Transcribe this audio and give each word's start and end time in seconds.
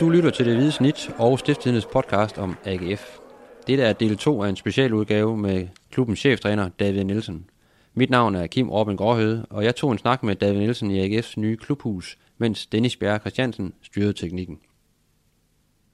Du 0.00 0.08
lytter 0.08 0.30
til 0.30 0.46
Det 0.46 0.56
Hvide 0.56 0.72
Snit 0.72 1.10
og 1.18 1.38
Stiftstidens 1.38 1.86
podcast 1.86 2.38
om 2.38 2.56
AGF. 2.64 3.18
Dette 3.66 3.84
er 3.84 3.92
del 3.92 4.16
2 4.16 4.42
af 4.42 4.48
en 4.48 4.56
specialudgave 4.56 5.36
med 5.36 5.68
klubbens 5.90 6.18
cheftræner 6.18 6.68
David 6.68 7.04
Nielsen. 7.04 7.46
Mit 7.94 8.10
navn 8.10 8.34
er 8.34 8.46
Kim 8.46 8.70
Orben 8.70 8.96
Gråhøde, 8.96 9.46
og 9.50 9.64
jeg 9.64 9.76
tog 9.76 9.92
en 9.92 9.98
snak 9.98 10.22
med 10.22 10.36
David 10.36 10.58
Nielsen 10.58 10.90
i 10.90 11.18
AGF's 11.18 11.32
nye 11.36 11.56
klubhus, 11.56 12.18
mens 12.38 12.66
Dennis 12.66 12.96
Bjerre 12.96 13.18
Christiansen 13.18 13.72
styrede 13.82 14.12
teknikken. 14.12 14.58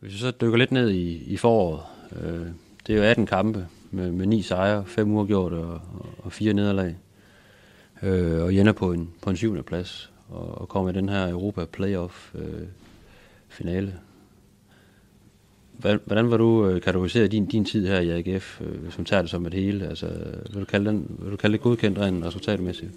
Hvis 0.00 0.12
vi 0.12 0.18
så 0.18 0.30
dykker 0.30 0.58
lidt 0.58 0.72
ned 0.72 0.90
i, 0.90 1.32
i 1.32 1.36
foråret, 1.36 1.80
øh, 2.22 2.46
det 2.86 2.92
er 2.92 2.96
jo 2.96 3.02
18 3.02 3.26
kampe 3.26 3.66
med, 3.90 4.12
med 4.12 4.26
9 4.26 4.42
sejre, 4.42 4.84
5 4.86 5.12
uafgjort 5.12 5.52
og, 5.52 5.80
og 6.18 6.32
4 6.32 6.52
nederlag. 6.52 6.96
Øh, 8.02 8.42
og 8.42 8.54
ender 8.54 8.72
på 8.72 8.92
en, 8.92 9.10
på 9.22 9.30
en 9.30 9.36
syvende 9.36 9.62
plads 9.62 10.12
og, 10.28 10.60
og 10.60 10.68
kommer 10.68 10.90
i 10.90 10.94
den 10.94 11.08
her 11.08 11.28
Europa 11.28 11.64
Playoff 11.64 12.34
øh, 12.34 12.66
finale. 13.56 13.94
Hvordan 15.78 16.30
var 16.30 16.36
du 16.36 16.68
øh, 16.68 16.80
kategoriseret 16.82 17.32
din, 17.32 17.46
din 17.46 17.64
tid 17.64 17.86
her 17.86 18.00
i 18.00 18.10
AGF, 18.10 18.60
hvis 18.60 18.94
øh, 18.94 18.98
man 18.98 19.04
tager 19.04 19.22
det 19.22 19.30
som 19.30 19.46
et 19.46 19.54
hele? 19.54 19.88
Altså, 19.88 20.06
vil, 20.52 20.60
du 20.60 20.64
kalde 20.64 20.90
den, 20.90 21.16
vil 21.18 21.32
du 21.32 21.36
kalde 21.36 21.52
det 21.52 21.60
godkendt 21.60 21.98
rent 21.98 22.24
resultatmæssigt? 22.24 22.90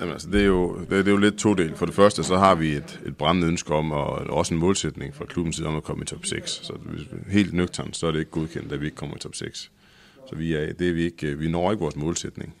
Jamen, 0.00 0.12
altså, 0.12 0.30
det, 0.30 0.40
er 0.40 0.46
jo, 0.46 0.78
det, 0.80 0.90
det 0.90 1.06
er 1.06 1.10
jo 1.10 1.16
lidt 1.16 1.38
to 1.38 1.54
del. 1.54 1.74
For 1.74 1.86
det 1.86 1.94
første, 1.94 2.24
så 2.24 2.36
har 2.36 2.54
vi 2.54 2.72
et, 2.72 3.00
et 3.06 3.16
brændende 3.16 3.48
ønske 3.48 3.74
om, 3.74 3.92
og 3.92 4.08
også 4.12 4.54
en 4.54 4.60
målsætning 4.60 5.14
fra 5.14 5.24
klubbens 5.24 5.56
side 5.56 5.68
om 5.68 5.76
at 5.76 5.82
komme 5.82 6.02
i 6.02 6.06
top 6.06 6.26
6. 6.26 6.50
Så 6.50 6.72
helt 7.28 7.54
nøgternt, 7.54 7.96
så 7.96 8.06
er 8.06 8.10
det 8.10 8.18
ikke 8.18 8.30
godkendt, 8.30 8.72
at 8.72 8.80
vi 8.80 8.86
ikke 8.86 8.96
kommer 8.96 9.16
i 9.16 9.18
top 9.18 9.34
6. 9.34 9.70
Så 10.28 10.36
vi, 10.36 10.54
er, 10.54 10.72
det 10.72 10.88
er 10.88 10.92
vi, 10.92 11.02
ikke, 11.02 11.26
øh, 11.26 11.40
vi 11.40 11.48
når 11.48 11.70
ikke 11.70 11.80
vores 11.80 11.96
målsætning. 11.96 12.54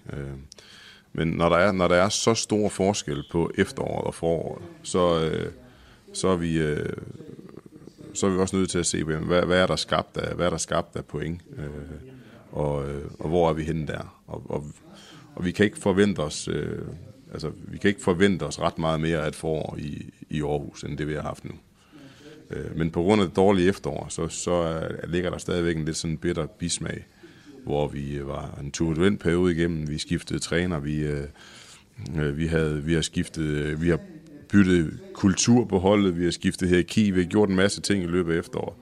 Men 1.12 1.28
når 1.28 1.48
der, 1.48 1.56
er, 1.56 1.72
når 1.72 1.88
der 1.88 1.96
er 1.96 2.08
så 2.08 2.34
stor 2.34 2.68
forskel 2.68 3.24
på 3.30 3.50
efteråret 3.54 4.04
og 4.04 4.14
foråret, 4.14 4.62
så, 4.82 5.30
så 6.12 6.28
er 6.28 6.36
vi 6.36 6.58
øh, 6.58 6.92
så 8.14 8.26
er 8.26 8.30
vi 8.30 8.38
også 8.38 8.56
nødt 8.56 8.70
til 8.70 8.78
at 8.78 8.86
se, 8.86 9.04
hvad, 9.04 9.42
hvad 9.42 9.58
er 9.58 9.66
der 9.66 9.76
skabt 9.76 10.16
af, 10.16 10.34
hvad 10.34 10.46
er 10.46 10.50
der 10.50 10.56
skabt 10.56 10.96
af 10.96 11.04
point, 11.04 11.40
øh, 11.58 11.66
og, 12.52 12.90
øh, 12.90 13.04
og 13.18 13.28
hvor 13.28 13.48
er 13.48 13.52
vi 13.52 13.62
henne 13.62 13.86
der. 13.86 14.22
Og, 14.26 14.42
og, 14.50 14.66
og 15.34 15.44
vi 15.44 15.50
kan 15.50 15.64
ikke 15.64 15.78
forvente 15.78 16.20
os, 16.20 16.48
øh, 16.48 16.78
altså 17.32 17.50
vi 17.56 17.78
kan 17.78 17.88
ikke 17.88 18.02
forvente 18.02 18.42
os 18.42 18.60
ret 18.60 18.78
meget 18.78 19.00
mere 19.00 19.18
af 19.18 19.28
et 19.28 19.34
forår 19.34 19.76
i, 19.78 20.12
i 20.30 20.42
Aarhus, 20.42 20.82
end 20.82 20.98
det 20.98 21.08
vi 21.08 21.14
har 21.14 21.22
haft 21.22 21.44
nu. 21.44 21.52
Øh, 22.50 22.76
men 22.76 22.90
på 22.90 23.02
grund 23.02 23.22
af 23.22 23.28
det 23.28 23.36
dårlige 23.36 23.68
efterår, 23.68 24.06
så, 24.08 24.28
så 24.28 24.52
er, 24.52 25.06
ligger 25.06 25.30
der 25.30 25.38
stadigvæk 25.38 25.76
en 25.76 25.84
lidt 25.84 25.96
sådan 25.96 26.16
bitter 26.16 26.46
bismag, 26.46 27.06
hvor 27.64 27.88
vi 27.88 28.16
øh, 28.16 28.28
var 28.28 28.58
en 28.62 28.70
turbulent 28.70 29.20
periode 29.20 29.52
igennem, 29.52 29.88
vi 29.88 29.98
skiftede 29.98 30.38
træner, 30.38 30.80
vi, 30.80 30.98
øh, 30.98 31.24
øh 32.18 32.36
vi, 32.36 32.46
havde, 32.46 32.84
vi 32.84 32.94
har 32.94 33.00
skiftet, 33.00 33.82
vi 33.82 33.88
har 33.88 34.00
byttet 34.52 34.98
kultur 35.14 35.64
på 35.64 35.78
holdet, 35.78 36.18
vi 36.18 36.24
har 36.24 36.30
skiftet 36.30 36.68
hierarki, 36.68 37.10
vi 37.10 37.20
har 37.20 37.28
gjort 37.28 37.48
en 37.48 37.56
masse 37.56 37.80
ting 37.80 38.04
i 38.04 38.06
løbet 38.06 38.34
af 38.34 38.38
efteråret. 38.38 38.74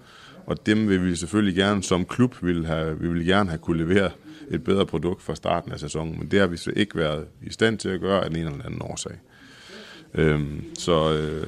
Og 0.47 0.66
dem 0.66 0.88
vil 0.88 1.05
vi 1.05 1.16
selvfølgelig 1.16 1.55
gerne, 1.55 1.83
som 1.83 2.05
klub, 2.05 2.36
vil 2.42 2.66
have, 2.66 3.00
vi 3.00 3.08
vil 3.08 3.27
gerne 3.27 3.48
have 3.48 3.58
kunne 3.58 3.78
levere 3.78 4.10
et 4.50 4.64
bedre 4.64 4.86
produkt 4.86 5.22
fra 5.22 5.34
starten 5.34 5.72
af 5.72 5.80
sæsonen, 5.80 6.19
men 6.19 6.30
det 6.30 6.41
har 6.41 6.47
vi 6.47 6.56
så 6.56 6.72
ikke 6.77 6.97
været 6.97 7.27
i 7.42 7.50
stand 7.50 7.78
til 7.78 7.88
at 7.88 8.00
gøre 8.00 8.25
af 8.25 8.30
den 8.30 8.38
ene 8.38 8.50
eller 8.50 8.64
anden 8.64 8.83
årsag. 8.83 9.12
Øhm, 10.14 10.64
så, 10.78 11.12
øh, 11.12 11.47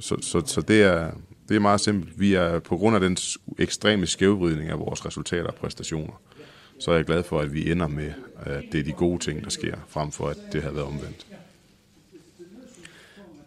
så, 0.00 0.16
så, 0.20 0.42
så 0.46 0.60
det, 0.60 0.82
er, 0.82 1.10
det 1.48 1.56
er 1.56 1.60
meget 1.60 1.80
simpelt. 1.80 2.20
Vi 2.20 2.34
er 2.34 2.58
på 2.58 2.76
grund 2.76 2.96
af 2.96 3.00
den 3.00 3.16
ekstreme 3.58 4.06
skævvridning 4.06 4.70
af 4.70 4.78
vores 4.78 5.06
resultater 5.06 5.46
og 5.46 5.54
præstationer, 5.54 6.20
så 6.80 6.90
er 6.90 6.96
jeg 6.96 7.04
glad 7.04 7.22
for, 7.22 7.40
at 7.40 7.54
vi 7.54 7.70
ender 7.70 7.88
med, 7.88 8.12
at 8.36 8.62
det 8.72 8.80
er 8.80 8.84
de 8.84 8.92
gode 8.92 9.18
ting, 9.18 9.44
der 9.44 9.50
sker, 9.50 9.76
frem 9.88 10.10
for 10.10 10.28
at 10.28 10.36
det 10.52 10.62
har 10.62 10.70
været 10.70 10.86
omvendt. 10.86 11.26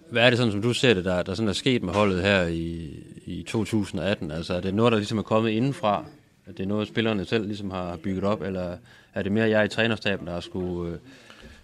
Hvad 0.09 0.25
er 0.25 0.29
det 0.29 0.37
sådan, 0.37 0.51
som 0.51 0.61
du 0.61 0.73
ser 0.73 0.93
det, 0.93 1.05
der, 1.05 1.23
der 1.23 1.33
sådan 1.33 1.49
er 1.49 1.53
sket 1.53 1.83
med 1.83 1.93
holdet 1.93 2.21
her 2.21 2.43
i, 2.43 2.89
i 3.25 3.43
2018? 3.43 4.31
Altså 4.31 4.53
er 4.53 4.61
det 4.61 4.73
noget, 4.73 4.91
der 4.91 4.97
ligesom 4.97 5.17
er 5.17 5.21
kommet 5.21 5.49
indenfra? 5.49 6.05
At 6.45 6.57
det 6.57 6.63
er 6.63 6.67
noget, 6.67 6.87
spillerne 6.87 7.25
selv 7.25 7.45
ligesom 7.45 7.71
har 7.71 7.97
bygget 8.03 8.23
op? 8.23 8.41
Eller 8.41 8.77
er 9.13 9.23
det 9.23 9.31
mere 9.31 9.49
jeg 9.49 9.65
i 9.65 9.67
trænerstaben, 9.67 10.27
der 10.27 10.39
skulle, 10.39 10.91
øh, 10.91 10.97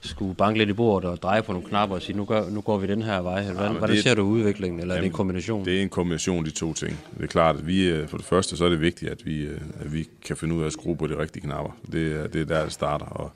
skulle 0.02 0.36
banke 0.36 0.58
lidt 0.58 0.70
i 0.70 0.74
bordet 0.74 1.10
og 1.10 1.22
dreje 1.22 1.44
på 1.44 1.52
nogle 1.52 1.68
knapper 1.68 1.96
og 1.96 2.02
sige, 2.02 2.18
nu, 2.18 2.26
gør, 2.26 2.50
nu 2.50 2.62
går 2.62 2.78
vi 2.78 2.88
den 2.88 3.02
her 3.02 3.22
vej? 3.22 3.44
Hvordan, 3.44 3.72
ja, 3.72 3.78
hvordan 3.78 3.96
det, 3.96 4.04
ser 4.04 4.16
du 4.16 4.22
udviklingen, 4.22 4.80
eller 4.80 4.94
jamen, 4.94 5.04
er 5.04 5.08
det 5.08 5.12
en 5.12 5.18
kombination? 5.18 5.66
Det 5.66 5.78
er 5.78 5.82
en 5.82 5.90
kombination 5.90 6.38
af 6.38 6.44
de 6.44 6.52
to 6.52 6.74
ting. 6.74 7.00
Det 7.18 7.24
er 7.24 7.28
klart, 7.28 7.56
at 7.56 7.68
vi, 7.68 7.90
øh, 7.90 8.08
for 8.08 8.18
det 8.18 8.26
første 8.26 8.58
så 8.58 8.66
er 8.66 8.70
det 8.70 8.82
vigtigt, 8.82 9.12
at 9.12 9.26
vi, 9.26 9.42
øh, 9.42 9.62
at 9.80 9.94
vi 9.94 10.08
kan 10.26 10.38
finde 10.38 10.56
ud 10.56 10.62
af 10.62 10.66
at 10.66 10.74
skrue 10.74 10.98
på 10.98 11.08
de 11.08 11.18
rigtige 11.18 11.44
knapper. 11.44 11.78
Det, 11.92 12.34
det 12.34 12.42
er 12.42 12.46
der, 12.46 12.64
det 12.64 12.74
starter. 12.74 13.06
Og, 13.06 13.32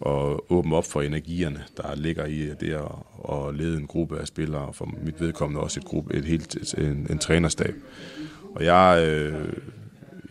og 0.00 0.52
åbne 0.52 0.76
op 0.76 0.84
for 0.84 1.02
energierne, 1.02 1.64
der 1.76 1.94
ligger 1.94 2.26
i 2.26 2.54
det 2.60 2.72
at, 2.72 2.92
at 3.32 3.54
lede 3.54 3.76
en 3.76 3.86
gruppe 3.86 4.18
af 4.18 4.26
spillere, 4.26 4.66
og 4.66 4.74
for 4.74 4.94
mit 5.02 5.20
vedkommende 5.20 5.60
også 5.60 5.80
et, 5.80 5.86
gruppe, 5.86 6.14
et 6.14 6.24
helt, 6.24 6.56
et, 6.56 6.74
en, 6.78 7.06
en 7.10 7.18
trænerstab. 7.18 7.74
Og 8.54 8.64
jeg, 8.64 9.04
øh, 9.06 9.52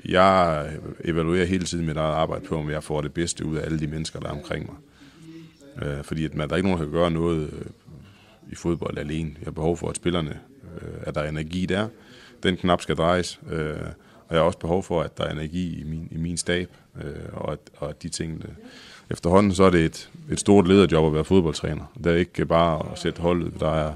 jeg 0.05 0.69
evaluerer 1.03 1.45
hele 1.45 1.65
tiden 1.65 1.85
mit 1.85 1.97
eget 1.97 2.15
arbejde 2.15 2.45
på, 2.45 2.55
om 2.55 2.69
jeg 2.69 2.83
får 2.83 3.01
det 3.01 3.13
bedste 3.13 3.45
ud 3.45 3.57
af 3.57 3.65
alle 3.65 3.79
de 3.79 3.87
mennesker, 3.87 4.19
der 4.19 4.27
er 4.27 4.31
omkring 4.31 4.65
mig. 4.65 4.75
Øh, 5.87 6.03
fordi 6.03 6.25
at 6.25 6.35
man, 6.35 6.47
der 6.47 6.53
er 6.53 6.57
ikke 6.57 6.69
nogen, 6.69 6.79
der 6.79 6.85
kan 6.85 6.99
gøre 6.99 7.11
noget 7.11 7.53
øh, 7.53 7.65
i 8.51 8.55
fodbold 8.55 8.97
alene. 8.97 9.31
Jeg 9.39 9.45
har 9.45 9.51
behov 9.51 9.77
for, 9.77 9.89
at 9.89 9.95
spillerne, 9.95 10.39
øh, 10.81 10.93
at 11.01 11.15
der 11.15 11.21
er 11.21 11.29
energi 11.29 11.65
der. 11.65 11.87
Den 12.43 12.57
knap 12.57 12.81
skal 12.81 12.95
drejes. 12.95 13.39
Øh, 13.51 13.77
og 14.27 14.35
jeg 14.35 14.41
har 14.41 14.45
også 14.45 14.59
behov 14.59 14.83
for, 14.83 15.01
at 15.01 15.17
der 15.17 15.23
er 15.23 15.31
energi 15.31 15.81
i 15.81 15.83
min, 15.83 16.07
i 16.11 16.17
min 16.17 16.37
stab, 16.37 16.69
øh, 17.03 17.13
og, 17.33 17.51
at, 17.51 17.59
og 17.77 17.89
at 17.89 18.03
de 18.03 18.09
ting, 18.09 18.43
efterhånden 19.11 19.53
så 19.53 19.63
er 19.63 19.69
det 19.69 19.85
et, 19.85 20.09
et 20.31 20.39
stort 20.39 20.67
lederjob 20.67 21.05
at 21.05 21.13
være 21.13 21.25
fodboldtræner. 21.25 21.91
Det 22.03 22.05
er 22.11 22.15
ikke 22.15 22.45
bare 22.45 22.91
at 22.91 22.99
sætte 22.99 23.21
holdet, 23.21 23.53
der 23.59 23.71
er, 23.71 23.93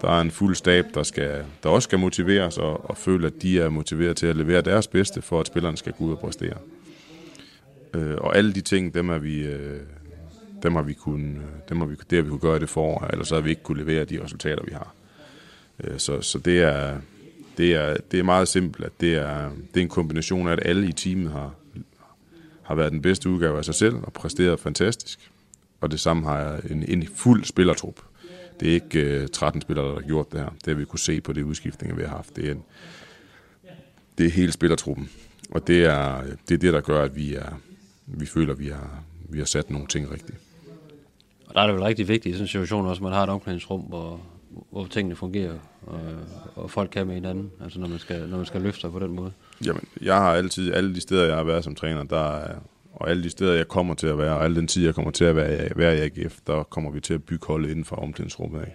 der 0.00 0.10
er 0.10 0.20
en 0.20 0.30
fuld 0.30 0.54
stab, 0.54 0.84
der, 0.94 1.02
skal, 1.02 1.44
der 1.62 1.68
også 1.68 1.86
skal 1.86 1.98
motiveres 1.98 2.58
og, 2.58 2.90
og 2.90 2.96
føle, 2.96 3.26
at 3.26 3.42
de 3.42 3.60
er 3.60 3.68
motiveret 3.68 4.16
til 4.16 4.26
at 4.26 4.36
levere 4.36 4.60
deres 4.60 4.86
bedste, 4.86 5.22
for 5.22 5.40
at 5.40 5.46
spillerne 5.46 5.76
skal 5.76 5.92
gå 5.92 6.04
ud 6.04 6.12
og 6.12 6.18
præstere. 6.18 6.56
Øh, 7.94 8.16
og 8.16 8.36
alle 8.36 8.52
de 8.52 8.60
ting, 8.60 8.94
dem 8.94 9.08
er 9.08 9.18
vi... 9.18 9.38
Øh, 9.38 9.80
dem 10.62 10.74
har 10.74 10.82
vi 10.82 10.92
kun, 10.92 11.36
øh, 11.36 11.68
dem 11.68 11.78
har 11.78 11.86
vi, 11.86 11.96
det 12.10 12.16
har 12.16 12.22
vi 12.22 12.28
kunne 12.28 12.40
gøre 12.40 12.58
det 12.58 12.68
forår, 12.68 13.06
eller 13.12 13.24
så 13.24 13.34
har 13.34 13.42
vi 13.42 13.50
ikke 13.50 13.62
kunne 13.62 13.84
levere 13.84 14.04
de 14.04 14.24
resultater, 14.24 14.64
vi 14.64 14.72
har. 14.72 14.94
Øh, 15.84 15.98
så, 15.98 16.20
så 16.20 16.38
det 16.38 16.62
er, 16.62 16.96
det 17.58 17.74
er, 17.74 17.96
det 18.10 18.18
er 18.18 18.22
meget 18.22 18.48
simpelt, 18.48 18.86
at 18.86 18.92
det 19.00 19.14
er, 19.14 19.50
det 19.74 19.80
er 19.80 19.82
en 19.82 19.88
kombination 19.88 20.48
af, 20.48 20.52
at 20.52 20.60
alle 20.62 20.88
i 20.88 20.92
teamet 20.92 21.32
har, 21.32 21.54
har 22.64 22.74
været 22.74 22.92
den 22.92 23.02
bedste 23.02 23.28
udgave 23.28 23.58
af 23.58 23.64
sig 23.64 23.74
selv 23.74 23.96
og 24.02 24.12
præsteret 24.12 24.60
fantastisk. 24.60 25.30
Og 25.80 25.90
det 25.90 26.00
samme 26.00 26.24
har 26.24 26.38
jeg 26.38 26.60
en, 26.70 26.84
en 26.88 27.08
fuld 27.14 27.44
spillertrup. 27.44 28.00
Det 28.60 28.68
er 28.68 28.72
ikke 28.72 29.00
øh, 29.00 29.28
13 29.28 29.60
spillere, 29.60 29.86
der 29.86 29.94
har 29.94 30.00
gjort 30.00 30.32
det 30.32 30.40
her. 30.40 30.48
Det 30.48 30.66
har 30.66 30.74
vi 30.74 30.84
kunne 30.84 30.98
se 30.98 31.20
på 31.20 31.32
det 31.32 31.42
udskiftninger, 31.42 31.96
vi 31.96 32.02
har 32.02 32.08
haft. 32.08 32.36
Det 32.36 32.48
er, 32.48 32.52
en, 32.52 32.64
det 34.18 34.26
er 34.26 34.30
hele 34.30 34.52
spillertruppen. 34.52 35.10
Og 35.50 35.66
det 35.66 35.84
er, 35.84 36.22
det 36.48 36.54
er 36.54 36.58
det, 36.58 36.72
der 36.72 36.80
gør, 36.80 37.02
at 37.02 37.16
vi, 37.16 37.34
er, 37.34 37.60
vi 38.06 38.26
føler, 38.26 38.52
at 38.52 38.58
vi 38.58 38.68
har, 38.68 39.02
vi 39.28 39.38
har 39.38 39.44
sat 39.44 39.70
nogle 39.70 39.86
ting 39.86 40.10
rigtigt. 40.10 40.38
Og 41.46 41.54
der 41.54 41.60
er 41.60 41.66
det 41.66 41.74
vel 41.74 41.82
rigtig 41.82 42.08
vigtigt 42.08 42.32
i 42.32 42.36
sådan 42.36 42.44
en 42.44 42.48
situation 42.48 42.86
også, 42.86 42.98
at 43.00 43.02
man 43.02 43.12
har 43.12 43.22
et 43.22 43.28
omklædningsrum, 43.28 43.80
hvor, 43.80 44.20
hvor 44.70 44.86
tingene 44.86 45.16
fungerer, 45.16 45.58
og, 45.82 46.00
og 46.54 46.70
folk 46.70 46.90
kan 46.90 47.06
med 47.06 47.14
hinanden, 47.14 47.50
altså 47.60 47.80
når 47.80 47.88
man 47.88 47.98
skal, 47.98 48.28
når 48.28 48.36
man 48.36 48.46
skal 48.46 48.60
løfte 48.60 48.80
sig 48.80 48.92
på 48.92 48.98
den 48.98 49.10
måde. 49.10 49.32
Jamen, 49.66 49.84
jeg 50.02 50.16
har 50.16 50.32
altid, 50.32 50.72
alle 50.72 50.94
de 50.94 51.00
steder, 51.00 51.24
jeg 51.24 51.36
har 51.36 51.44
været 51.44 51.64
som 51.64 51.74
træner, 51.74 52.02
der 52.02 52.36
er, 52.36 52.58
og 52.92 53.10
alle 53.10 53.22
de 53.22 53.30
steder, 53.30 53.54
jeg 53.54 53.68
kommer 53.68 53.94
til 53.94 54.06
at 54.06 54.18
være, 54.18 54.36
og 54.36 54.44
alle 54.44 54.56
den 54.56 54.66
tid, 54.66 54.84
jeg 54.84 54.94
kommer 54.94 55.10
til 55.10 55.24
at 55.24 55.36
være, 55.36 55.68
være 55.76 55.96
i 55.96 56.00
AGF, 56.00 56.38
der 56.46 56.62
kommer 56.62 56.90
vi 56.90 57.00
til 57.00 57.14
at 57.14 57.24
bygge 57.24 57.46
holdet 57.46 57.70
inden 57.70 57.84
for 57.84 57.96
omklædningsrummet 57.96 58.60
Ikke? 58.60 58.72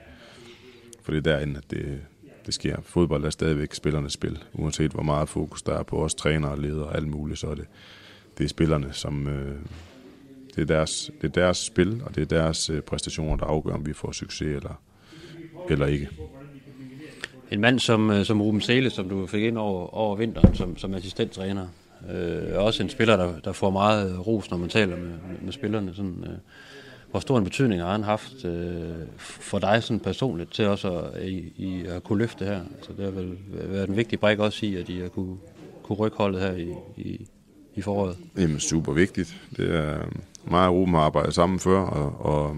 For 1.04 1.12
det 1.12 1.28
er 1.28 1.32
derinde, 1.32 1.58
at 1.58 1.72
det, 1.72 2.02
det 2.46 2.54
sker. 2.54 2.82
Fodbold 2.82 3.26
er 3.26 3.30
stadigvæk 3.30 3.74
spillernes 3.74 4.14
spil. 4.14 4.44
Uanset 4.54 4.92
hvor 4.92 5.04
meget 5.04 5.30
fokus 5.30 5.62
der 5.62 5.74
er 5.74 5.84
på 5.84 6.04
os 6.04 6.16
trænere, 6.16 6.62
ledere 6.62 6.88
og 6.88 6.96
alt 6.96 7.08
muligt, 7.08 7.40
så 7.40 7.48
er 7.48 7.56
det, 7.56 7.66
det 8.38 8.44
er 8.44 8.50
spillerne, 8.50 8.94
som... 8.94 9.28
Øh, 9.28 9.56
det, 10.56 10.62
er 10.62 10.66
deres, 10.66 11.12
det 11.22 11.28
er 11.28 11.42
deres 11.42 11.58
spil, 11.58 12.02
og 12.06 12.16
det 12.16 12.22
er 12.22 12.26
deres 12.26 12.70
øh, 12.70 12.82
præstationer, 12.82 13.36
der 13.36 13.46
afgør, 13.46 13.74
om 13.74 13.86
vi 13.86 13.94
får 13.94 14.12
succes 14.12 14.56
eller, 14.56 14.82
eller 15.70 15.86
ikke. 15.86 16.10
En 17.52 17.62
mand 17.62 17.80
som, 17.80 18.10
øh, 18.10 18.26
som 18.26 18.42
Ruben 18.42 18.62
Sele, 18.62 18.90
som 18.90 19.10
du 19.10 19.28
fik 19.28 19.44
ind 19.44 19.58
over, 19.58 19.96
over 19.96 20.16
vinteren 20.16 20.56
som, 20.56 20.78
som 20.78 20.94
assistenttræner, 20.94 21.68
øh, 22.12 22.64
også 22.64 22.84
en 22.84 22.90
spiller, 22.90 23.18
der, 23.18 23.40
der 23.44 23.52
får 23.52 23.70
meget 23.70 24.28
ros, 24.28 24.52
når 24.52 24.58
man 24.58 24.70
taler 24.70 24.96
med, 24.96 25.08
med, 25.08 25.40
med 25.42 25.52
spillerne. 25.52 25.96
Sådan, 25.96 26.24
øh, 26.24 26.38
hvor 27.12 27.20
stor 27.20 27.38
en 27.38 27.44
betydning 27.44 27.82
har 27.82 27.92
han 27.92 28.04
haft 28.04 28.46
øh, 28.46 28.90
for 29.18 29.60
dig 29.60 29.84
sådan 29.84 30.00
personligt 30.00 30.54
til 30.54 30.68
også 30.68 31.00
at, 31.00 31.24
i, 31.24 31.54
i 31.58 31.86
at 31.86 32.04
kunne 32.04 32.20
løfte 32.20 32.46
her? 32.46 32.62
Altså, 32.78 32.92
det 32.98 33.06
har 33.06 33.12
vel 33.12 33.38
været 33.52 33.90
en 33.90 33.98
vigtig 33.98 34.20
brik 34.20 34.40
også 34.40 34.66
i, 34.66 34.76
at 34.76 34.90
I 34.90 35.00
har 35.00 35.08
kunne, 35.08 35.38
kunne 35.84 35.98
rykke 35.98 36.18
holdet 36.18 36.42
her 36.42 36.52
i, 36.52 36.74
i, 36.98 37.28
i 37.76 37.82
foråret. 37.82 38.18
Jamen 38.38 38.60
super 38.60 38.94
vigtigt. 38.94 39.42
Det 39.58 39.76
er 39.76 39.98
mig 40.46 40.68
og 40.68 40.76
Ruben 40.76 40.94
har 40.94 41.02
arbejdet 41.02 41.34
sammen 41.34 41.60
før, 41.60 41.80
og, 41.80 42.26
og 42.26 42.58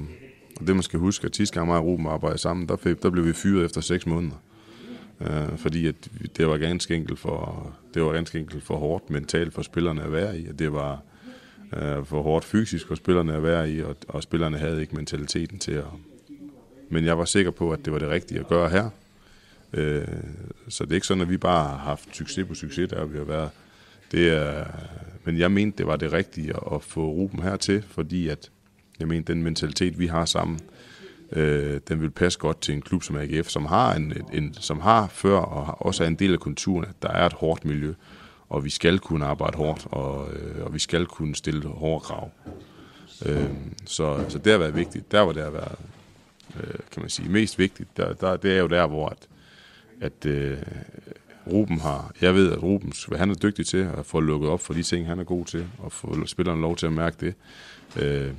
det 0.67 0.75
man 0.75 0.83
skal 0.83 0.99
huske, 0.99 1.25
at 1.25 1.35
sidste 1.35 1.53
gang 1.53 1.67
mig 1.67 1.77
og 1.77 1.85
Ruben 1.85 2.07
arbejdede 2.07 2.37
sammen, 2.37 2.69
der, 2.69 2.75
fik, 2.75 3.03
der 3.03 3.09
blev 3.09 3.25
vi 3.25 3.33
fyret 3.33 3.65
efter 3.65 3.81
6 3.81 4.05
måneder 4.05 4.35
øh, 5.21 5.57
fordi 5.57 5.87
at 5.87 5.95
det 6.37 6.47
var 6.47 6.57
ganske 6.57 6.95
enkelt 6.95 7.19
for 7.19 7.71
det 7.93 8.03
var 8.03 8.13
ganske 8.13 8.39
enkelt 8.39 8.63
for 8.63 8.77
hårdt 8.77 9.09
mentalt 9.09 9.53
for 9.53 9.61
spillerne 9.61 10.03
at 10.03 10.11
være 10.11 10.39
i, 10.39 10.47
og 10.47 10.59
det 10.59 10.73
var 10.73 11.01
øh, 11.73 12.05
for 12.05 12.21
hårdt 12.21 12.45
fysisk 12.45 12.87
for 12.87 12.95
spillerne 12.95 13.33
at 13.33 13.43
være 13.43 13.71
i, 13.71 13.81
og, 13.81 13.95
og 14.07 14.23
spillerne 14.23 14.57
havde 14.57 14.81
ikke 14.81 14.95
mentaliteten 14.95 15.59
til 15.59 15.71
at. 15.71 15.85
Men 16.89 17.05
jeg 17.05 17.17
var 17.17 17.25
sikker 17.25 17.51
på, 17.51 17.71
at 17.71 17.85
det 17.85 17.93
var 17.93 17.99
det 17.99 18.09
rigtige 18.09 18.39
at 18.39 18.47
gøre 18.47 18.69
her. 18.69 18.89
Øh, 19.73 20.07
så 20.67 20.83
det 20.83 20.91
er 20.91 20.95
ikke 20.95 21.07
sådan, 21.07 21.21
at 21.21 21.29
vi 21.29 21.37
bare 21.37 21.69
har 21.69 21.77
haft 21.77 22.15
succes 22.15 22.47
på 22.47 22.53
succes, 22.53 22.89
der 22.89 23.05
vi 23.05 23.17
har 23.17 23.23
været. 23.23 23.49
Det 24.11 24.29
er, 24.29 24.65
men 25.23 25.37
jeg 25.37 25.51
mente, 25.51 25.77
det 25.77 25.87
var 25.87 25.95
det 25.95 26.13
rigtige 26.13 26.53
at 26.73 26.83
få 26.83 27.05
Ruben 27.05 27.43
hertil, 27.43 27.83
fordi 27.87 28.27
at, 28.27 28.51
jeg 29.01 29.07
mener, 29.07 29.25
den 29.25 29.43
mentalitet, 29.43 29.99
vi 29.99 30.07
har 30.07 30.25
sammen, 30.25 30.59
øh, 31.31 31.79
den 31.87 32.01
vil 32.01 32.09
passe 32.09 32.39
godt 32.39 32.61
til 32.61 32.73
en 32.73 32.81
klub 32.81 33.03
som 33.03 33.17
AGF, 33.17 33.47
som 33.47 33.65
har, 33.65 33.93
en, 33.93 34.13
en, 34.33 34.53
som 34.53 34.79
har 34.79 35.07
før 35.07 35.37
og 35.37 35.85
også 35.85 36.03
er 36.03 36.07
en 36.07 36.15
del 36.15 36.33
af 36.33 36.39
kulturen, 36.39 36.85
at 36.85 36.95
der 37.01 37.09
er 37.09 37.25
et 37.25 37.33
hårdt 37.33 37.65
miljø, 37.65 37.93
og 38.49 38.65
vi 38.65 38.69
skal 38.69 38.99
kunne 38.99 39.25
arbejde 39.25 39.57
hårdt, 39.57 39.87
og, 39.91 40.33
øh, 40.33 40.65
og 40.65 40.73
vi 40.73 40.79
skal 40.79 41.05
kunne 41.05 41.35
stille 41.35 41.67
hårde 41.67 42.03
krav. 42.03 42.31
Øh, 43.25 43.49
så, 43.85 44.25
så 44.29 44.37
det 44.37 44.51
har 44.51 44.59
været 44.59 44.75
vigtigt. 44.75 45.11
Der, 45.11 45.23
hvor 45.23 45.33
det 45.33 45.43
har 45.43 45.49
været 45.49 45.79
øh, 46.55 46.79
kan 46.91 47.01
man 47.01 47.09
sige, 47.09 47.29
mest 47.29 47.59
vigtigt, 47.59 47.97
der, 47.97 48.13
der, 48.13 48.37
det 48.37 48.53
er 48.53 48.59
jo 48.59 48.67
der, 48.67 48.87
hvor 48.87 49.07
at, 49.09 49.27
at 50.01 50.25
øh, 50.25 50.57
Ruben 51.47 51.79
har, 51.79 52.11
jeg 52.21 52.35
ved, 52.35 52.51
at 52.51 52.63
Ruben, 52.63 52.93
han 53.15 53.29
er 53.29 53.33
dygtig 53.33 53.67
til 53.67 53.89
at 53.97 54.05
få 54.05 54.19
lukket 54.19 54.49
op 54.49 54.61
for 54.61 54.73
de 54.73 54.83
ting, 54.83 55.07
han 55.07 55.19
er 55.19 55.23
god 55.23 55.45
til, 55.45 55.67
og 55.77 55.91
få 55.91 56.25
spilleren 56.25 56.61
lov 56.61 56.75
til 56.75 56.85
at 56.85 56.93
mærke 56.93 57.17
det. 57.19 57.35
Øh, 58.03 58.31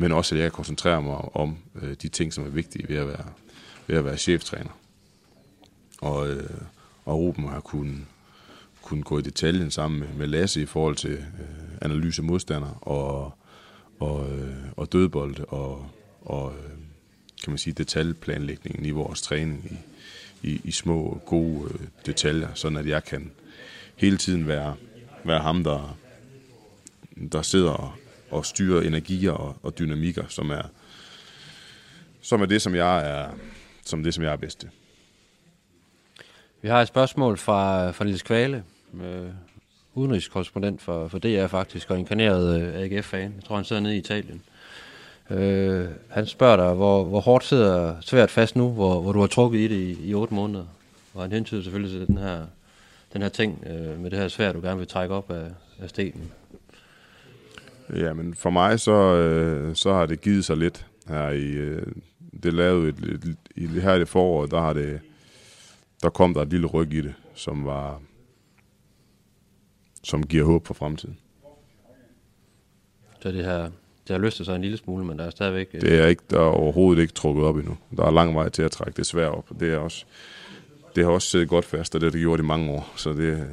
men 0.00 0.12
også, 0.12 0.34
at 0.34 0.40
jeg 0.40 0.50
kan 0.50 0.56
koncentrere 0.56 1.02
mig 1.02 1.36
om 1.36 1.56
øh, 1.82 1.94
de 2.02 2.08
ting, 2.08 2.32
som 2.32 2.46
er 2.46 2.50
vigtige 2.50 2.88
ved 2.88 2.96
at 2.96 3.06
være, 3.06 3.24
ved 3.86 3.96
at 3.96 4.04
være 4.04 4.16
cheftræner. 4.16 4.70
Og, 6.00 6.28
øh, 6.28 6.50
og 7.04 7.18
Ruben 7.18 7.48
har 7.48 7.60
kunnet, 7.60 7.98
kunne 8.82 9.02
gå 9.02 9.18
i 9.18 9.22
detaljen 9.22 9.70
sammen 9.70 10.00
med, 10.00 10.08
med 10.08 10.26
Lasse 10.26 10.62
i 10.62 10.66
forhold 10.66 10.96
til 10.96 11.12
øh, 11.12 11.78
analyse 11.80 12.22
modstander 12.22 12.78
og, 12.80 13.32
og, 13.98 14.32
øh, 14.32 14.56
og 14.76 14.92
dødbold 14.92 15.40
og, 15.48 15.90
og 16.20 16.54
øh, 16.58 16.70
kan 17.44 17.50
man 17.50 17.58
sige, 17.58 17.74
detaljeplanlægningen 17.74 18.84
i 18.84 18.90
vores 18.90 19.22
træning 19.22 19.64
i, 20.42 20.50
i, 20.50 20.60
i 20.64 20.70
små, 20.70 21.20
gode 21.26 21.70
øh, 21.74 21.86
detaljer, 22.06 22.48
sådan 22.54 22.78
at 22.78 22.86
jeg 22.86 23.04
kan 23.04 23.30
hele 23.96 24.16
tiden 24.16 24.48
være, 24.48 24.74
være 25.24 25.40
ham, 25.40 25.64
der, 25.64 25.98
der 27.32 27.42
sidder 27.42 27.70
og, 27.70 27.92
og 28.30 28.46
styre 28.46 28.84
energier 28.84 29.32
og, 29.32 29.56
og 29.62 29.78
dynamikker, 29.78 30.24
som 30.28 30.50
er, 30.50 30.62
som 32.20 32.42
er 32.42 32.46
det, 32.46 32.62
som 32.62 32.74
jeg 32.74 33.10
er, 33.10 33.28
som 33.84 34.02
det, 34.02 34.14
som 34.14 34.24
jeg 34.24 34.32
er 34.32 34.36
bedst 34.36 34.60
til. 34.60 34.68
Vi 36.62 36.68
har 36.68 36.82
et 36.82 36.88
spørgsmål 36.88 37.38
fra, 37.38 37.90
fra 37.90 38.04
Niels 38.04 38.22
Kvale, 38.22 38.64
øh, 39.02 39.30
udenrigskorrespondent 39.94 40.82
for, 40.82 41.08
for 41.08 41.18
DR 41.18 41.46
faktisk, 41.46 41.90
og 41.90 41.98
inkarneret 41.98 42.60
øh, 42.60 42.74
AGF-fan. 42.74 43.32
Jeg 43.36 43.44
tror, 43.44 43.56
han 43.56 43.64
sidder 43.64 43.82
nede 43.82 43.96
i 43.96 43.98
Italien. 43.98 44.42
Øh, 45.30 45.88
han 46.08 46.26
spørger 46.26 46.56
dig, 46.56 46.74
hvor, 46.74 47.04
hvor 47.04 47.20
hårdt 47.20 47.44
sidder 47.44 47.96
svært 48.00 48.30
fast 48.30 48.56
nu, 48.56 48.70
hvor, 48.70 49.00
hvor 49.00 49.12
du 49.12 49.20
har 49.20 49.26
trukket 49.26 49.58
i 49.58 49.68
det 49.68 49.98
i, 49.98 50.08
i 50.08 50.14
otte 50.14 50.34
måneder. 50.34 50.64
Og 51.14 51.22
han 51.22 51.32
hentyder 51.32 51.62
selvfølgelig 51.62 51.98
til 51.98 52.06
den 52.06 52.18
her, 52.18 52.46
den 53.12 53.22
her 53.22 53.28
ting 53.28 53.64
øh, 53.66 54.00
med 54.00 54.10
det 54.10 54.18
her 54.18 54.28
svært, 54.28 54.54
du 54.54 54.60
gerne 54.60 54.78
vil 54.78 54.88
trække 54.88 55.14
op 55.14 55.30
af, 55.30 55.46
af 55.82 55.88
stenen. 55.88 56.32
Ja, 57.94 58.12
men 58.12 58.34
for 58.34 58.50
mig 58.50 58.80
så, 58.80 58.92
øh, 58.92 59.76
så 59.76 59.92
har 59.92 60.06
det 60.06 60.20
givet 60.20 60.44
sig 60.44 60.56
lidt 60.56 60.86
her 61.08 61.28
i... 61.28 61.46
Øh, 61.46 61.86
det 62.42 62.54
lavede 62.54 62.88
et, 62.88 62.98
et, 63.04 63.36
i 63.56 63.66
her 63.66 63.94
i 63.94 64.00
det 64.00 64.08
forår, 64.08 64.46
der 64.46 64.60
har 64.60 64.72
det, 64.72 65.00
der 66.02 66.10
kom 66.10 66.34
der 66.34 66.42
et 66.42 66.48
lille 66.48 66.66
ryg 66.66 66.92
i 66.92 67.00
det, 67.00 67.14
som 67.34 67.64
var, 67.64 68.00
som 70.02 70.26
giver 70.26 70.44
håb 70.44 70.66
for 70.66 70.74
fremtiden. 70.74 71.18
Så 73.20 73.32
det 73.32 73.44
her, 73.44 73.62
det 73.62 73.70
har 74.10 74.18
løstet 74.18 74.46
sig 74.46 74.56
en 74.56 74.62
lille 74.62 74.76
smule, 74.76 75.04
men 75.04 75.18
der 75.18 75.24
er 75.24 75.30
stadigvæk... 75.30 75.68
Øh... 75.74 75.80
Det 75.80 76.00
er 76.00 76.06
ikke, 76.06 76.22
der 76.30 76.36
er 76.40 76.44
overhovedet 76.44 77.02
ikke 77.02 77.14
trukket 77.14 77.44
op 77.44 77.56
endnu. 77.56 77.76
Der 77.96 78.04
er 78.04 78.10
lang 78.10 78.34
vej 78.34 78.48
til 78.48 78.62
at 78.62 78.70
trække 78.70 78.96
det 78.96 79.06
svært 79.06 79.32
op. 79.32 79.48
Det 79.60 79.72
er 79.72 79.78
også, 79.78 80.04
det 80.96 81.04
har 81.04 81.10
også 81.10 81.28
siddet 81.28 81.48
godt 81.48 81.64
fast, 81.64 81.94
og 81.94 82.00
det 82.00 82.06
har 82.06 82.10
det 82.10 82.20
gjort 82.20 82.40
i 82.40 82.42
mange 82.42 82.70
år. 82.70 82.92
Så 82.96 83.12
det, 83.12 83.46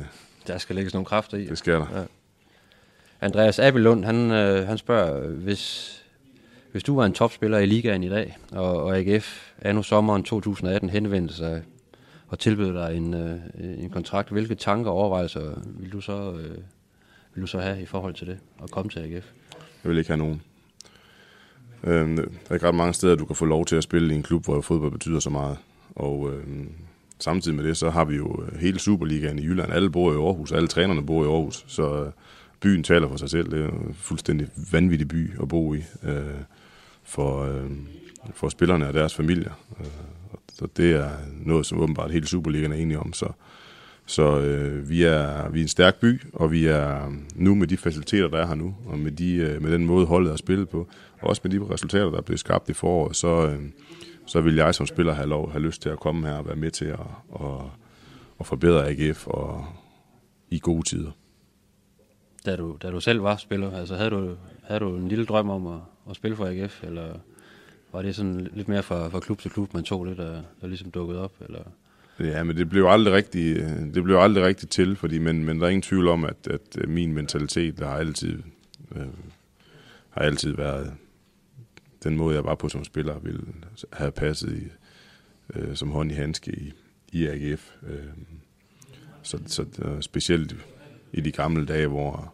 der 0.47 0.57
skal 0.57 0.75
lægges 0.75 0.93
nogle 0.93 1.05
kræfter 1.05 1.37
i. 1.37 1.45
Det 1.45 1.57
skal 1.57 1.73
der. 1.73 1.99
Ja. 1.99 2.03
Andreas 3.21 3.59
Abelund, 3.59 4.05
han, 4.05 4.31
øh, 4.31 4.67
han 4.67 4.77
spørger, 4.77 5.29
hvis, 5.29 5.93
hvis 6.71 6.83
du 6.83 6.95
var 6.95 7.05
en 7.05 7.13
topspiller 7.13 7.57
i 7.57 7.65
ligaen 7.65 8.03
i 8.03 8.09
dag, 8.09 8.37
og, 8.51 8.83
og 8.83 8.97
AGF 8.97 9.51
anno 9.61 9.81
sommeren 9.81 10.23
2018 10.23 10.89
henvendte 10.89 11.33
sig 11.33 11.63
og 12.27 12.39
tilbød 12.39 12.73
dig 12.73 12.97
en, 12.97 13.13
øh, 13.13 13.39
en 13.83 13.89
kontrakt, 13.89 14.29
hvilke 14.29 14.55
tanker 14.55 14.91
og 14.91 14.97
overvejelser 14.97 15.61
vil 15.65 15.91
du, 15.91 16.01
så, 16.01 16.31
øh, 16.31 16.57
vil 17.33 17.41
du 17.41 17.47
så 17.47 17.59
have 17.59 17.81
i 17.81 17.85
forhold 17.85 18.13
til 18.13 18.27
det, 18.27 18.37
at 18.63 18.71
komme 18.71 18.91
til 18.91 18.99
AGF? 18.99 19.31
Jeg 19.83 19.89
vil 19.89 19.97
ikke 19.97 20.09
have 20.09 20.17
nogen. 20.17 20.41
Øhm, 21.83 22.15
der 22.15 22.23
er 22.49 22.53
ikke 22.53 22.67
ret 22.67 22.75
mange 22.75 22.93
steder, 22.93 23.15
du 23.15 23.25
kan 23.25 23.35
få 23.35 23.45
lov 23.45 23.65
til 23.65 23.75
at 23.75 23.83
spille 23.83 24.13
i 24.13 24.17
en 24.17 24.23
klub, 24.23 24.45
hvor 24.45 24.61
fodbold 24.61 24.91
betyder 24.91 25.19
så 25.19 25.29
meget. 25.29 25.57
Og 25.95 26.33
øh, 26.33 26.43
samtidig 27.19 27.57
med 27.57 27.63
det, 27.63 27.77
så 27.77 27.89
har 27.89 28.05
vi 28.05 28.15
jo 28.15 28.43
øh, 28.43 28.59
hele 28.59 28.79
Superligaen 28.79 29.39
i 29.39 29.45
Jylland. 29.45 29.73
Alle 29.73 29.89
bor 29.89 30.11
i 30.11 30.15
Aarhus, 30.15 30.51
alle 30.51 30.67
trænerne 30.67 31.05
bor 31.05 31.23
i 31.23 31.27
Aarhus, 31.27 31.65
så 31.67 32.03
øh, 32.03 32.11
byen 32.59 32.83
taler 32.83 33.07
for 33.07 33.17
sig 33.17 33.29
selv. 33.29 33.51
Det 33.51 33.61
er 33.61 33.69
en 33.69 33.95
fuldstændig 33.99 34.47
vanvittig 34.71 35.07
by 35.07 35.41
at 35.41 35.47
bo 35.47 35.73
i 35.73 35.83
øh, 36.03 36.23
for, 37.03 37.43
øh, 37.43 37.71
for 38.33 38.49
spillerne 38.49 38.87
og 38.87 38.93
deres 38.93 39.15
familier. 39.15 39.51
Øh, 39.79 39.85
så 40.53 40.67
det 40.77 40.91
er 40.91 41.09
noget, 41.45 41.65
som 41.65 41.79
åbenbart 41.79 42.11
hele 42.11 42.27
Superligaen 42.27 42.71
er 42.71 42.75
enige 42.75 42.99
om. 42.99 43.13
Så, 43.13 43.31
så 44.05 44.39
øh, 44.39 44.89
vi, 44.89 45.03
er, 45.03 45.49
vi 45.49 45.59
er 45.59 45.63
en 45.63 45.67
stærk 45.67 45.95
by, 45.95 46.21
og 46.33 46.51
vi 46.51 46.65
er 46.65 47.13
nu 47.35 47.55
med 47.55 47.67
de 47.67 47.77
faciliteter, 47.77 48.27
der 48.27 48.37
er 48.37 48.47
her 48.47 48.55
nu, 48.55 48.75
og 48.85 48.99
med, 48.99 49.11
de, 49.11 49.33
øh, 49.35 49.61
med 49.61 49.71
den 49.71 49.85
måde 49.85 50.05
holdet 50.05 50.29
har 50.29 50.37
spillet 50.37 50.69
på, 50.69 50.87
og 51.21 51.29
også 51.29 51.41
med 51.43 51.51
de 51.51 51.73
resultater, 51.73 52.09
der 52.09 52.17
er 52.17 52.21
blevet 52.21 52.39
skabt 52.39 52.69
i 52.69 52.73
foråret, 52.73 53.15
så, 53.15 53.47
øh, 53.47 53.59
så 54.25 54.41
vil 54.41 54.55
jeg 54.55 54.75
som 54.75 54.85
spiller 54.87 55.13
have, 55.13 55.29
lov, 55.29 55.51
have 55.51 55.61
lyst 55.61 55.81
til 55.81 55.89
at 55.89 55.99
komme 55.99 56.27
her 56.27 56.35
og 56.35 56.45
være 56.45 56.55
med 56.55 56.71
til 56.71 56.85
at, 56.85 56.99
at, 57.39 57.61
at 58.39 58.45
forbedre 58.45 58.89
AGF 58.89 59.27
og, 59.27 59.65
i 60.49 60.59
gode 60.59 60.89
tider 60.89 61.11
da 62.47 62.55
du, 62.55 62.77
da 62.81 62.91
du 62.91 62.99
selv 62.99 63.23
var 63.23 63.35
spiller? 63.35 63.77
Altså 63.77 63.95
havde 63.95 64.09
du, 64.09 64.35
havde 64.63 64.79
du 64.79 64.95
en 64.95 65.07
lille 65.07 65.25
drøm 65.25 65.49
om 65.49 65.67
at, 65.67 65.79
at 66.09 66.15
spille 66.15 66.37
for 66.37 66.45
AGF, 66.45 66.83
eller 66.83 67.13
var 67.93 68.01
det 68.01 68.15
sådan 68.15 68.49
lidt 68.53 68.67
mere 68.67 68.83
fra, 68.83 69.07
fra 69.07 69.19
klub 69.19 69.39
til 69.39 69.51
klub, 69.51 69.73
man 69.73 69.83
tog 69.83 70.05
lidt, 70.05 70.17
der, 70.17 70.41
der 70.61 70.67
ligesom 70.67 70.91
dukkede 70.91 71.23
op? 71.23 71.33
Eller? 71.41 71.61
Ja, 72.19 72.43
men 72.43 72.57
det 72.57 72.69
blev 72.69 72.85
aldrig 72.85 73.13
rigtig, 73.13 73.55
det 73.93 74.03
blev 74.03 74.17
aldrig 74.17 74.43
rigtig 74.43 74.69
til, 74.69 74.95
fordi, 74.95 75.19
men, 75.19 75.45
men 75.45 75.59
der 75.59 75.65
er 75.65 75.69
ingen 75.69 75.81
tvivl 75.81 76.07
om, 76.07 76.23
at, 76.23 76.47
at 76.49 76.77
øh, 76.77 76.89
min 76.89 77.13
mentalitet 77.13 77.79
der 77.79 77.87
har 77.87 77.97
altid, 77.97 78.43
øh, 78.95 79.07
har 80.09 80.21
altid 80.21 80.55
været 80.55 80.93
den 82.03 82.17
måde, 82.17 82.35
jeg 82.35 82.43
var 82.43 82.55
på 82.55 82.69
som 82.69 82.83
spiller, 82.83 83.19
ville 83.19 83.41
have 83.93 84.11
passet 84.11 84.57
i, 84.57 84.67
øh, 85.55 85.75
som 85.75 85.91
hånd 85.91 86.11
i 86.11 86.15
handske 86.15 86.51
i, 86.51 86.73
i 87.11 87.27
AGF. 87.27 87.71
Øh, 87.87 88.07
så, 89.21 89.39
så 89.45 89.65
øh, 89.81 90.01
specielt 90.01 90.55
i 91.13 91.21
de 91.21 91.31
gamle 91.31 91.65
dage, 91.65 91.87
hvor, 91.87 92.33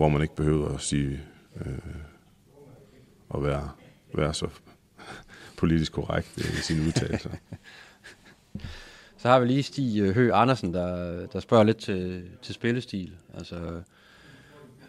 hvor 0.00 0.08
man 0.08 0.22
ikke 0.22 0.36
behøver 0.36 0.74
at 0.74 0.80
sige 0.80 1.20
øh, 1.66 1.78
at 3.34 3.42
være, 3.42 3.70
være 4.14 4.34
så 4.34 4.48
politisk 5.56 5.92
korrekt 5.92 6.36
i 6.38 6.42
sine 6.42 6.86
udtalelser. 6.86 7.30
så 9.20 9.28
har 9.28 9.40
vi 9.40 9.46
lige 9.46 9.62
Stig 9.62 10.00
øh, 10.00 10.14
Hø 10.14 10.30
Andersen, 10.32 10.74
der, 10.74 11.26
der 11.26 11.40
spørger 11.40 11.64
lidt 11.64 11.76
til, 11.76 12.24
til 12.42 12.54
spillestil. 12.54 13.12
Altså, 13.34 13.82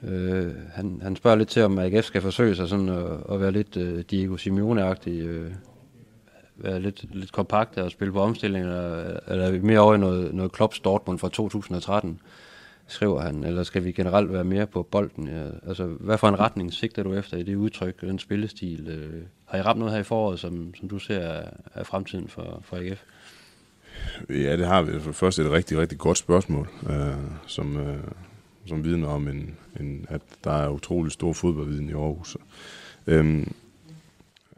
øh, 0.04 0.56
han, 0.74 1.00
han 1.04 1.16
spørger 1.16 1.38
lidt 1.38 1.50
til, 1.50 1.64
om 1.64 1.80
AGF 1.80 2.06
skal 2.06 2.22
forsøge 2.22 2.56
sig 2.56 2.70
sådan 2.70 2.90
at, 2.90 3.18
at 3.32 3.42
være 3.42 3.52
lidt 3.52 3.78
øh, 3.78 4.04
Diego 4.12 4.38
Simeone-agtig, 4.38 5.10
øh, 5.10 5.52
være 6.56 6.80
lidt, 6.80 7.16
lidt 7.16 7.32
kompakt 7.32 7.78
og 7.78 7.92
spille 7.92 8.14
på 8.14 8.22
omstilling, 8.22 8.66
eller, 8.66 9.20
eller 9.28 9.62
mere 9.62 9.80
over 9.80 9.96
i 9.96 9.98
noget, 9.98 10.34
noget 10.34 10.52
Klopps 10.52 10.80
Dortmund 10.80 11.20
fra 11.20 11.30
2013 11.30 12.20
skriver 12.92 13.22
han, 13.22 13.44
eller 13.44 13.64
skal 13.64 13.84
vi 13.84 13.92
generelt 13.92 14.34
være 14.34 14.44
mere 14.44 14.68
på 14.68 14.84
bolden? 14.84 15.28
Ja, 15.28 15.50
altså, 15.68 15.86
hvad 15.86 16.18
for 16.18 16.28
en 16.28 16.40
retning 16.40 16.74
sigter 16.74 17.04
du 17.04 17.14
efter 17.14 17.38
i 17.38 17.44
det 17.44 17.56
udtryk, 17.56 18.02
den 18.02 18.20
spillestil? 18.20 18.88
Øh, 18.88 19.24
har 19.46 19.58
I 19.58 19.62
ramt 19.62 19.80
noget 19.80 19.94
her 19.94 20.00
i 20.00 20.04
foråret, 20.04 20.40
som, 20.40 20.74
som 20.76 20.90
du 20.90 21.00
ser 21.00 21.20
er, 21.20 21.50
er 21.74 21.84
fremtiden 21.84 22.28
for, 22.28 22.62
for 22.64 22.78
AGF? 22.78 23.04
Ja, 24.30 24.58
det 24.58 24.68
har 24.68 24.82
vi. 24.82 25.00
For 25.00 25.12
først 25.12 25.40
et 25.40 25.52
rigtig, 25.52 25.78
rigtig 25.78 25.98
godt 25.98 26.18
spørgsmål, 26.18 26.70
øh, 26.90 27.16
som, 27.48 27.78
øh, 27.78 28.04
som 28.66 28.84
vidner 28.84 29.08
om, 29.08 29.28
en, 29.28 29.58
en, 29.80 30.06
at 30.10 30.22
der 30.44 30.52
er 30.52 30.70
utrolig 30.70 31.12
stor 31.12 31.34
fodboldviden 31.34 31.90
i 31.90 31.94
Aarhus. 31.94 32.38
Øhm, 33.08 33.54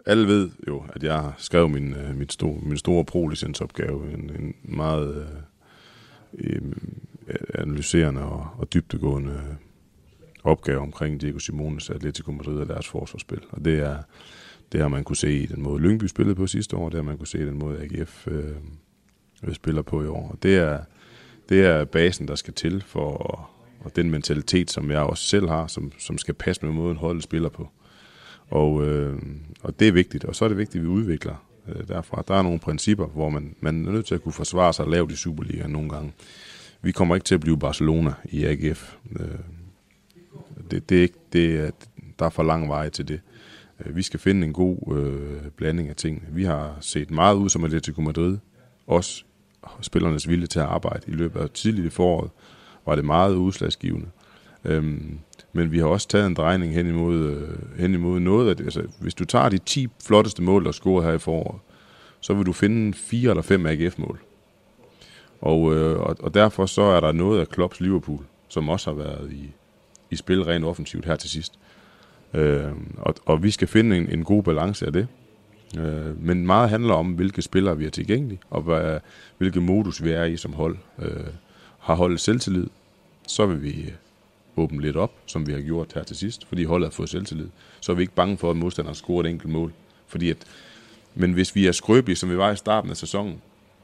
alle 0.05 0.27
ved 0.27 0.49
jo, 0.67 0.83
at 0.93 1.03
jeg 1.03 1.13
har 1.13 1.35
skrevet 1.37 1.71
min, 1.71 1.93
øh, 1.93 2.15
mit 2.15 2.33
store, 2.33 2.59
min 2.61 2.77
store 2.77 3.05
pro-licensopgave, 3.05 4.13
en, 4.13 4.31
en 4.39 4.55
meget 4.63 5.27
øh, 6.37 6.61
analyserende 7.55 8.21
og, 8.21 8.47
og 8.57 8.73
dybtegående 8.73 9.57
opgave 10.43 10.79
omkring 10.79 11.21
Diego 11.21 11.39
Simones 11.39 11.89
Atletico 11.89 12.31
Madrid 12.31 12.59
og 12.59 12.67
deres 12.67 12.87
forsvarsspil. 12.87 13.41
Og 13.49 13.65
det 13.65 13.79
er 13.79 13.97
det 14.71 14.81
har 14.81 14.87
man 14.87 15.03
kunne 15.03 15.15
se 15.15 15.33
i 15.33 15.45
den 15.45 15.61
måde 15.61 15.81
Lyngby 15.81 16.05
spillede 16.05 16.35
på 16.35 16.47
sidste 16.47 16.75
år, 16.75 16.89
det 16.89 16.95
har 16.95 17.03
man 17.03 17.17
kunne 17.17 17.27
se 17.27 17.39
i 17.39 17.45
den 17.45 17.59
måde 17.59 17.79
AGF 17.81 18.27
øh, 18.27 18.55
øh, 19.43 19.53
spiller 19.53 19.81
på 19.81 20.03
i 20.03 20.07
år. 20.07 20.29
Og 20.31 20.43
det 20.43 20.55
er, 20.55 20.79
det 21.49 21.65
er 21.65 21.85
basen, 21.85 22.27
der 22.27 22.35
skal 22.35 22.53
til 22.53 22.83
for 22.87 23.49
og 23.83 23.95
den 23.95 24.11
mentalitet, 24.11 24.71
som 24.71 24.91
jeg 24.91 24.99
også 24.99 25.23
selv 25.23 25.47
har, 25.47 25.67
som, 25.67 25.91
som 25.99 26.17
skal 26.17 26.33
passe 26.33 26.65
med 26.65 26.73
måden 26.73 26.97
holdet 26.97 27.23
spiller 27.23 27.49
på. 27.49 27.69
Og, 28.49 28.87
øh, 28.87 29.21
og 29.63 29.79
det 29.79 29.87
er 29.87 29.91
vigtigt. 29.91 30.25
Og 30.25 30.35
så 30.35 30.45
er 30.45 30.49
det 30.49 30.57
vigtigt, 30.57 30.81
at 30.81 30.83
vi 30.83 30.87
udvikler 30.87 31.45
øh, 31.67 31.87
derfra. 31.87 32.23
Der 32.27 32.35
er 32.35 32.41
nogle 32.41 32.59
principper, 32.59 33.07
hvor 33.07 33.29
man, 33.29 33.55
man 33.59 33.87
er 33.87 33.91
nødt 33.91 34.05
til 34.05 34.15
at 34.15 34.23
kunne 34.23 34.33
forsvare 34.33 34.73
sig 34.73 34.87
lavt 34.87 35.11
i 35.11 35.15
Superligaen 35.15 35.71
nogle 35.71 35.89
gange. 35.89 36.13
Vi 36.83 36.91
kommer 36.91 37.15
ikke 37.15 37.25
til 37.25 37.35
at 37.35 37.41
blive 37.41 37.59
Barcelona 37.59 38.13
i 38.25 38.45
AGF. 38.45 38.95
Øh, 39.19 39.27
det, 40.71 40.89
det 40.89 40.97
er 40.97 41.01
ikke, 41.01 41.19
det 41.33 41.59
er, 41.59 41.71
der 42.19 42.25
er 42.25 42.29
for 42.29 42.43
lang 42.43 42.69
vej 42.69 42.89
til 42.89 43.07
det. 43.07 43.21
Øh, 43.85 43.95
vi 43.95 44.01
skal 44.01 44.19
finde 44.19 44.47
en 44.47 44.53
god 44.53 44.97
øh, 44.97 45.51
blanding 45.57 45.89
af 45.89 45.95
ting. 45.95 46.23
Vi 46.31 46.43
har 46.43 46.77
set 46.81 47.11
meget 47.11 47.35
ud 47.35 47.49
som 47.49 47.63
Atletico 47.63 48.01
Madrid. 48.01 48.37
Også 48.87 49.23
spillernes 49.81 50.29
vilje 50.29 50.47
til 50.47 50.59
at 50.59 50.65
arbejde 50.65 51.01
i 51.07 51.11
løbet 51.11 51.39
af 51.39 51.49
tidligt 51.49 51.87
i 51.87 51.89
foråret 51.89 52.31
var 52.85 52.95
det 52.95 53.05
meget 53.05 53.35
udslagsgivende. 53.35 54.07
Øhm, 54.65 55.19
men 55.53 55.71
vi 55.71 55.79
har 55.79 55.85
også 55.85 56.07
taget 56.07 56.27
en 56.27 56.33
drejning 56.33 56.73
hen 56.73 56.87
imod, 56.87 57.23
øh, 57.23 57.79
hen 57.79 57.93
imod 57.93 58.19
noget 58.19 58.49
af 58.49 58.57
det. 58.57 58.63
Altså, 58.63 58.87
hvis 58.99 59.13
du 59.13 59.25
tager 59.25 59.49
de 59.49 59.57
10 59.57 59.87
flotteste 60.03 60.41
mål, 60.41 60.63
der 60.63 60.67
er 60.67 60.71
scoret 60.71 61.05
her 61.05 61.13
i 61.13 61.19
foråret, 61.19 61.61
så 62.19 62.33
vil 62.33 62.45
du 62.45 62.53
finde 62.53 62.93
fire 62.93 63.29
eller 63.29 63.41
fem 63.41 63.65
AGF-mål. 63.65 64.19
Og, 65.43 65.75
øh, 65.75 65.99
og, 65.99 66.15
og 66.19 66.33
derfor 66.33 66.65
så 66.65 66.81
er 66.81 66.99
der 66.99 67.11
noget 67.11 67.39
af 67.39 67.49
Klopps 67.49 67.79
Liverpool, 67.79 68.19
som 68.47 68.69
også 68.69 68.89
har 68.89 68.97
været 68.97 69.31
i, 69.31 69.51
i 70.11 70.15
spil 70.15 70.43
rent 70.43 70.65
offensivt 70.65 71.05
her 71.05 71.15
til 71.15 71.29
sidst. 71.29 71.59
Øh, 72.33 72.71
og, 72.97 73.15
og 73.25 73.43
vi 73.43 73.51
skal 73.51 73.67
finde 73.67 73.97
en, 73.97 74.09
en 74.09 74.23
god 74.23 74.43
balance 74.43 74.85
af 74.85 74.93
det. 74.93 75.07
Øh, 75.77 76.25
men 76.25 76.45
meget 76.45 76.69
handler 76.69 76.93
om, 76.93 77.11
hvilke 77.11 77.41
spillere 77.41 77.77
vi 77.77 77.85
er 77.85 77.89
tilgængelige, 77.89 78.39
og 78.49 78.61
hvad, 78.61 78.99
hvilke 79.37 79.61
modus 79.61 80.03
vi 80.03 80.11
er 80.11 80.23
i 80.23 80.37
som 80.37 80.53
hold. 80.53 80.77
Øh, 80.99 81.27
har 81.79 81.95
holdet 81.95 82.19
selvtillid, 82.19 82.67
så 83.27 83.45
vil 83.45 83.63
vi 83.63 83.81
øh, 83.81 83.91
åbne 84.57 84.81
lidt 84.81 84.95
op, 84.95 85.11
som 85.25 85.47
vi 85.47 85.53
har 85.53 85.61
gjort 85.61 85.93
her 85.93 86.03
til 86.03 86.15
sidst, 86.15 86.47
fordi 86.47 86.63
holdet 86.63 86.87
har 86.87 86.91
fået 86.91 87.09
selvtillid. 87.09 87.47
Så 87.79 87.91
er 87.91 87.95
vi 87.95 88.01
ikke 88.01 88.15
bange 88.15 88.37
for, 88.37 88.51
at 88.51 88.57
modstanderen 88.57 88.95
scorer 88.95 89.23
et 89.23 89.29
enkelt 89.29 89.53
mål. 89.53 89.73
Fordi 90.07 90.29
at, 90.29 90.37
men 91.15 91.33
hvis 91.33 91.55
vi 91.55 91.67
er 91.67 91.71
skrøbelige, 91.71 92.15
som 92.15 92.29
vi 92.29 92.37
var 92.37 92.51
i 92.51 92.55
starten 92.55 92.89
af 92.89 92.97
sæsonen, 92.97 93.41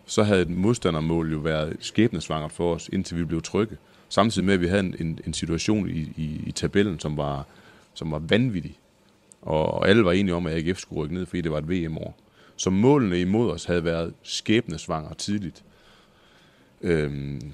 så 0.09 0.23
havde 0.23 0.41
et 0.41 0.49
modstandermål 0.49 1.31
jo 1.31 1.37
været 1.37 1.77
skæbnesvangert 1.79 2.51
for 2.51 2.75
os, 2.75 2.89
indtil 2.93 3.17
vi 3.17 3.23
blev 3.23 3.41
trygge. 3.41 3.77
Samtidig 4.09 4.45
med, 4.45 4.53
at 4.53 4.61
vi 4.61 4.67
havde 4.67 4.83
en, 4.83 4.95
en, 4.99 5.19
en 5.27 5.33
situation 5.33 5.89
i, 5.89 6.13
i, 6.17 6.43
i 6.45 6.51
tabellen, 6.51 6.99
som 6.99 7.17
var, 7.17 7.45
som 7.93 8.11
var 8.11 8.19
vanvittig. 8.19 8.79
Og, 9.41 9.73
og 9.73 9.89
alle 9.89 10.05
var 10.05 10.11
enige 10.11 10.35
om, 10.35 10.45
at 10.45 10.53
AGF 10.55 10.79
skulle 10.79 11.03
rykke 11.03 11.15
ned, 11.15 11.25
fordi 11.25 11.41
det 11.41 11.51
var 11.51 11.57
et 11.57 11.69
VM-år. 11.69 12.17
Så 12.55 12.69
målene 12.69 13.21
imod 13.21 13.51
os 13.51 13.65
havde 13.65 13.83
været 13.83 14.13
skæbnesvangre 14.23 15.15
tidligt. 15.15 15.63
Øhm, 16.81 17.53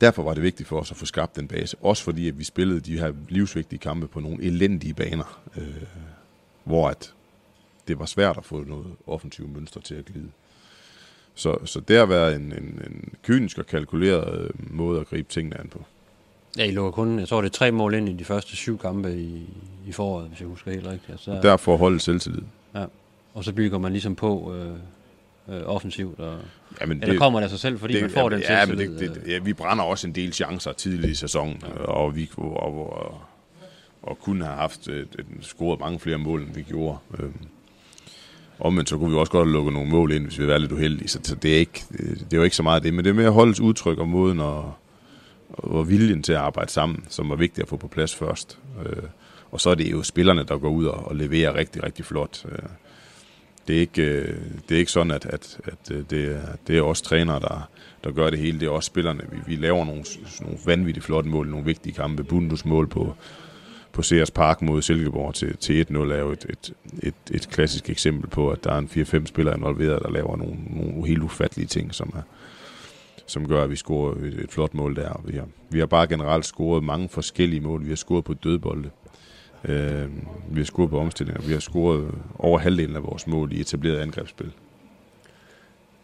derfor 0.00 0.22
var 0.22 0.34
det 0.34 0.42
vigtigt 0.42 0.68
for 0.68 0.80
os 0.80 0.90
at 0.90 0.96
få 0.96 1.06
skabt 1.06 1.36
den 1.36 1.48
base. 1.48 1.76
Også 1.80 2.04
fordi, 2.04 2.28
at 2.28 2.38
vi 2.38 2.44
spillede 2.44 2.80
de 2.80 2.98
her 2.98 3.12
livsvigtige 3.28 3.78
kampe 3.78 4.08
på 4.08 4.20
nogle 4.20 4.44
elendige 4.44 4.94
baner, 4.94 5.40
øh, 5.56 5.82
hvor 6.64 6.88
at 6.88 7.14
det 7.88 7.98
var 7.98 8.06
svært 8.06 8.36
at 8.36 8.44
få 8.44 8.64
noget 8.64 8.86
offensivt 9.06 9.52
mønster 9.52 9.80
til 9.80 9.94
at 9.94 10.04
glide. 10.04 10.30
Så, 11.34 11.56
så 11.64 11.80
det 11.80 11.96
har 11.96 12.06
været 12.06 12.36
en, 12.36 12.42
en, 12.42 12.82
en 12.86 13.14
kynisk 13.22 13.58
og 13.58 13.66
kalkuleret 13.66 14.40
øh, 14.40 14.50
måde 14.76 15.00
at 15.00 15.06
gribe 15.06 15.28
tingene 15.28 15.60
an 15.60 15.68
på. 15.68 15.84
Ja, 16.58 16.64
I 16.64 16.70
lukker 16.70 16.90
kun, 16.90 17.18
jeg 17.18 17.28
tror 17.28 17.40
det 17.40 17.48
er 17.48 17.52
tre 17.52 17.70
mål 17.70 17.94
ind 17.94 18.08
i 18.08 18.12
de 18.12 18.24
første 18.24 18.56
syv 18.56 18.78
kampe 18.78 19.14
i, 19.14 19.46
i 19.86 19.92
foråret, 19.92 20.28
hvis 20.28 20.40
jeg 20.40 20.48
husker 20.48 20.70
helt 20.70 20.86
rigtigt. 20.86 21.10
Altså, 21.10 21.40
derfor 21.42 21.76
holde 21.76 22.00
selvtillid. 22.00 22.42
Ja, 22.74 22.84
og 23.34 23.44
så 23.44 23.52
bygger 23.52 23.78
man 23.78 23.92
ligesom 23.92 24.14
på 24.14 24.54
øh, 24.54 25.56
øh, 25.56 25.62
offensivt, 25.66 26.20
og, 26.20 26.38
jamen 26.80 27.00
det, 27.00 27.08
eller 27.08 27.18
kommer 27.18 27.40
det 27.40 27.44
af 27.44 27.50
sig 27.50 27.58
selv, 27.58 27.78
fordi 27.78 27.94
det, 27.94 28.02
man 28.02 28.10
får 28.10 28.20
jamen, 28.20 28.32
den 28.32 28.40
ja, 28.40 28.64
selvtillid? 28.64 28.88
Men 28.88 28.98
det, 28.98 29.24
det, 29.24 29.32
ja, 29.32 29.38
vi 29.38 29.52
brænder 29.52 29.84
også 29.84 30.06
en 30.06 30.14
del 30.14 30.32
chancer 30.32 30.72
tidligt 30.72 31.12
i 31.12 31.14
sæsonen, 31.14 31.62
ja. 31.62 31.84
og 31.84 32.16
vi 32.16 32.30
og, 32.36 32.62
og, 32.62 32.92
og, 32.92 33.20
og 34.02 34.18
kunne 34.18 34.44
have 34.44 34.56
haft 34.56 34.88
et, 34.88 35.08
et, 35.18 35.26
scoret 35.40 35.80
mange 35.80 35.98
flere 35.98 36.18
mål, 36.18 36.42
end 36.42 36.54
vi 36.54 36.62
gjorde. 36.62 36.98
Øhm, 37.18 37.34
Omvendt 38.64 38.88
så 38.88 38.98
kunne 38.98 39.10
vi 39.10 39.16
også 39.16 39.32
godt 39.32 39.48
lukke 39.48 39.72
nogle 39.72 39.90
mål 39.90 40.12
ind, 40.12 40.24
hvis 40.24 40.38
vi 40.38 40.46
var 40.46 40.58
lidt 40.58 40.72
uheldige. 40.72 41.08
Så 41.08 41.36
det 41.42 41.54
er, 41.54 41.58
ikke, 41.58 41.84
øh, 41.98 42.16
det 42.16 42.32
er 42.32 42.36
jo 42.36 42.42
ikke 42.42 42.56
så 42.56 42.62
meget 42.62 42.82
det, 42.82 42.94
men 42.94 43.04
det 43.04 43.10
er 43.10 43.14
mere 43.14 43.30
holdets 43.30 43.60
udtryk 43.60 43.98
og 43.98 44.08
måden 44.08 44.40
og, 44.40 44.74
og 45.48 45.88
viljen 45.88 46.22
til 46.22 46.32
at 46.32 46.38
arbejde 46.38 46.70
sammen, 46.70 47.04
som 47.08 47.30
var 47.30 47.36
vigtigt 47.36 47.62
at 47.62 47.68
få 47.68 47.76
på 47.76 47.88
plads 47.88 48.14
først. 48.14 48.58
Øh, 48.86 49.02
og 49.50 49.60
så 49.60 49.70
er 49.70 49.74
det 49.74 49.92
jo 49.92 50.02
spillerne, 50.02 50.44
der 50.44 50.58
går 50.58 50.70
ud 50.70 50.84
og, 50.84 51.06
og 51.06 51.16
leverer 51.16 51.54
rigtig, 51.54 51.82
rigtig 51.82 52.04
flot. 52.04 52.44
Øh, 52.52 52.68
det 53.68 53.76
er 53.76 53.80
ikke, 53.80 54.02
øh, 54.02 54.38
det 54.68 54.74
er 54.74 54.78
ikke 54.78 54.92
sådan, 54.92 55.10
at, 55.10 55.26
at, 55.26 55.60
at 55.64 55.90
øh, 55.90 56.04
det, 56.10 56.24
er, 56.24 56.40
det 56.66 56.78
er 56.78 56.82
også 56.82 57.04
trænere, 57.04 57.40
der, 57.40 57.68
der 58.04 58.10
gør 58.10 58.30
det 58.30 58.38
hele. 58.38 58.60
Det 58.60 58.66
er 58.66 58.70
også 58.70 58.86
spillerne. 58.86 59.20
Vi, 59.32 59.38
vi 59.46 59.56
laver 59.56 59.84
nogle, 59.84 60.04
nogle 60.40 60.58
vanvittigt 60.66 61.06
flotte 61.06 61.30
mål, 61.30 61.48
nogle 61.48 61.66
vigtige 61.66 61.92
kampe. 61.92 62.24
Bundus 62.24 62.64
mål 62.64 62.88
på, 62.88 63.14
på 63.92 64.02
Sears 64.02 64.30
Park 64.30 64.62
mod 64.62 64.82
Silkeborg 64.82 65.34
til, 65.34 65.56
til 65.56 65.86
1-0 65.90 65.96
er 65.96 66.18
jo 66.18 66.30
et, 66.30 66.46
et, 66.48 66.72
et, 67.02 67.14
et 67.30 67.48
klassisk 67.48 67.90
eksempel 67.90 68.30
på, 68.30 68.50
at 68.50 68.64
der 68.64 68.72
er 68.72 68.78
en 68.78 68.90
4-5 68.92 69.26
spillere 69.26 69.56
involveret, 69.56 70.02
der 70.02 70.10
laver 70.10 70.36
nogle, 70.36 70.56
nogle 70.70 71.06
helt 71.06 71.22
ufattelige 71.22 71.66
ting, 71.66 71.94
som, 71.94 72.12
er, 72.16 72.22
som 73.26 73.48
gør, 73.48 73.64
at 73.64 73.70
vi 73.70 73.76
scorer 73.76 74.14
et, 74.14 74.40
et 74.44 74.50
flot 74.50 74.74
mål 74.74 74.96
der. 74.96 75.20
Vi 75.24 75.36
har, 75.36 75.46
vi 75.70 75.78
har 75.78 75.86
bare 75.86 76.06
generelt 76.06 76.44
scoret 76.44 76.84
mange 76.84 77.08
forskellige 77.08 77.60
mål. 77.60 77.84
Vi 77.84 77.88
har 77.88 77.96
scoret 77.96 78.24
på 78.24 78.34
dødbolde. 78.34 78.90
Øh, 79.64 80.08
vi 80.50 80.60
har 80.60 80.64
scoret 80.64 80.90
på 80.90 80.98
omstillinger. 80.98 81.42
Vi 81.42 81.52
har 81.52 81.60
scoret 81.60 82.14
over 82.38 82.58
halvdelen 82.58 82.96
af 82.96 83.02
vores 83.02 83.26
mål 83.26 83.52
i 83.52 83.60
etableret 83.60 83.98
angrebsspil. 83.98 84.52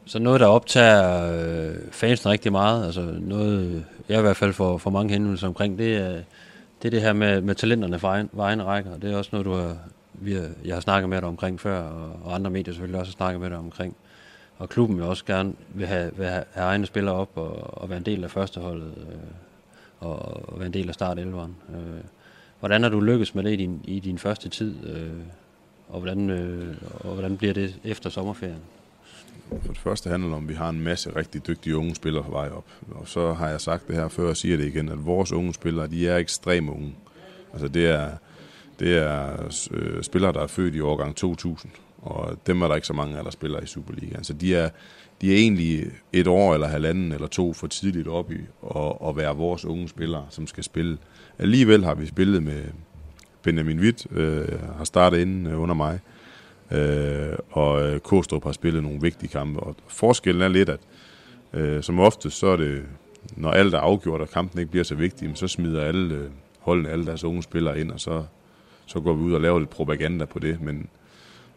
Så 0.07 0.19
noget, 0.19 0.41
der 0.41 0.47
optager 0.47 1.33
øh, 1.33 1.75
fansen 1.93 2.31
rigtig 2.31 2.53
meget, 2.53 2.87
altså 2.87 3.15
noget, 3.21 3.85
jeg 4.09 4.19
i 4.19 4.23
hvert 4.23 4.37
fald 4.37 4.53
får, 4.53 4.79
for 4.79 4.91
mange 4.91 5.13
henvendelser 5.13 5.47
omkring, 5.47 5.79
det 5.79 5.97
er, 5.97 6.23
det 6.83 6.89
er 6.89 6.91
det 6.91 7.03
her 7.03 7.13
med, 7.13 7.41
med 7.41 7.55
talenterne 7.55 7.99
fra 7.99 8.09
egen, 8.09 8.31
egen 8.39 8.67
rækker. 8.67 8.99
Det 8.99 9.13
er 9.13 9.17
også 9.17 9.31
noget, 9.33 9.47
du 9.47 9.53
har, 9.53 9.77
vi 10.13 10.33
har, 10.33 10.49
jeg 10.65 10.75
har 10.77 10.81
snakket 10.81 11.09
med 11.09 11.21
dig 11.21 11.29
omkring 11.29 11.61
før, 11.61 11.81
og, 11.81 12.21
og 12.25 12.35
andre 12.35 12.51
medier 12.51 12.75
selvfølgelig 12.75 13.01
også 13.01 13.13
har 13.13 13.17
snakket 13.17 13.41
med 13.41 13.51
dig 13.51 13.59
omkring. 13.59 13.97
Og 14.59 14.69
klubben 14.69 14.97
vil 14.97 15.05
også 15.05 15.25
gerne 15.25 15.53
vil 15.69 15.87
have, 15.87 16.11
vil 16.17 16.27
have, 16.27 16.45
have 16.53 16.67
egne 16.67 16.87
spillere 16.87 17.15
op 17.15 17.31
og, 17.35 17.83
og 17.83 17.89
være 17.89 17.99
en 17.99 18.07
del 18.07 18.25
af 18.25 18.31
førsteholdet 18.31 18.93
øh, 18.97 19.19
og, 20.01 20.49
og 20.53 20.59
være 20.59 20.67
en 20.67 20.73
del 20.73 20.89
af 20.89 20.95
start 20.95 21.19
11'eren. 21.19 21.75
Øh, 21.75 22.05
hvordan 22.61 22.83
har 22.83 22.91
du 22.91 23.01
lykkes 23.01 23.35
med 23.35 23.45
det 23.45 23.53
i 23.53 23.57
din, 23.57 23.81
i 23.85 24.01
din 24.01 24.19
første 24.19 24.49
tid, 24.49 24.87
øh, 24.87 25.11
og, 25.89 26.01
hvordan, 26.01 26.31
øh, 26.31 26.77
og 26.95 27.13
hvordan 27.13 27.37
bliver 27.37 27.55
det 27.55 27.75
efter 27.85 28.11
sommerferien? 28.11 28.63
For 29.49 29.73
det 29.73 29.79
første 29.79 30.11
handler 30.11 30.29
det 30.29 30.37
om, 30.37 30.43
at 30.43 30.49
vi 30.49 30.55
har 30.55 30.69
en 30.69 30.81
masse 30.81 31.17
rigtig 31.17 31.47
dygtige 31.47 31.77
unge 31.77 31.95
spillere 31.95 32.25
på 32.25 32.31
vej 32.31 32.49
op. 32.49 32.65
Og 32.91 33.09
så 33.09 33.33
har 33.33 33.49
jeg 33.49 33.61
sagt 33.61 33.89
det 33.89 33.97
her 33.97 34.09
før 34.09 34.29
og 34.29 34.37
siger 34.37 34.57
det 34.57 34.67
igen, 34.67 34.89
at 34.89 35.07
vores 35.07 35.33
unge 35.33 35.55
spillere, 35.55 35.87
de 35.87 36.09
er 36.09 36.17
ekstremt 36.17 36.71
unge. 36.71 36.95
Altså 37.53 37.69
det 37.69 37.87
er, 37.87 38.11
det 38.79 38.97
er 38.97 39.51
øh, 39.71 40.03
spillere, 40.03 40.33
der 40.33 40.41
er 40.41 40.47
født 40.47 40.75
i 40.75 40.81
årgang 40.81 41.17
2000, 41.17 41.73
og 42.03 42.39
dem 42.47 42.63
er 42.63 42.69
der 42.69 42.75
ikke 42.75 42.87
så 42.87 42.93
mange 42.93 43.19
af, 43.19 43.25
der 43.25 43.31
spiller 43.31 43.61
i 43.61 43.67
Superligaen. 43.67 44.25
Så 44.25 44.33
de 44.33 44.55
er, 44.55 44.71
de 45.21 45.33
er 45.33 45.37
egentlig 45.37 45.87
et 46.13 46.27
år 46.27 46.55
eller 46.55 46.67
halvanden 46.67 47.13
eller 47.13 47.27
to 47.27 47.53
for 47.53 47.67
tidligt 47.67 48.09
op 48.09 48.33
i 48.33 48.41
at, 48.77 49.09
at 49.09 49.17
være 49.17 49.37
vores 49.37 49.65
unge 49.65 49.89
spillere, 49.89 50.27
som 50.31 50.47
skal 50.47 50.65
spille. 50.65 50.99
Alligevel 51.39 51.85
har 51.85 51.95
vi 51.95 52.07
spillet 52.07 52.43
med 52.43 52.65
Benjamin 53.43 53.81
Witt, 53.81 54.07
øh, 54.11 54.63
har 54.77 54.85
startet 54.85 55.19
inden 55.19 55.47
øh, 55.47 55.61
under 55.61 55.75
mig, 55.75 55.95
Øh, 55.95 56.18
Øh, 56.71 57.37
og 57.51 57.83
øh, 57.83 58.01
Kostrup 58.01 58.45
har 58.45 58.53
spillet 58.53 58.83
nogle 58.83 59.01
vigtige 59.01 59.29
kampe. 59.29 59.61
Og 59.61 59.77
forskellen 59.89 60.43
er 60.43 60.49
lidt, 60.49 60.69
at 60.69 60.81
øh, 61.53 61.83
som 61.83 61.99
ofte, 62.01 62.31
så 62.31 62.47
er 62.47 62.57
det, 62.57 62.83
når 63.37 63.51
alt 63.51 63.75
er 63.75 63.79
afgjort, 63.79 64.21
og 64.21 64.31
kampen 64.31 64.59
ikke 64.59 64.71
bliver 64.71 64.85
så 64.85 64.95
vigtig, 64.95 65.31
så 65.35 65.49
smider 65.49 65.85
alle 65.85 66.15
øh, 66.15 66.31
holdene, 66.59 66.89
alle 66.89 67.07
deres 67.07 67.25
unge 67.25 67.43
spillere 67.43 67.81
ind, 67.81 67.91
og 67.91 68.01
så, 68.01 68.25
så 68.87 69.01
går 69.01 69.15
vi 69.15 69.23
ud 69.23 69.33
og 69.33 69.41
laver 69.41 69.59
lidt 69.59 69.71
propaganda 69.71 70.25
på 70.25 70.39
det. 70.39 70.61
Men, 70.61 70.89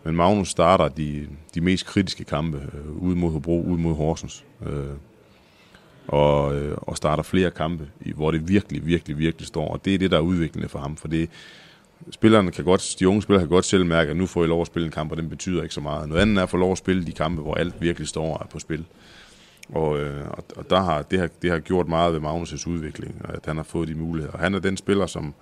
men 0.04 0.16
Magnus 0.16 0.50
starter 0.50 0.88
de, 0.88 1.28
de 1.56 1.62
mest 1.62 1.86
kritiske 1.86 2.24
kampe 2.24 2.58
øh, 2.58 2.92
ude 2.92 3.16
mod 3.16 3.32
Hobro, 3.32 3.62
ude 3.62 3.82
mod 3.82 3.96
Horsens. 3.96 4.46
Øh, 4.66 4.96
og, 6.08 6.56
øh, 6.56 6.78
og 6.78 6.98
starter 6.98 7.24
flere 7.24 7.52
kampe, 7.52 7.90
hvor 8.16 8.32
det 8.32 8.48
virkelig, 8.48 8.86
virkelig, 8.86 9.18
virkelig 9.18 9.48
står. 9.48 9.68
Og 9.68 9.86
det 9.86 9.94
er 9.94 9.98
det, 9.98 10.12
der 10.12 10.18
er 10.18 10.22
udviklende 10.22 10.70
for 10.70 10.80
ham, 10.80 10.96
for 10.96 11.08
det, 11.08 11.30
spillerne 12.12 12.52
kan 12.52 12.66
godt, 12.66 12.96
de 13.00 13.08
unge 13.08 13.22
spillere 13.22 13.42
kan 13.42 13.50
godt 13.50 13.66
selv 13.66 13.86
mærke, 13.86 14.12
at 14.12 14.18
nu 14.18 14.26
får 14.26 14.44
I 14.44 14.48
lov 14.48 14.62
at 14.62 14.68
spille 14.68 14.86
en 14.86 14.92
kamp, 14.92 15.12
og 15.12 15.18
den 15.18 15.30
betyder 15.30 15.64
ikke 15.64 15.74
så 15.74 15.82
meget. 15.82 16.10
Noget 16.10 16.22
andet 16.22 16.38
er 16.38 16.44
at 16.44 16.50
få 16.50 16.58
lov 16.58 16.72
at 16.72 16.78
spille 16.78 17.06
de 17.06 17.12
kampe, 17.12 17.42
hvor 17.42 17.56
alt 17.56 17.82
virkelig 17.82 18.08
står 18.08 18.48
på 18.52 18.60
spil. 18.60 18.86
Og, 19.70 20.00
øh, 20.00 20.28
og 20.56 20.70
der 20.70 20.82
har, 20.82 21.02
det, 21.02 21.20
har, 21.20 21.30
det 21.42 21.52
har 21.52 21.60
gjort 21.60 21.88
meget 21.88 22.14
ved 22.14 22.22
Magnus' 22.22 22.70
udvikling, 22.70 23.22
at 23.24 23.46
han 23.46 23.56
har 23.56 23.64
fået 23.64 23.88
de 23.88 23.96
muligheder. 23.96 24.38
Han 24.38 24.54
er 24.54 24.60
den 24.60 24.78
spiller, 24.78 25.06
som 25.06 25.34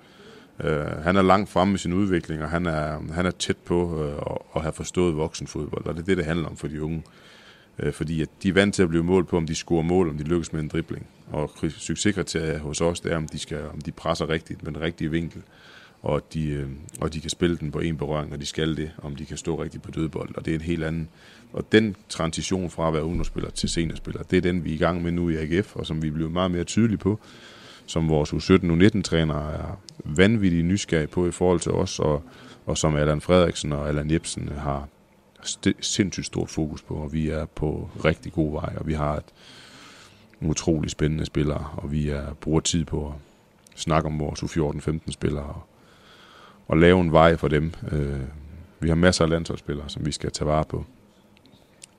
øh, 0.63 0.85
han 0.85 1.15
er 1.15 1.21
langt 1.21 1.49
fremme 1.49 1.75
i 1.75 1.77
sin 1.77 1.93
udvikling, 1.93 2.43
og 2.43 2.49
han 2.49 2.65
er, 2.65 3.13
han 3.13 3.25
er 3.25 3.31
tæt 3.31 3.57
på 3.57 4.03
øh, 4.03 4.13
at, 4.13 4.37
at 4.55 4.61
have 4.61 4.73
forstået 4.73 5.17
voksenfodbold, 5.17 5.85
og 5.85 5.93
det 5.93 6.01
er 6.01 6.05
det, 6.05 6.17
det 6.17 6.25
handler 6.25 6.47
om 6.49 6.57
for 6.57 6.67
de 6.67 6.83
unge. 6.83 7.03
Øh, 7.79 7.93
fordi 7.93 8.21
at 8.21 8.29
de 8.43 8.49
er 8.49 8.53
vant 8.53 8.75
til 8.75 8.83
at 8.83 8.89
blive 8.89 9.03
målt 9.03 9.27
på, 9.27 9.37
om 9.37 9.47
de 9.47 9.55
scorer 9.55 9.83
mål, 9.83 10.09
om 10.09 10.17
de 10.17 10.23
lykkes 10.23 10.53
med 10.53 10.61
en 10.61 10.67
dribling. 10.67 11.07
Og 11.31 11.51
succeskriteriet 11.77 12.59
hos 12.59 12.81
os, 12.81 12.99
det 12.99 13.11
er, 13.11 13.17
om 13.17 13.27
de, 13.27 13.39
skal, 13.39 13.61
om 13.73 13.81
de 13.81 13.91
presser 13.91 14.29
rigtigt 14.29 14.63
med 14.63 14.71
den 14.73 14.81
rigtige 14.81 15.11
vinkel 15.11 15.41
og 16.01 16.33
de, 16.33 16.49
øh, 16.49 16.69
og 17.01 17.13
de 17.13 17.21
kan 17.21 17.29
spille 17.29 17.57
den 17.57 17.71
på 17.71 17.79
en 17.79 17.97
berøring, 17.97 18.33
og 18.33 18.39
de 18.39 18.45
skal 18.45 18.77
det, 18.77 18.91
om 18.97 19.15
de 19.15 19.25
kan 19.25 19.37
stå 19.37 19.63
rigtigt 19.63 19.83
på 19.83 19.91
dødbold, 19.91 20.35
og 20.35 20.45
det 20.45 20.51
er 20.51 20.55
en 20.55 20.61
helt 20.61 20.83
anden. 20.83 21.09
Og 21.53 21.71
den 21.71 21.95
transition 22.09 22.69
fra 22.69 22.87
at 22.87 22.93
være 22.93 23.03
ungdomsspiller 23.03 23.49
til 23.49 23.69
seniorspiller, 23.69 24.23
det 24.23 24.37
er 24.37 24.41
den, 24.41 24.63
vi 24.63 24.69
er 24.69 24.75
i 24.75 24.77
gang 24.77 25.03
med 25.03 25.11
nu 25.11 25.29
i 25.29 25.35
AGF, 25.35 25.75
og 25.75 25.85
som 25.85 26.03
vi 26.03 26.09
bliver 26.09 26.29
meget 26.29 26.51
mere 26.51 26.63
tydelige 26.63 26.97
på, 26.97 27.19
som 27.85 28.09
vores 28.09 28.33
U17 28.33 28.63
U19-træner 28.63 29.49
er 29.49 29.79
vanvittigt 30.05 30.65
nysgerrige 30.65 31.07
på 31.07 31.27
i 31.27 31.31
forhold 31.31 31.59
til 31.59 31.71
os, 31.71 31.99
og, 31.99 32.23
og 32.65 32.77
som 32.77 32.95
Allan 32.95 33.21
Frederiksen 33.21 33.71
og 33.71 33.87
Allan 33.87 34.11
Jebsen 34.11 34.49
har, 34.49 34.87
sindssygt 35.81 36.25
stort 36.25 36.49
fokus 36.49 36.81
på, 36.81 36.93
og 36.93 37.13
vi 37.13 37.29
er 37.29 37.45
på 37.45 37.89
rigtig 38.05 38.33
god 38.33 38.51
vej, 38.51 38.73
og 38.77 38.87
vi 38.87 38.93
har 38.93 39.15
et 39.15 39.33
utrolig 40.41 40.91
spændende 40.91 41.25
spillere, 41.25 41.67
og 41.77 41.91
vi 41.91 42.09
er, 42.09 42.33
bruger 42.33 42.59
tid 42.59 42.85
på 42.85 43.07
at 43.07 43.13
snakke 43.75 44.07
om 44.07 44.19
vores 44.19 44.43
U14-15 44.43 45.11
spillere, 45.11 45.45
og, 45.45 45.68
og 46.69 46.77
lave 46.77 47.01
en 47.01 47.11
vej 47.11 47.35
for 47.35 47.47
dem. 47.47 47.73
Øh, 47.91 48.19
vi 48.79 48.87
har 48.87 48.95
masser 48.95 49.23
af 49.23 49.29
landsholdsspillere, 49.29 49.89
som 49.89 50.05
vi 50.05 50.11
skal 50.11 50.31
tage 50.31 50.47
vare 50.47 50.65
på, 50.65 50.85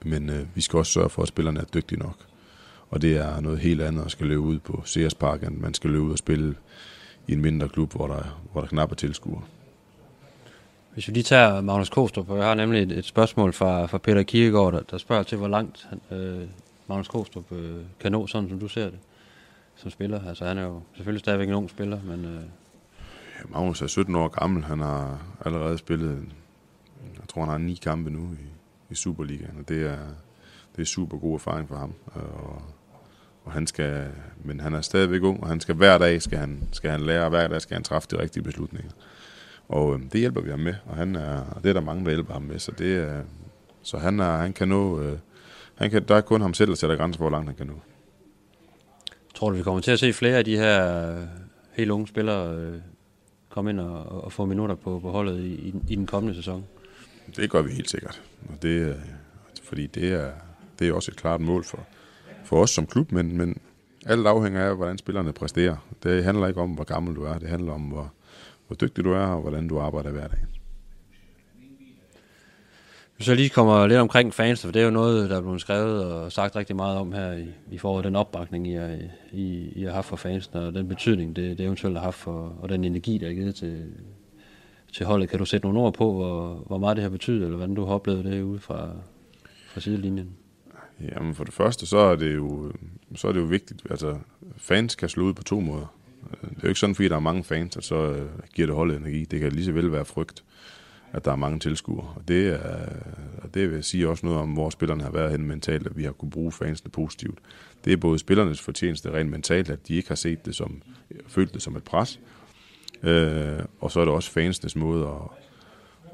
men 0.05 0.31
øh, 0.31 0.47
vi 0.55 0.61
skal 0.61 0.77
også 0.77 0.93
sørge 0.93 1.11
for, 1.11 1.23
at 1.23 1.29
spillerne 1.29 1.61
er 1.61 1.65
dygtige 1.65 1.99
nok. 1.99 2.17
Og 2.91 3.03
det 3.03 3.17
er 3.17 3.41
noget 3.41 3.59
helt 3.59 3.83
andet 3.83 4.05
at 4.05 4.11
skal 4.11 4.27
løbe 4.27 4.41
ud 4.41 4.59
på 4.59 4.83
CS 4.87 5.15
Park, 5.15 5.43
end 5.43 5.57
man 5.57 5.75
skal 5.75 5.91
løbe 5.91 6.05
ud 6.05 6.13
og 6.13 6.19
spille 6.19 6.55
i 7.29 7.33
en 7.33 7.41
mindre 7.41 7.69
klub, 7.69 7.93
hvor 7.93 8.07
der, 8.07 8.43
hvor 8.53 8.61
der 8.61 8.69
knap 8.69 8.91
er 8.91 8.95
tilskuere. 8.95 9.43
Hvis 10.95 11.09
vi 11.09 11.13
lige 11.13 11.25
tager 11.25 11.61
Magnus 11.61 11.89
Kostrup, 11.89 12.27
for 12.27 12.37
jeg 12.37 12.47
har 12.47 12.55
nemlig 12.55 12.83
et, 12.83 12.93
et 12.93 13.05
spørgsmål 13.05 13.53
fra, 13.53 13.87
fra 13.87 13.99
Peter 13.99 14.23
Kirkegaard, 14.23 14.73
der, 14.73 14.81
der 14.81 14.99
spørger 14.99 15.23
til, 15.23 15.39
hvor 15.39 15.49
langt 15.49 15.89
øh, 16.11 16.41
Magnus 16.87 17.09
Kostrup 17.09 17.53
øh, 17.53 17.77
kan 18.01 18.13
nå, 18.13 18.27
sådan 18.27 18.49
som 18.49 18.61
du 18.61 18.69
ser 18.69 18.85
det, 18.85 18.99
som 19.77 19.91
spiller. 19.91 20.29
Altså 20.29 20.45
han 20.45 20.59
er 20.59 20.63
jo 20.63 20.81
selvfølgelig 20.95 21.21
stadigvæk 21.21 21.49
en 21.49 21.55
ung 21.55 21.71
spiller, 21.71 21.99
men... 22.05 22.25
Øh... 22.25 22.41
Magnus 23.49 23.83
er 23.83 23.87
17 23.87 24.15
år 24.15 24.29
gammel, 24.29 24.65
han 24.65 24.81
har 24.81 25.19
allerede 25.45 25.79
spillet, 25.79 26.25
jeg 27.03 27.29
tror 27.29 27.41
han 27.41 27.51
har 27.51 27.59
ni 27.59 27.75
kampe 27.75 28.11
nu 28.11 28.33
i, 28.33 28.47
i 28.91 28.95
Superligaen, 28.95 29.59
og 29.59 29.69
det 29.69 29.83
er, 29.83 29.99
det 30.77 30.83
er 30.83 30.87
super 30.87 31.19
god 31.19 31.35
erfaring 31.35 31.69
for 31.69 31.77
ham. 31.77 31.95
Og, 32.07 32.63
og 33.45 33.53
han 33.53 33.67
skal, 33.67 34.09
men 34.45 34.61
han 34.61 34.75
er 34.75 34.81
stadigvæk 34.81 35.23
ung, 35.23 35.43
og 35.43 35.49
han 35.49 35.61
skal 35.61 35.75
hver 35.75 35.99
dag 35.99 36.23
skal 36.23 36.39
han, 36.39 36.69
skal 36.73 36.91
han 36.91 37.01
lære, 37.01 37.25
og 37.25 37.31
hver 37.31 37.49
dag 37.49 37.61
skal 37.61 37.75
han 37.75 37.85
træffe 37.85 38.09
de 38.11 38.19
rigtige 38.19 38.43
beslutninger. 38.43 38.91
Og 39.69 39.95
øh, 39.95 40.01
det 40.13 40.21
hjælper 40.21 40.41
vi 40.41 40.51
ham 40.51 40.59
med, 40.59 40.75
og 40.87 40.97
han 40.97 41.17
er, 41.17 41.61
det 41.63 41.69
er 41.69 41.73
der 41.73 41.81
mange, 41.81 42.05
der 42.05 42.11
hjælper 42.11 42.33
ham 42.33 42.43
med, 42.43 42.59
så, 42.59 42.73
det 42.79 42.97
er, 42.97 43.23
så 43.83 43.99
han, 43.99 44.21
er, 44.21 44.37
han 44.37 44.53
kan 44.53 44.69
nå, 44.69 45.01
øh, 45.01 45.19
han 45.75 45.91
kan, 45.91 46.05
der 46.09 46.15
er 46.15 46.21
kun 46.21 46.41
ham 46.41 46.55
selv, 46.55 46.69
der 46.69 46.77
sætter 46.77 46.97
grænser 46.97 47.19
for, 47.19 47.25
hvor 47.25 47.31
langt 47.31 47.49
han 47.49 47.57
kan 47.57 47.67
nå. 47.67 47.81
Tror 49.35 49.51
du, 49.51 49.57
vi 49.57 49.63
kommer 49.63 49.81
til 49.81 49.91
at 49.91 49.99
se 49.99 50.13
flere 50.13 50.37
af 50.37 50.45
de 50.45 50.57
her 50.57 51.11
øh, 51.11 51.25
helt 51.73 51.91
unge 51.91 52.09
spillere 52.09 52.57
øh, 52.57 52.75
komme 53.51 53.71
ind 53.71 53.81
og, 53.81 54.25
og 54.25 54.33
få 54.33 54.45
minutter 54.45 54.75
på, 54.75 55.01
på 55.01 55.11
holdet 55.11 55.41
i, 55.41 55.75
i 55.89 55.97
den 55.97 56.07
kommende 56.07 56.35
sæson? 56.35 56.65
Det 57.37 57.51
gør 57.51 57.63
vi 57.63 57.71
helt 57.71 57.91
sikkert. 57.91 58.23
Og 58.49 58.63
det, 58.63 58.89
øh, 58.89 58.95
fordi 59.63 59.87
det 59.87 60.13
er, 60.13 60.31
det 60.79 60.89
er 60.89 60.93
også 60.93 61.11
et 61.11 61.17
klart 61.17 61.41
mål 61.41 61.65
for, 61.65 61.87
for 62.45 62.63
os 62.63 62.71
som 62.71 62.87
klub, 62.87 63.13
men, 63.13 63.37
men 63.37 63.57
alt 64.07 64.27
afhænger 64.27 64.65
af, 64.65 64.77
hvordan 64.77 64.99
spillerne 64.99 65.33
præsterer. 65.33 65.77
Det 66.03 66.25
handler 66.25 66.47
ikke 66.47 66.61
om, 66.61 66.71
hvor 66.71 66.85
gammel 66.85 67.17
du 67.17 67.23
er. 67.25 67.39
Det 67.39 67.49
handler 67.49 67.73
om, 67.73 67.81
hvor, 67.81 68.13
hvor 68.67 68.77
dygtig 68.77 69.05
du 69.05 69.13
er, 69.13 69.27
og 69.27 69.41
hvordan 69.41 69.69
du 69.69 69.81
arbejder 69.81 70.11
hver 70.11 70.29
dag. 70.29 70.39
Hvis 73.21 73.29
jeg 73.29 73.37
lige 73.37 73.49
kommer 73.49 73.87
lidt 73.87 73.99
omkring 73.99 74.35
fans, 74.35 74.65
for 74.65 74.73
det 74.73 74.81
er 74.81 74.85
jo 74.85 74.91
noget, 74.91 75.31
der 75.31 75.37
er 75.37 75.41
blevet 75.41 75.61
skrevet 75.61 76.05
og 76.05 76.33
sagt 76.33 76.57
rigtig 76.57 76.77
meget 76.77 76.99
om 76.99 77.13
her 77.13 77.33
i, 77.33 77.47
i 77.71 77.79
forhold 77.79 78.03
til 78.03 78.09
den 78.09 78.17
opbakning, 78.17 78.69
I 78.69 78.75
har, 78.75 78.99
I, 79.33 79.73
I 79.77 79.83
har 79.83 79.93
haft 79.93 80.07
for 80.07 80.17
fans, 80.17 80.51
og 80.53 80.75
den 80.75 80.89
betydning, 80.89 81.37
det, 81.37 81.59
det 81.59 81.67
eventuelt 81.67 81.97
har 81.97 82.05
haft 82.05 82.17
for, 82.17 82.55
og 82.63 82.69
den 82.69 82.85
energi, 82.85 83.19
der 83.19 83.29
er 83.29 83.33
givet 83.33 83.55
til, 83.55 83.85
til 84.93 85.07
holdet. 85.07 85.29
Kan 85.29 85.39
du 85.39 85.45
sætte 85.45 85.67
nogle 85.67 85.81
ord 85.81 85.95
på, 85.95 86.13
hvor, 86.13 86.55
hvor 86.67 86.79
meget 86.79 86.97
det 86.97 87.03
har 87.03 87.11
betydet, 87.11 87.43
eller 87.43 87.57
hvordan 87.57 87.75
du 87.75 87.85
har 87.85 87.95
oplevet 87.95 88.25
det 88.25 88.43
ude 88.43 88.61
fra, 88.61 88.89
fra 89.69 89.81
sidelinjen? 89.81 90.29
Jamen 91.01 91.35
for 91.35 91.45
det 91.45 91.55
første, 91.55 91.87
så 91.87 91.99
er 91.99 92.17
det 92.17 92.35
jo, 92.35 92.73
så 93.15 93.29
er 93.29 93.33
det 93.33 93.41
jo 93.41 93.47
vigtigt, 93.47 93.83
altså 93.91 94.17
fans 94.57 94.95
kan 94.95 95.09
slå 95.09 95.25
ud 95.25 95.35
på 95.35 95.43
to 95.43 95.61
måder. 95.61 95.95
Det 96.31 96.51
er 96.51 96.63
jo 96.63 96.69
ikke 96.69 96.81
sådan, 96.81 96.95
fordi 96.95 97.09
der 97.09 97.17
er 97.17 97.21
mange 97.21 97.45
fans, 97.45 97.77
at 97.77 97.85
så 97.85 97.97
øh, 97.97 98.29
giver 98.55 98.67
det 98.67 98.77
holdet 98.77 98.97
energi. 98.97 99.25
Det 99.25 99.41
kan 99.41 99.53
lige 99.53 99.65
så 99.65 99.73
vel 99.73 99.93
være 99.93 100.05
frygt, 100.05 100.45
at 101.13 101.25
der 101.25 101.33
er 101.33 101.37
mange 101.37 101.59
tilskuere. 101.59 102.13
Og 102.17 102.29
det, 102.29 102.49
er, 102.49 103.49
det 103.55 103.71
vil 103.71 103.85
sige 103.85 104.09
også 104.09 104.27
noget 104.27 104.43
om, 104.43 104.53
hvor 104.53 104.71
spillerne 104.71 105.03
har 105.03 105.11
været 105.11 105.31
hen 105.31 105.47
mentalt, 105.47 105.87
at 105.87 105.97
vi 105.97 106.05
har 106.05 106.13
kunne 106.13 106.31
bruge 106.31 106.53
fansene 106.53 106.91
positivt. 106.91 107.39
Det 107.85 107.93
er 107.93 107.97
både 107.97 108.19
spillernes 108.19 108.61
fortjeneste 108.61 109.13
rent 109.13 109.31
mentalt, 109.31 109.71
at 109.71 109.89
de 109.89 109.95
ikke 109.95 110.09
har 110.09 110.15
set 110.15 110.47
det 110.47 110.55
som, 110.55 110.83
følt 111.27 111.55
det 111.55 111.63
som 111.63 111.77
et 111.77 111.85
pres, 111.85 112.21
øh, 113.03 113.59
og 113.81 113.91
så 113.91 114.01
er 114.01 114.05
det 114.05 114.15
også 114.15 114.31
fansenes 114.31 114.77
måde 114.77 115.09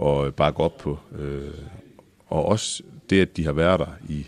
at, 0.00 0.06
at 0.06 0.35
bakke 0.35 0.61
op 0.61 0.76
på. 0.78 0.98
Øh, 1.18 1.54
og 2.26 2.44
også 2.44 2.82
det, 3.11 3.20
at 3.20 3.37
de 3.37 3.44
har 3.44 3.52
været 3.52 3.80
der 3.80 3.92
i 4.09 4.26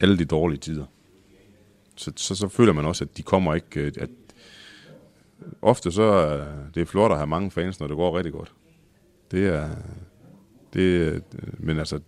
alle 0.00 0.18
de 0.18 0.24
dårlige 0.24 0.58
tider. 0.58 0.84
Så, 1.96 2.12
så, 2.16 2.34
så 2.34 2.48
føler 2.48 2.72
man 2.72 2.84
også, 2.84 3.04
at 3.04 3.16
de 3.16 3.22
kommer 3.22 3.54
ikke, 3.54 3.80
øh, 3.80 3.92
at 4.00 4.10
ofte 5.62 5.92
så 5.92 6.02
er 6.02 6.44
det 6.74 6.88
flot 6.88 7.10
at 7.10 7.16
have 7.16 7.26
mange 7.26 7.50
fans, 7.50 7.80
når 7.80 7.86
det 7.86 7.96
går 7.96 8.16
rigtig 8.16 8.32
godt. 8.32 8.52
Det 9.34 9.46
er, 9.46 9.68
det, 10.74 11.22
men 11.58 11.78
altså, 11.78 12.00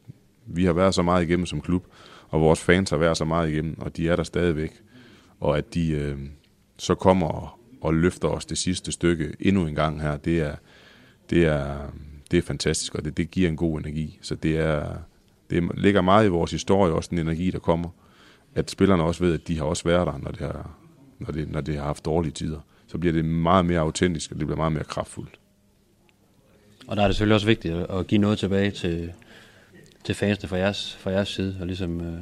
vi 0.47 0.65
har 0.65 0.73
været 0.73 0.95
så 0.95 1.03
meget 1.03 1.23
igennem 1.23 1.47
som 1.47 1.61
klub, 1.61 1.87
og 2.29 2.41
vores 2.41 2.61
fans 2.61 2.91
har 2.91 2.97
været 2.97 3.17
så 3.17 3.25
meget 3.25 3.51
igennem, 3.51 3.81
og 3.81 3.97
de 3.97 4.09
er 4.09 4.17
der 4.17 4.23
stadigvæk. 4.23 4.83
Og 5.41 5.59
at 5.59 5.75
de 5.75 5.91
øh, 5.91 6.19
så 6.79 6.95
kommer 6.95 7.29
og, 7.29 7.49
og 7.81 7.95
løfter 7.95 8.29
os 8.29 8.47
det 8.47 8.59
sidste 8.59 8.93
stykke 8.93 9.37
endnu 9.41 9.67
en 9.67 9.75
gang 9.75 10.03
her, 10.03 10.17
det 10.17 10.41
er, 10.41 10.55
det 11.31 11.45
er, 11.45 11.77
det 12.31 12.39
er 12.39 12.43
fantastisk, 12.43 12.95
og 12.95 13.05
det, 13.05 13.17
det 13.17 13.31
giver 13.31 13.49
en 13.49 13.57
god 13.57 13.81
energi. 13.81 14.19
Så 14.23 14.35
det, 14.35 14.57
er, 14.57 14.97
det 15.51 15.71
ligger 15.75 16.01
meget 16.01 16.27
i 16.27 16.29
vores 16.29 16.51
historie, 16.51 16.93
også 16.93 17.11
den 17.11 17.19
energi, 17.19 17.51
der 17.51 17.59
kommer. 17.59 17.89
At 18.55 18.71
spillerne 18.71 19.03
også 19.03 19.25
ved, 19.25 19.35
at 19.35 19.49
de 19.49 19.59
har 19.59 19.65
også 19.65 19.85
været 19.85 20.07
der, 20.07 20.19
når 20.19 20.31
det 20.31 20.41
har, 20.41 20.79
når 21.19 21.33
det, 21.33 21.51
når 21.51 21.61
det 21.61 21.77
har 21.77 21.85
haft 21.85 22.05
dårlige 22.05 22.33
tider. 22.33 22.61
Så 22.87 22.99
bliver 22.99 23.13
det 23.13 23.25
meget 23.25 23.67
mere 23.67 23.81
autentisk, 23.81 24.33
og 24.33 24.39
det 24.39 24.47
bliver 24.47 24.57
meget 24.57 24.73
mere 24.73 24.85
kraftfuldt. 24.85 25.41
Og 26.87 26.97
der 26.97 27.03
er 27.03 27.07
det 27.07 27.17
selvfølgelig 27.17 27.35
også 27.35 27.47
vigtigt 27.47 27.75
at 27.75 28.07
give 28.07 28.21
noget 28.21 28.39
tilbage 28.39 28.71
til, 28.71 29.13
til 30.05 30.15
fansene 30.15 30.49
fra 30.49 30.57
jeres, 30.57 30.97
fra 31.01 31.11
jeres 31.11 31.29
side, 31.29 31.57
og 31.61 31.67
ligesom, 31.67 32.01
øh, 32.01 32.19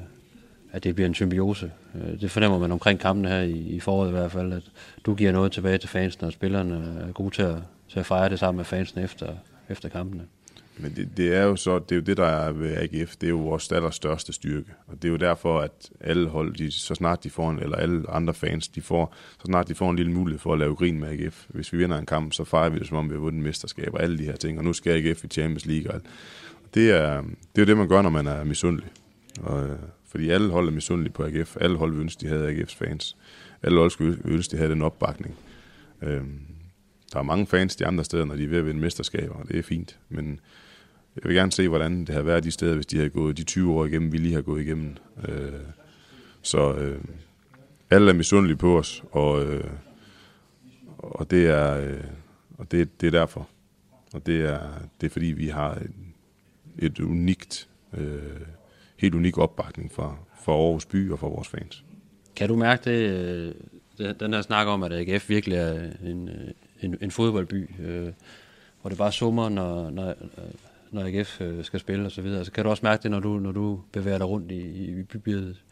at 0.73 0.85
det 0.85 0.95
bliver 0.95 1.09
en 1.09 1.15
symbiose. 1.15 1.71
Øh, 1.95 2.21
det 2.21 2.31
fornemmer 2.31 2.59
man 2.59 2.73
omkring 2.73 3.01
kampen 3.01 3.25
her 3.25 3.41
i, 3.41 3.59
i 3.59 3.81
foråret 3.81 4.09
i 4.09 4.13
hvert 4.13 4.33
fald, 4.33 4.53
at 4.53 4.63
du 5.07 5.15
giver 5.15 5.33
noget 5.33 5.53
tilbage 5.53 5.79
til 5.79 5.89
fansene, 5.89 6.29
og 6.29 6.33
spillerne 6.33 7.05
er 7.09 7.13
gode 7.13 7.35
til 7.35 7.43
at, 7.43 7.57
til 7.89 7.99
at 7.99 8.07
fejre 8.07 8.29
det 8.29 8.39
sammen 8.39 8.57
med 8.57 8.65
fansene 8.65 9.03
efter, 9.03 9.35
efter 9.69 9.89
kampene. 9.89 10.23
Men 10.79 10.93
det, 10.97 11.17
det, 11.17 11.35
er 11.35 11.43
jo 11.43 11.57
så, 11.57 11.79
det 11.79 11.93
er 11.93 11.97
jo 11.97 12.03
det, 12.03 12.17
der 12.17 12.27
er 12.27 12.53
ved 12.53 12.77
AGF, 12.77 13.17
det 13.17 13.27
er 13.27 13.31
jo 13.31 13.39
vores 13.39 13.73
allerstørste 13.73 14.33
styrke. 14.33 14.71
Og 14.87 15.03
det 15.03 15.09
er 15.09 15.13
jo 15.13 15.17
derfor, 15.17 15.61
at 15.61 15.91
alle 16.01 16.29
hold, 16.29 16.55
de, 16.55 16.71
så 16.71 16.95
snart 16.95 17.25
de 17.25 17.31
får 17.31 17.51
en, 17.51 17.59
eller 17.59 17.77
alle 17.77 18.11
andre 18.11 18.35
fans, 18.35 18.69
de 18.69 18.83
får, 18.83 19.15
så 19.39 19.45
snart 19.45 19.69
de 19.69 19.75
får 19.75 19.91
en 19.91 19.97
lille 19.97 20.13
mulighed 20.13 20.39
for 20.39 20.53
at 20.53 20.59
lave 20.59 20.75
grin 20.75 21.01
med 21.01 21.09
AGF. 21.09 21.45
Hvis 21.49 21.73
vi 21.73 21.79
vinder 21.79 21.99
en 21.99 22.07
kamp, 22.07 22.33
så 22.33 22.45
fejrer 22.45 22.69
vi 22.69 22.79
det, 22.79 22.87
som 22.87 22.97
om 22.97 23.09
vi 23.09 23.15
har 23.15 23.21
vundet 23.21 23.43
mesterskab 23.43 23.95
og 23.95 24.03
alle 24.03 24.19
de 24.19 24.25
her 24.25 24.37
ting. 24.37 24.59
Og 24.59 24.65
nu 24.65 24.73
skal 24.73 25.07
AGF 25.07 25.25
i 25.25 25.29
Champions 25.29 25.67
League. 25.67 25.91
Og 25.91 25.95
alt. 25.95 26.05
det 26.75 26.91
er, 26.91 27.21
det 27.23 27.29
er 27.57 27.63
jo 27.63 27.65
det, 27.65 27.77
man 27.77 27.89
gør, 27.89 28.03
når 28.03 28.11
man 28.11 28.27
er 28.27 28.45
misundelig. 28.45 28.89
Og, 29.41 29.69
øh, 29.69 29.79
fordi 30.09 30.31
alle 30.31 30.51
hold 30.51 30.69
er 30.69 30.73
misundelige 30.73 31.13
på 31.13 31.25
AGF. 31.25 31.57
Alle 31.61 31.77
hold 31.77 32.01
ønsker, 32.01 32.21
de 32.21 32.29
havde 32.29 32.51
AGF's 32.51 32.77
fans. 32.77 33.17
Alle 33.63 33.79
hold 33.79 33.91
skulle 33.91 34.19
ønske, 34.25 34.53
de 34.53 34.57
havde 34.57 34.71
den 34.71 34.83
opbakning. 34.83 35.35
Øhm, 36.03 36.41
der 37.13 37.19
er 37.19 37.23
mange 37.23 37.47
fans 37.47 37.77
de 37.77 37.87
andre 37.87 38.05
steder, 38.05 38.25
når 38.25 38.37
de 38.37 38.45
er 38.45 38.49
ved 38.49 38.59
at 38.59 38.67
vinde 38.67 38.81
mesterskaber, 38.81 39.35
og 39.35 39.49
det 39.49 39.59
er 39.59 39.63
fint. 39.63 39.99
Men 40.09 40.41
jeg 41.17 41.25
vil 41.25 41.35
gerne 41.35 41.53
se, 41.53 41.69
hvordan 41.69 42.01
det 42.01 42.09
havde 42.09 42.27
været 42.27 42.45
de 42.45 42.51
steder, 42.51 42.75
hvis 42.75 42.87
de 42.87 42.97
havde 42.97 43.11
gået 43.11 43.37
de 43.37 43.45
20 43.45 43.73
år 43.73 43.87
igennem, 43.87 44.13
vi 44.13 44.19
lige 44.19 44.35
har 44.35 44.43
gået 44.43 44.63
igennem. 44.63 44.97
Øh, 45.29 45.53
så 46.43 46.75
øh, 46.75 46.99
alle 47.91 48.11
er 48.11 48.15
misundelige 48.15 48.57
på 48.57 48.79
os, 48.79 49.03
og, 49.13 49.45
øh, 49.45 49.65
og 50.99 51.31
det 51.31 51.47
er 51.47 51.77
øh, 51.77 52.05
og 52.59 52.73
det, 52.73 53.01
det 53.01 53.07
er 53.07 53.11
derfor. 53.11 53.49
Og 54.13 54.27
det 54.27 54.41
er, 54.41 54.61
det 55.01 55.07
er 55.07 55.11
fordi, 55.11 55.27
vi 55.27 55.49
har 55.49 55.75
et, 55.75 55.93
et 56.79 57.01
unikt, 57.01 57.69
øh, 57.93 58.41
helt 58.97 59.15
unik 59.15 59.39
opbakning 59.39 59.93
fra, 59.93 60.17
fra 60.45 60.53
Aarhus 60.53 60.87
by 60.87 61.11
og 61.11 61.19
fra 61.19 61.29
vores 61.29 61.49
fans. 61.49 61.85
Kan 62.37 62.49
du 62.49 62.57
mærke 62.57 62.91
det, 62.91 63.11
øh, 63.99 64.15
den 64.21 64.33
her 64.33 64.43
snak 64.43 64.67
om, 64.67 64.83
at 64.83 64.93
AGF 64.93 65.29
virkelig 65.29 65.59
er 65.59 65.91
en, 66.05 66.29
øh, 66.29 66.51
en, 66.81 66.97
en 67.01 67.11
fodboldby, 67.11 67.71
øh, 67.81 68.13
hvor 68.81 68.89
det 68.89 68.99
bare 68.99 69.13
summer, 69.13 69.49
når, 69.49 69.91
når, 69.91 70.09
øh, 70.09 70.15
når 70.95 71.05
AGF 71.05 71.41
øh, 71.41 71.65
skal 71.65 71.81
spille 71.81 72.07
osv. 72.07 72.45
Så 72.45 72.51
kan 72.55 72.65
du 72.65 72.71
også 72.71 72.87
mærke 72.87 73.03
det, 73.03 73.11
når 73.11 73.21
du, 73.21 73.39
når 73.39 73.53
du 73.53 73.81
bevæger 73.93 74.19
dig 74.19 74.29
rundt 74.29 74.53
i, 74.53 74.61
i 75.01 75.03
bybilledet? 75.03 75.63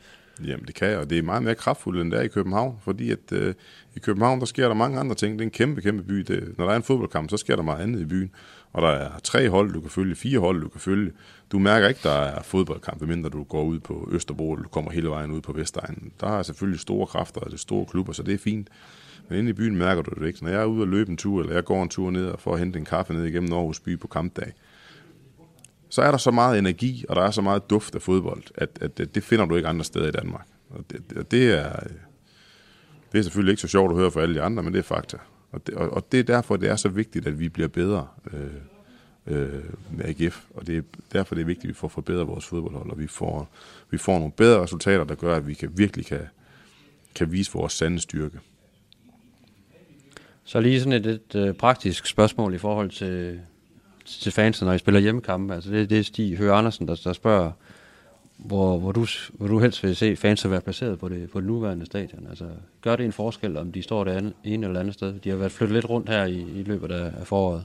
Jamen 0.44 0.66
det 0.66 0.74
kan 0.74 0.88
jeg, 0.88 0.98
og 0.98 1.10
det 1.10 1.18
er 1.18 1.22
meget 1.22 1.42
mere 1.42 1.54
kraftfuldt, 1.54 2.00
end 2.00 2.10
det 2.10 2.18
er 2.18 2.22
i 2.22 2.28
København, 2.28 2.76
fordi 2.80 3.10
at 3.10 3.32
øh, 3.32 3.54
i 3.96 3.98
København, 3.98 4.40
der 4.40 4.46
sker 4.46 4.68
der 4.68 4.74
mange 4.74 5.00
andre 5.00 5.14
ting. 5.14 5.32
Det 5.32 5.40
er 5.40 5.46
en 5.46 5.50
kæmpe, 5.50 5.80
kæmpe 5.80 6.02
by. 6.02 6.14
Det, 6.18 6.54
når 6.58 6.64
der 6.64 6.72
er 6.72 6.76
en 6.76 6.82
fodboldkamp, 6.82 7.30
så 7.30 7.36
sker 7.36 7.56
der 7.56 7.62
meget 7.62 7.82
andet 7.82 8.00
i 8.00 8.04
byen. 8.04 8.30
Og 8.72 8.82
der 8.82 8.88
er 8.88 9.18
tre 9.24 9.48
hold, 9.48 9.72
du 9.72 9.80
kan 9.80 9.90
følge, 9.90 10.14
fire 10.14 10.38
hold, 10.38 10.62
du 10.62 10.68
kan 10.68 10.80
følge. 10.80 11.12
Du 11.52 11.58
mærker 11.58 11.88
ikke, 11.88 12.00
der 12.02 12.10
er 12.10 12.42
fodboldkamp, 12.42 13.02
mindre 13.02 13.30
du 13.30 13.42
går 13.42 13.62
ud 13.62 13.80
på 13.80 14.08
Østerbro, 14.12 14.52
eller 14.52 14.62
du 14.62 14.68
kommer 14.68 14.90
hele 14.90 15.08
vejen 15.08 15.30
ud 15.30 15.40
på 15.40 15.52
Vestegnen. 15.52 16.12
Der 16.20 16.38
er 16.38 16.42
selvfølgelig 16.42 16.80
store 16.80 17.06
kræfter, 17.06 17.40
og 17.40 17.46
det 17.46 17.54
er 17.54 17.58
store 17.58 17.86
klubber, 17.86 18.12
så 18.12 18.22
det 18.22 18.34
er 18.34 18.38
fint. 18.38 18.68
Men 19.28 19.38
inde 19.38 19.50
i 19.50 19.52
byen 19.52 19.76
mærker 19.76 20.02
du 20.02 20.20
det 20.20 20.26
ikke. 20.26 20.44
Når 20.44 20.50
jeg 20.50 20.60
er 20.60 20.64
ude 20.64 20.82
og 20.82 20.88
løbe 20.88 21.10
en 21.10 21.16
tur, 21.16 21.40
eller 21.40 21.54
jeg 21.54 21.64
går 21.64 21.82
en 21.82 21.88
tur 21.88 22.10
ned 22.10 22.26
og 22.26 22.40
får 22.40 22.56
hente 22.56 22.78
en 22.78 22.84
kaffe 22.84 23.14
ned 23.14 23.24
igennem 23.24 23.52
Aarhus 23.52 23.80
by 23.80 23.98
på 23.98 24.06
kampdag, 24.06 24.52
så 25.92 26.02
er 26.02 26.10
der 26.10 26.18
så 26.18 26.30
meget 26.30 26.58
energi, 26.58 27.04
og 27.08 27.16
der 27.16 27.22
er 27.22 27.30
så 27.30 27.42
meget 27.42 27.70
duft 27.70 27.94
af 27.94 28.02
fodbold, 28.02 28.42
at, 28.54 28.68
at, 28.80 29.00
at 29.00 29.14
det 29.14 29.22
finder 29.22 29.46
du 29.46 29.56
ikke 29.56 29.68
andre 29.68 29.84
steder 29.84 30.08
i 30.08 30.10
Danmark. 30.10 30.46
Og 30.70 30.84
det, 30.90 31.10
det, 31.10 31.30
det, 31.30 31.52
er, 31.52 31.72
det 33.12 33.18
er 33.18 33.22
selvfølgelig 33.22 33.52
ikke 33.52 33.62
så 33.62 33.68
sjovt 33.68 33.92
at 33.92 33.98
høre 33.98 34.10
for 34.10 34.20
alle 34.20 34.34
de 34.34 34.42
andre, 34.42 34.62
men 34.62 34.72
det 34.72 34.78
er 34.78 34.82
fakta. 34.82 35.16
Og 35.52 35.66
det, 35.66 35.74
og, 35.74 35.90
og 35.90 36.12
det 36.12 36.20
er 36.20 36.24
derfor, 36.24 36.56
det 36.56 36.68
er 36.68 36.76
så 36.76 36.88
vigtigt, 36.88 37.26
at 37.26 37.38
vi 37.38 37.48
bliver 37.48 37.68
bedre. 37.68 38.06
Øh, 38.32 38.40
øh, 39.26 39.64
med 39.90 40.04
AGF, 40.04 40.44
og 40.54 40.66
det 40.66 40.76
er 40.76 40.82
derfor 41.12 41.34
det 41.34 41.42
er 41.42 41.46
vigtigt, 41.46 41.64
at 41.64 41.68
vi 41.68 41.74
får 41.74 41.88
forbedret 41.88 42.26
vores 42.26 42.46
fodboldhold, 42.46 42.90
og 42.90 42.98
vi 42.98 43.06
får, 43.06 43.48
vi 43.90 43.98
får 43.98 44.18
nogle 44.18 44.32
bedre 44.32 44.62
resultater, 44.62 45.04
der 45.04 45.14
gør, 45.14 45.36
at 45.36 45.46
vi 45.46 45.54
kan, 45.54 45.78
virkelig 45.78 46.06
kan, 46.06 46.20
kan 47.14 47.32
vise 47.32 47.52
vores 47.52 47.72
sande 47.72 48.00
styrke. 48.00 48.38
Så 50.44 50.60
lige 50.60 50.80
sådan 50.80 50.92
et, 50.92 51.06
et, 51.06 51.34
et 51.34 51.56
praktisk 51.56 52.06
spørgsmål 52.06 52.54
i 52.54 52.58
forhold 52.58 52.90
til, 52.90 53.40
til 54.04 54.32
fansen, 54.32 54.66
når 54.66 54.72
I 54.72 54.78
spiller 54.78 55.00
hjemmekampe. 55.00 55.54
Altså 55.54 55.70
det, 55.70 55.90
det 55.90 55.98
er 55.98 56.02
Stig 56.02 56.36
Høgh 56.36 56.58
Andersen, 56.58 56.88
der, 56.88 57.00
der 57.04 57.12
spørger, 57.12 57.50
hvor, 58.36 58.78
hvor, 58.78 58.92
du, 58.92 59.06
hvor 59.32 59.46
du 59.46 59.58
helst 59.58 59.82
vil 59.82 59.96
se 59.96 60.16
fans 60.16 60.50
være 60.50 60.60
placeret 60.60 60.98
på 60.98 61.08
det, 61.08 61.30
på 61.30 61.40
det 61.40 61.46
nuværende 61.46 61.86
stadion. 61.86 62.26
Altså, 62.28 62.44
gør 62.80 62.96
det 62.96 63.06
en 63.06 63.12
forskel, 63.12 63.56
om 63.56 63.72
de 63.72 63.82
står 63.82 64.04
det 64.04 64.10
andet, 64.10 64.32
ene 64.44 64.66
eller 64.66 64.80
andet 64.80 64.94
sted? 64.94 65.14
De 65.24 65.30
har 65.30 65.36
været 65.36 65.52
flyttet 65.52 65.74
lidt 65.74 65.88
rundt 65.88 66.08
her 66.08 66.24
i, 66.24 66.40
i 66.40 66.62
løbet 66.62 66.92
af, 66.92 67.12
af 67.20 67.26
foråret. 67.26 67.64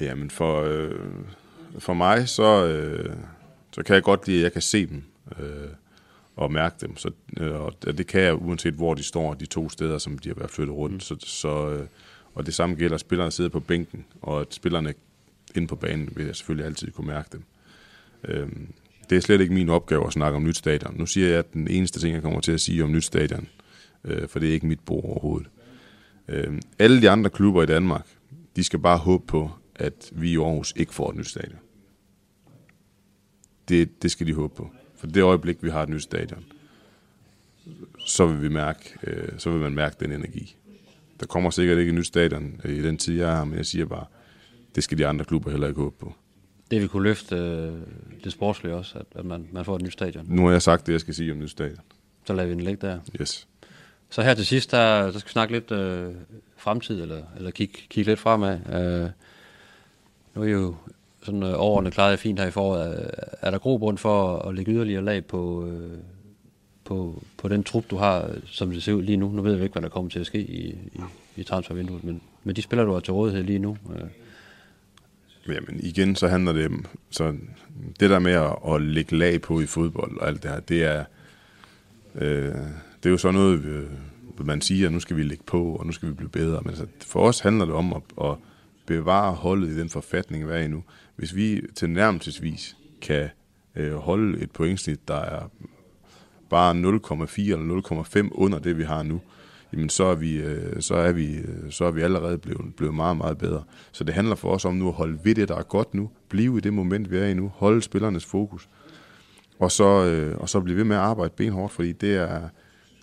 Jamen 0.00 0.30
for, 0.30 0.62
øh, 0.62 0.94
for 1.78 1.94
mig, 1.94 2.28
så, 2.28 2.66
øh, 2.66 3.16
så 3.72 3.82
kan 3.82 3.94
jeg 3.94 4.02
godt 4.02 4.26
lide, 4.26 4.38
at 4.38 4.44
jeg 4.44 4.52
kan 4.52 4.62
se 4.62 4.86
dem 4.86 5.04
øh, 5.40 5.68
og 6.36 6.52
mærke 6.52 6.76
dem. 6.80 6.96
Så, 6.96 7.10
øh, 7.36 7.60
og 7.60 7.72
det 7.84 8.06
kan 8.06 8.20
jeg, 8.20 8.42
uanset 8.42 8.74
hvor 8.74 8.94
de 8.94 9.02
står, 9.02 9.34
de 9.34 9.46
to 9.46 9.68
steder, 9.68 9.98
som 9.98 10.18
de 10.18 10.28
har 10.28 10.34
været 10.34 10.50
flyttet 10.50 10.76
rundt. 10.76 10.94
Mm. 10.94 11.00
Så, 11.00 11.16
så, 11.18 11.70
øh, 11.70 11.86
og 12.34 12.46
det 12.46 12.54
samme 12.54 12.76
gælder, 12.76 12.94
at 12.94 13.00
spillerne 13.00 13.30
sidder 13.30 13.50
på 13.50 13.60
bænken, 13.60 14.04
og 14.22 14.40
at 14.40 14.54
spillerne 14.54 14.94
ind 15.56 15.68
på 15.68 15.76
banen 15.76 16.08
vil 16.16 16.26
jeg 16.26 16.36
selvfølgelig 16.36 16.66
altid 16.66 16.90
kunne 16.90 17.06
mærke 17.06 17.28
dem. 17.32 17.42
Øhm, 18.24 18.72
det 19.10 19.16
er 19.16 19.20
slet 19.20 19.40
ikke 19.40 19.54
min 19.54 19.68
opgave 19.68 20.06
at 20.06 20.12
snakke 20.12 20.36
om 20.36 20.44
nyt 20.44 20.56
stadion. 20.56 20.94
Nu 20.98 21.06
siger 21.06 21.28
jeg, 21.28 21.38
at 21.38 21.52
den 21.52 21.68
eneste 21.68 22.00
ting, 22.00 22.14
jeg 22.14 22.22
kommer 22.22 22.40
til 22.40 22.52
at 22.52 22.60
sige 22.60 22.84
om 22.84 22.92
nyt 22.92 23.04
stadion, 23.04 23.48
øh, 24.04 24.28
for 24.28 24.38
det 24.38 24.48
er 24.48 24.52
ikke 24.52 24.66
mit 24.66 24.80
bord 24.80 25.04
overhovedet. 25.04 25.48
Øh, 26.28 26.60
alle 26.78 27.02
de 27.02 27.10
andre 27.10 27.30
klubber 27.30 27.62
i 27.62 27.66
Danmark, 27.66 28.06
de 28.56 28.64
skal 28.64 28.78
bare 28.78 28.98
håbe 28.98 29.26
på, 29.26 29.50
at 29.74 30.10
vi 30.12 30.32
i 30.32 30.36
Aarhus 30.36 30.72
ikke 30.76 30.94
får 30.94 31.10
et 31.10 31.16
nyt 31.16 31.28
stadion. 31.28 31.58
Det, 33.68 34.02
det 34.02 34.10
skal 34.10 34.26
de 34.26 34.34
håbe 34.34 34.54
på. 34.54 34.70
For 34.96 35.06
det 35.06 35.22
øjeblik, 35.22 35.62
vi 35.62 35.70
har 35.70 35.82
et 35.82 35.88
nyt 35.88 36.02
stadion, 36.02 36.44
så 37.98 38.26
vil, 38.26 38.42
vi 38.42 38.48
mærke, 38.48 38.94
øh, 39.02 39.28
så 39.38 39.50
vil 39.50 39.60
man 39.60 39.74
mærke 39.74 39.96
den 40.00 40.12
energi. 40.12 40.56
Der 41.20 41.26
kommer 41.26 41.50
sikkert 41.50 41.78
ikke 41.78 41.90
et 41.90 41.94
nyt 41.94 42.06
stadion 42.06 42.60
øh, 42.64 42.76
i 42.76 42.82
den 42.82 42.98
tid, 42.98 43.18
jeg 43.18 43.36
har, 43.36 43.44
men 43.44 43.56
jeg 43.56 43.66
siger 43.66 43.84
bare, 43.84 44.04
det 44.74 44.84
skal 44.84 44.98
de 44.98 45.06
andre 45.06 45.24
klubber 45.24 45.50
heller 45.50 45.68
ikke 45.68 45.80
håbe 45.80 45.96
på. 45.98 46.14
Det 46.70 46.80
vil 46.80 46.88
kunne 46.88 47.02
løfte 47.02 47.36
øh, 47.36 47.72
det 48.24 48.32
sportslige 48.32 48.74
også, 48.74 48.98
at, 48.98 49.06
at 49.14 49.24
man, 49.24 49.48
man 49.52 49.64
får 49.64 49.76
et 49.76 49.82
nyt 49.82 49.92
stadion. 49.92 50.26
Nu 50.28 50.44
har 50.44 50.52
jeg 50.52 50.62
sagt 50.62 50.86
det, 50.86 50.92
jeg 50.92 51.00
skal 51.00 51.14
sige 51.14 51.32
om 51.32 51.38
nyt 51.38 51.50
stadion. 51.50 51.80
Så 52.24 52.32
lader 52.32 52.48
vi 52.48 52.54
den 52.54 52.60
ligge 52.60 52.86
der. 52.86 52.98
Yes. 53.20 53.48
Så 54.10 54.22
her 54.22 54.34
til 54.34 54.46
sidst, 54.46 54.70
der, 54.70 55.02
der 55.02 55.18
skal 55.18 55.28
vi 55.28 55.32
snakke 55.32 55.54
lidt 55.54 55.70
øh, 55.70 56.14
fremtid, 56.56 57.02
eller, 57.02 57.22
eller 57.36 57.50
kigge, 57.50 57.78
kigge 57.90 58.10
lidt 58.10 58.20
fremad. 58.20 58.58
Øh, 58.72 59.10
nu 60.34 60.42
er 60.42 60.48
jo 60.48 60.74
sådan 61.22 61.42
øh, 61.42 61.54
årene 61.56 61.90
klaret 61.90 62.18
fint 62.18 62.38
her 62.40 62.46
i 62.46 62.50
foråret. 62.50 63.10
Er 63.42 63.50
der 63.50 63.58
grobund 63.58 63.98
for 63.98 64.38
at 64.38 64.54
lægge 64.54 64.72
yderligere 64.72 65.04
lag 65.04 65.24
på, 65.24 65.66
øh, 65.66 65.98
på, 66.84 67.22
på 67.36 67.48
den 67.48 67.64
trup, 67.64 67.84
du 67.90 67.96
har, 67.96 68.30
som 68.46 68.70
det 68.70 68.82
ser 68.82 68.92
ud 68.92 69.02
lige 69.02 69.16
nu? 69.16 69.28
Nu 69.28 69.42
ved 69.42 69.52
jeg 69.52 69.62
ikke, 69.62 69.72
hvad 69.72 69.82
der 69.82 69.88
kommer 69.88 70.10
til 70.10 70.20
at 70.20 70.26
ske 70.26 70.38
i, 70.38 70.68
i, 70.92 71.00
i 71.36 71.42
transfervinduet, 71.42 72.04
men 72.04 72.20
med 72.44 72.54
de 72.54 72.62
spillere, 72.62 72.86
du 72.86 72.92
har 72.92 73.00
til 73.00 73.12
rådighed 73.12 73.42
lige 73.42 73.58
nu, 73.58 73.76
øh, 73.94 74.02
Jamen 75.48 75.80
igen, 75.80 76.16
så 76.16 76.28
handler 76.28 76.52
det 76.52 76.70
så 77.10 77.36
det 78.00 78.10
der 78.10 78.18
med 78.18 78.32
at, 78.32 78.56
at 78.74 78.82
lægge 78.82 79.16
lag 79.16 79.40
på 79.40 79.60
i 79.60 79.66
fodbold 79.66 80.18
og 80.18 80.28
alt 80.28 80.42
det 80.42 80.50
her, 80.50 80.60
det 80.60 80.84
er, 80.84 81.04
øh, 82.14 82.54
det 83.02 83.06
er 83.06 83.10
jo 83.10 83.18
sådan 83.18 83.34
noget, 83.34 83.64
øh, 83.64 83.86
man 84.46 84.60
siger, 84.60 84.86
at 84.86 84.92
nu 84.92 85.00
skal 85.00 85.16
vi 85.16 85.22
lægge 85.22 85.44
på, 85.46 85.64
og 85.64 85.86
nu 85.86 85.92
skal 85.92 86.08
vi 86.08 86.14
blive 86.14 86.28
bedre. 86.28 86.60
Men 86.60 86.68
altså, 86.68 86.86
for 87.00 87.28
os 87.28 87.40
handler 87.40 87.64
det 87.64 87.74
om 87.74 87.92
at, 87.92 88.02
at 88.24 88.36
bevare 88.86 89.32
holdet 89.32 89.68
i 89.68 89.78
den 89.80 89.88
forfatning, 89.88 90.44
hvad 90.44 90.56
er 90.56 90.64
i 90.64 90.68
nu. 90.68 90.82
Hvis 91.16 91.34
vi 91.34 91.62
til 91.74 91.90
nærmelsesvis 91.90 92.76
kan 93.02 93.28
øh, 93.76 93.94
holde 93.94 94.40
et 94.40 94.50
pointsnit, 94.50 95.08
der 95.08 95.20
er 95.20 95.50
bare 96.50 96.72
0,4 96.72 97.42
eller 97.42 98.24
0,5 98.24 98.28
under 98.32 98.58
det, 98.58 98.78
vi 98.78 98.82
har 98.82 99.02
nu, 99.02 99.20
jamen 99.72 99.88
så 99.88 100.04
er 100.04 100.14
vi, 100.14 100.36
øh, 100.36 100.82
så 100.82 100.94
er 100.94 101.12
vi, 101.12 101.34
øh, 101.36 101.70
så 101.70 101.84
er 101.84 101.90
vi 101.90 102.02
allerede 102.02 102.38
blevet, 102.38 102.74
blevet 102.76 102.94
meget, 102.94 103.16
meget 103.16 103.38
bedre. 103.38 103.62
Så 103.92 104.04
det 104.04 104.14
handler 104.14 104.34
for 104.34 104.54
os 104.54 104.64
om 104.64 104.74
nu 104.74 104.88
at 104.88 104.94
holde 104.94 105.18
ved 105.24 105.34
det, 105.34 105.48
der 105.48 105.56
er 105.56 105.62
godt 105.62 105.94
nu, 105.94 106.10
blive 106.28 106.58
i 106.58 106.60
det 106.60 106.72
moment, 106.72 107.10
vi 107.10 107.18
er 107.18 107.26
i 107.26 107.34
nu, 107.34 107.52
holde 107.54 107.82
spillernes 107.82 108.24
fokus, 108.24 108.68
og 109.58 109.72
så, 109.72 110.04
øh, 110.04 110.38
og 110.38 110.48
så 110.48 110.60
blive 110.60 110.76
ved 110.76 110.84
med 110.84 110.96
at 110.96 111.02
arbejde 111.02 111.32
benhårdt, 111.36 111.72
fordi 111.72 111.92
det 111.92 112.16
er, 112.16 112.40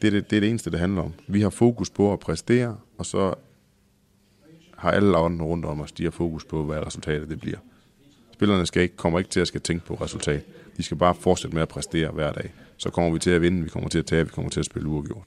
det, 0.01 0.07
er 0.07 0.11
det, 0.11 0.29
det 0.29 0.35
er 0.35 0.39
det 0.39 0.49
eneste, 0.49 0.71
det 0.71 0.79
handler 0.79 1.01
om. 1.01 1.13
Vi 1.27 1.41
har 1.41 1.49
fokus 1.49 1.89
på 1.89 2.13
at 2.13 2.19
præstere, 2.19 2.77
og 2.97 3.05
så 3.05 3.33
har 4.77 4.91
alle 4.91 5.11
lavene 5.11 5.43
rundt 5.43 5.65
om 5.65 5.81
os, 5.81 5.91
de 5.91 6.03
har 6.03 6.11
fokus 6.11 6.45
på, 6.45 6.63
hvad 6.63 6.85
resultatet 6.85 7.29
det 7.29 7.39
bliver. 7.39 7.57
Spillerne 8.33 8.65
skal 8.65 8.81
ikke, 8.81 8.95
kommer 8.95 9.19
ikke 9.19 9.31
til 9.31 9.39
at 9.39 9.47
skal 9.47 9.61
tænke 9.61 9.85
på 9.85 9.93
resultat. 9.93 10.45
De 10.77 10.83
skal 10.83 10.97
bare 10.97 11.15
fortsætte 11.15 11.55
med 11.55 11.61
at 11.61 11.69
præstere 11.69 12.11
hver 12.11 12.31
dag. 12.31 12.53
Så 12.77 12.89
kommer 12.89 13.11
vi 13.11 13.19
til 13.19 13.29
at 13.29 13.41
vinde, 13.41 13.63
vi 13.63 13.69
kommer 13.69 13.89
til 13.89 13.99
at 13.99 14.05
tabe, 14.05 14.29
vi 14.29 14.33
kommer 14.33 14.51
til 14.51 14.59
at 14.59 14.65
spille 14.65 14.89
uafgjort. 14.89 15.25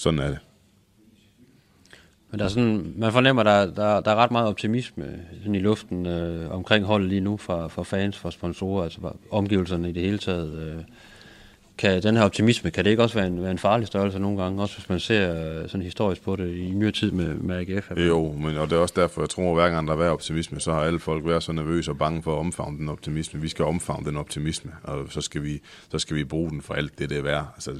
Sådan 0.00 0.18
er 0.18 0.28
det. 0.28 0.38
Men 2.30 2.38
der 2.38 2.44
er 2.44 2.48
sådan, 2.48 2.92
man 2.96 3.12
fornemmer, 3.12 3.42
der, 3.42 3.74
der, 3.74 4.00
der 4.00 4.10
er 4.10 4.16
ret 4.16 4.30
meget 4.30 4.48
optimisme 4.48 5.04
sådan 5.38 5.54
i 5.54 5.58
luften 5.58 6.06
øh, 6.06 6.50
omkring 6.50 6.84
holdet 6.84 7.08
lige 7.08 7.20
nu 7.20 7.36
for, 7.36 7.68
for 7.68 7.82
fans, 7.82 8.18
for 8.18 8.30
sponsorer, 8.30 8.84
altså 8.84 9.00
omgivelserne 9.30 9.90
i 9.90 9.92
det 9.92 10.02
hele 10.02 10.18
taget. 10.18 10.58
Øh, 10.58 10.82
kan 11.78 12.02
den 12.02 12.16
her 12.16 12.24
optimisme, 12.24 12.70
kan 12.70 12.84
det 12.84 12.90
ikke 12.90 13.02
også 13.02 13.14
være 13.14 13.26
en, 13.26 13.42
være 13.42 13.50
en 13.50 13.58
farlig 13.58 13.86
størrelse 13.86 14.18
nogle 14.18 14.42
gange, 14.42 14.62
også 14.62 14.76
hvis 14.76 14.88
man 14.88 15.00
ser 15.00 15.60
øh, 15.62 15.68
sådan 15.68 15.82
historisk 15.82 16.22
på 16.22 16.36
det 16.36 16.56
i 16.56 16.70
nyere 16.70 16.92
tid 16.92 17.10
med, 17.10 17.34
med 17.34 17.56
AGF? 17.56 17.90
Jo, 17.96 18.32
men 18.32 18.56
og 18.56 18.70
det 18.70 18.76
er 18.76 18.80
også 18.80 18.94
derfor, 18.96 19.22
jeg 19.22 19.28
tror, 19.28 19.48
at 19.48 19.62
hver 19.62 19.70
gang 19.70 19.88
der 19.88 19.96
er 19.96 20.10
optimisme, 20.10 20.60
så 20.60 20.72
har 20.72 20.80
alle 20.80 20.98
folk 20.98 21.26
været 21.26 21.42
så 21.42 21.52
nervøse 21.52 21.90
og 21.90 21.98
bange 21.98 22.22
for 22.22 22.34
at 22.34 22.38
omfavne 22.38 22.78
den 22.78 22.88
optimisme. 22.88 23.40
Vi 23.40 23.48
skal 23.48 23.64
omfavne 23.64 24.06
den 24.06 24.16
optimisme, 24.16 24.72
og 24.82 25.06
så 25.10 25.20
skal 25.20 25.42
vi, 25.42 25.60
så 25.90 25.98
skal 25.98 26.16
vi 26.16 26.24
bruge 26.24 26.50
den 26.50 26.62
for 26.62 26.74
alt 26.74 26.98
det, 26.98 27.10
det 27.10 27.18
er 27.18 27.22
værd. 27.22 27.46
Altså, 27.54 27.74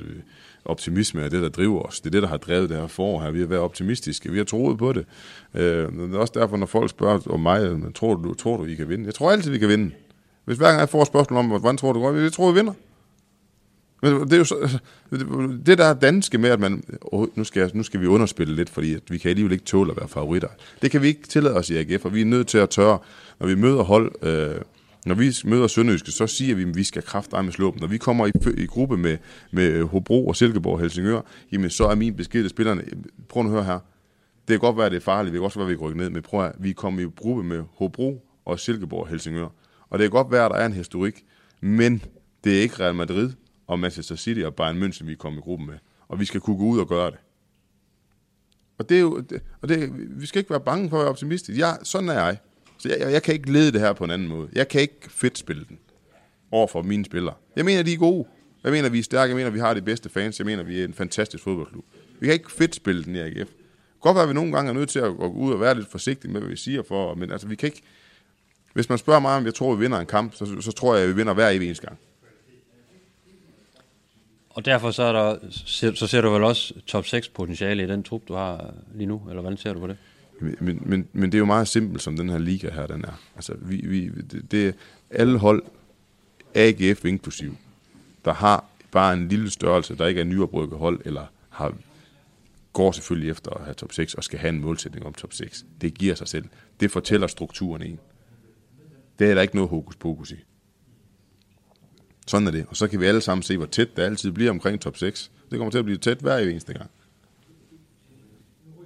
optimisme 0.64 1.22
er 1.22 1.28
det, 1.28 1.42
der 1.42 1.48
driver 1.48 1.82
os. 1.82 2.00
Det 2.00 2.06
er 2.06 2.10
det, 2.10 2.22
der 2.22 2.28
har 2.28 2.36
drevet 2.36 2.70
det 2.70 2.76
her 2.76 2.86
forår 2.86 3.22
her. 3.22 3.30
Vi 3.30 3.40
har 3.40 3.46
været 3.46 3.62
optimistiske. 3.62 4.30
Vi 4.30 4.38
har 4.38 4.44
troet 4.44 4.78
på 4.78 4.92
det. 4.92 5.06
Øh, 5.54 5.92
det 5.92 6.14
er 6.14 6.18
også 6.18 6.32
derfor, 6.36 6.56
når 6.56 6.66
folk 6.66 6.90
spørger 6.90 7.30
om 7.30 7.40
mig, 7.40 7.94
tror 7.94 8.14
du, 8.14 8.34
tror 8.34 8.56
du, 8.56 8.64
I 8.64 8.74
kan 8.74 8.88
vinde? 8.88 9.06
Jeg 9.06 9.14
tror 9.14 9.30
altid, 9.30 9.50
vi 9.50 9.58
kan 9.58 9.68
vinde. 9.68 9.90
Hvis 10.44 10.58
hver 10.58 10.66
gang 10.66 10.80
jeg 10.80 10.88
får 10.88 11.02
et 11.02 11.06
spørgsmål 11.06 11.38
om, 11.38 11.46
hvordan 11.46 11.76
tror 11.76 11.92
du 11.92 12.12
vi 12.12 12.20
jeg 12.20 12.32
tror, 12.32 12.52
vi 12.52 12.58
vinder. 12.58 12.72
Men 14.02 14.20
det 14.20 14.32
er 14.32 14.38
jo 14.38 14.44
så, 14.44 14.78
det 15.66 15.78
der 15.78 15.84
er 15.84 15.94
danske 15.94 16.38
med, 16.38 16.50
at 16.50 16.60
man, 16.60 16.84
oh, 17.02 17.26
nu, 17.34 17.44
skal, 17.44 17.70
nu 17.74 17.82
skal 17.82 18.00
vi 18.00 18.06
underspille 18.06 18.56
lidt, 18.56 18.70
fordi 18.70 18.94
at 18.94 19.02
vi 19.10 19.18
kan 19.18 19.28
alligevel 19.28 19.52
ikke 19.52 19.64
tåle 19.64 19.90
at 19.90 19.96
være 19.96 20.08
favoritter. 20.08 20.48
Det 20.82 20.90
kan 20.90 21.02
vi 21.02 21.06
ikke 21.06 21.28
tillade 21.28 21.56
os 21.56 21.70
i 21.70 21.76
AGF, 21.76 22.04
og 22.04 22.14
vi 22.14 22.20
er 22.20 22.24
nødt 22.24 22.48
til 22.48 22.58
at 22.58 22.70
tørre, 22.70 22.98
når 23.40 23.46
vi 23.46 23.54
møder 23.54 23.82
hold, 23.82 24.12
øh, 24.22 24.60
når 25.06 25.14
vi 25.14 25.34
møder 25.44 25.66
Sønderjyske, 25.66 26.10
så 26.10 26.26
siger 26.26 26.54
vi, 26.54 26.62
at 26.62 26.76
vi 26.76 26.84
skal 26.84 27.02
med 27.32 27.52
slå 27.52 27.70
dem. 27.70 27.80
Når 27.80 27.86
vi 27.86 27.98
kommer 27.98 28.26
i, 28.26 28.30
i 28.62 28.66
gruppe 28.66 28.96
med, 28.96 29.18
med 29.50 29.82
Hobro 29.82 30.26
og 30.26 30.36
Silkeborg 30.36 30.74
og 30.74 30.80
Helsingør, 30.80 31.20
jamen 31.52 31.70
så 31.70 31.86
er 31.86 31.94
min 31.94 32.16
besked 32.16 32.42
til 32.42 32.50
spillerne, 32.50 32.84
prøv 33.28 33.44
at 33.44 33.50
høre 33.50 33.64
her, 33.64 33.78
det 34.48 34.48
kan 34.48 34.58
godt 34.58 34.76
være, 34.76 34.86
at 34.86 34.92
det 34.92 34.98
er 34.98 35.04
farligt, 35.04 35.32
det 35.32 35.38
kan 35.38 35.44
også 35.44 35.58
være, 35.58 35.66
at 35.66 35.70
vi 35.70 35.76
går 35.76 35.94
ned, 35.94 36.10
men 36.10 36.22
prøv 36.22 36.44
at 36.44 36.52
vi 36.58 36.72
kommer 36.72 37.00
i 37.00 37.06
gruppe 37.16 37.42
med 37.42 37.62
Hobro 37.74 38.26
og 38.44 38.60
Silkeborg 38.60 39.00
og 39.00 39.08
Helsingør. 39.08 39.48
Og 39.90 39.98
det 39.98 40.04
kan 40.04 40.10
godt 40.10 40.32
være, 40.32 40.44
at 40.44 40.50
der 40.50 40.56
er 40.56 40.66
en 40.66 40.72
historik, 40.72 41.24
men 41.60 42.02
det 42.44 42.58
er 42.58 42.62
ikke 42.62 42.74
Real 42.80 42.94
Madrid, 42.94 43.30
og 43.66 43.78
Manchester 43.78 44.16
City 44.16 44.40
og 44.40 44.54
Bayern 44.54 44.82
München, 44.82 45.04
vi 45.04 45.14
kommer 45.14 45.40
i 45.40 45.42
gruppen 45.42 45.66
med. 45.66 45.78
Og 46.08 46.20
vi 46.20 46.24
skal 46.24 46.40
kunne 46.40 46.58
gå 46.58 46.64
ud 46.64 46.78
og 46.78 46.88
gøre 46.88 47.10
det. 47.10 47.18
Og 48.78 48.88
det 48.88 48.96
er 48.96 49.00
jo, 49.00 49.20
det, 49.20 49.42
og 49.60 49.68
det, 49.68 49.90
vi 50.20 50.26
skal 50.26 50.38
ikke 50.38 50.50
være 50.50 50.60
bange 50.60 50.90
for 50.90 50.96
at 50.96 51.00
være 51.00 51.10
optimistiske. 51.10 51.60
Ja, 51.60 51.72
sådan 51.82 52.08
er 52.08 52.12
jeg. 52.12 52.38
Så 52.80 52.88
jeg, 52.88 53.00
jeg, 53.00 53.12
jeg 53.12 53.22
kan 53.22 53.34
ikke 53.34 53.52
lede 53.52 53.72
det 53.72 53.80
her 53.80 53.92
på 53.92 54.04
en 54.04 54.10
anden 54.10 54.28
måde. 54.28 54.48
Jeg 54.52 54.68
kan 54.68 54.80
ikke 54.80 55.00
fedt 55.08 55.38
spille 55.38 55.64
den 55.68 55.78
over 56.50 56.66
for 56.66 56.82
mine 56.82 57.04
spillere. 57.04 57.34
Jeg 57.56 57.64
mener, 57.64 57.82
de 57.82 57.92
er 57.92 57.96
gode. 57.96 58.24
Jeg 58.64 58.72
mener, 58.72 58.88
vi 58.88 58.98
er 58.98 59.02
stærke. 59.02 59.28
Jeg 59.28 59.36
mener, 59.36 59.50
vi 59.50 59.58
har 59.58 59.74
de 59.74 59.82
bedste 59.82 60.08
fans. 60.08 60.38
Jeg 60.38 60.46
mener, 60.46 60.62
vi 60.62 60.80
er 60.80 60.84
en 60.84 60.94
fantastisk 60.94 61.44
fodboldklub. 61.44 61.84
Vi 62.20 62.26
kan 62.26 62.32
ikke 62.32 62.52
fedt 62.52 62.74
spille 62.74 63.04
den 63.04 63.16
i 63.16 63.18
AGF. 63.18 63.50
Godt 64.00 64.14
være, 64.14 64.22
at 64.22 64.28
vi 64.28 64.34
nogle 64.34 64.52
gange 64.52 64.68
er 64.68 64.74
nødt 64.74 64.88
til 64.88 64.98
at 64.98 65.16
gå 65.16 65.28
ud 65.28 65.52
og 65.52 65.60
være 65.60 65.74
lidt 65.74 65.90
forsigtige 65.90 66.32
med, 66.32 66.40
hvad 66.40 66.50
vi 66.50 66.56
siger 66.56 66.82
for, 66.88 67.14
men 67.14 67.32
altså, 67.32 67.46
vi 67.46 67.56
kan 67.56 67.66
ikke... 67.66 67.82
Hvis 68.72 68.88
man 68.88 68.98
spørger 68.98 69.20
mig, 69.20 69.36
om 69.36 69.44
jeg 69.44 69.54
tror, 69.54 69.74
vi 69.74 69.80
vinder 69.80 69.98
en 69.98 70.06
kamp, 70.06 70.34
så, 70.34 70.60
så 70.60 70.72
tror 70.72 70.94
jeg, 70.94 71.02
at 71.02 71.08
vi 71.08 71.14
vinder 71.14 71.34
hver 71.34 71.48
evig 71.48 71.66
eneste 71.66 71.86
gang. 71.86 71.98
Og 74.50 74.64
derfor 74.64 74.90
så, 74.90 75.02
er 75.02 75.12
der, 75.12 75.38
så 75.94 76.06
ser 76.06 76.20
du 76.20 76.30
vel 76.30 76.44
også 76.44 76.74
top 76.86 77.06
6 77.06 77.28
potentiale 77.28 77.82
i 77.82 77.86
den 77.86 78.02
trup, 78.02 78.22
du 78.28 78.34
har 78.34 78.74
lige 78.94 79.06
nu, 79.06 79.22
eller 79.28 79.40
hvordan 79.40 79.58
ser 79.58 79.72
du 79.72 79.80
på 79.80 79.86
det? 79.86 79.96
Men, 80.40 80.82
men, 80.86 81.08
men 81.12 81.32
det 81.32 81.34
er 81.34 81.38
jo 81.38 81.44
meget 81.44 81.68
simpelt, 81.68 82.02
som 82.02 82.16
den 82.16 82.28
her 82.28 82.38
liga 82.38 82.70
her, 82.70 82.86
den 82.86 83.04
er. 83.04 83.20
Altså, 83.36 83.54
vi, 83.60 83.76
vi, 83.76 84.08
det, 84.08 84.50
det 84.50 84.68
er 84.68 84.72
alle 85.10 85.38
hold, 85.38 85.62
AGF 86.54 87.04
inklusiv, 87.04 87.56
der 88.24 88.32
har 88.32 88.64
bare 88.90 89.12
en 89.12 89.28
lille 89.28 89.50
størrelse, 89.50 89.96
der 89.96 90.06
ikke 90.06 90.20
er 90.20 90.24
nyoprykket 90.24 90.78
hold, 90.78 91.00
eller 91.04 91.26
har, 91.48 91.74
går 92.72 92.92
selvfølgelig 92.92 93.30
efter 93.30 93.50
at 93.50 93.64
have 93.64 93.74
top 93.74 93.92
6, 93.92 94.14
og 94.14 94.24
skal 94.24 94.38
have 94.38 94.48
en 94.48 94.60
målsætning 94.60 95.06
om 95.06 95.14
top 95.14 95.32
6. 95.32 95.64
Det 95.80 95.94
giver 95.94 96.14
sig 96.14 96.28
selv. 96.28 96.44
Det 96.80 96.90
fortæller 96.90 97.26
strukturen 97.26 97.82
en. 97.82 97.98
Det 99.18 99.30
er 99.30 99.34
der 99.34 99.42
ikke 99.42 99.54
noget 99.54 99.70
hokus 99.70 99.96
pokus 99.96 100.30
i. 100.30 100.36
Sådan 102.26 102.46
er 102.46 102.50
det. 102.50 102.66
Og 102.68 102.76
så 102.76 102.88
kan 102.88 103.00
vi 103.00 103.06
alle 103.06 103.20
sammen 103.20 103.42
se, 103.42 103.56
hvor 103.56 103.66
tæt 103.66 103.96
det 103.96 104.02
altid 104.02 104.32
bliver 104.32 104.50
omkring 104.50 104.80
top 104.80 104.96
6. 104.96 105.30
Det 105.50 105.58
kommer 105.58 105.70
til 105.70 105.78
at 105.78 105.84
blive 105.84 105.98
tæt 105.98 106.18
hver 106.18 106.38
eneste 106.38 106.72
gang. 106.72 106.90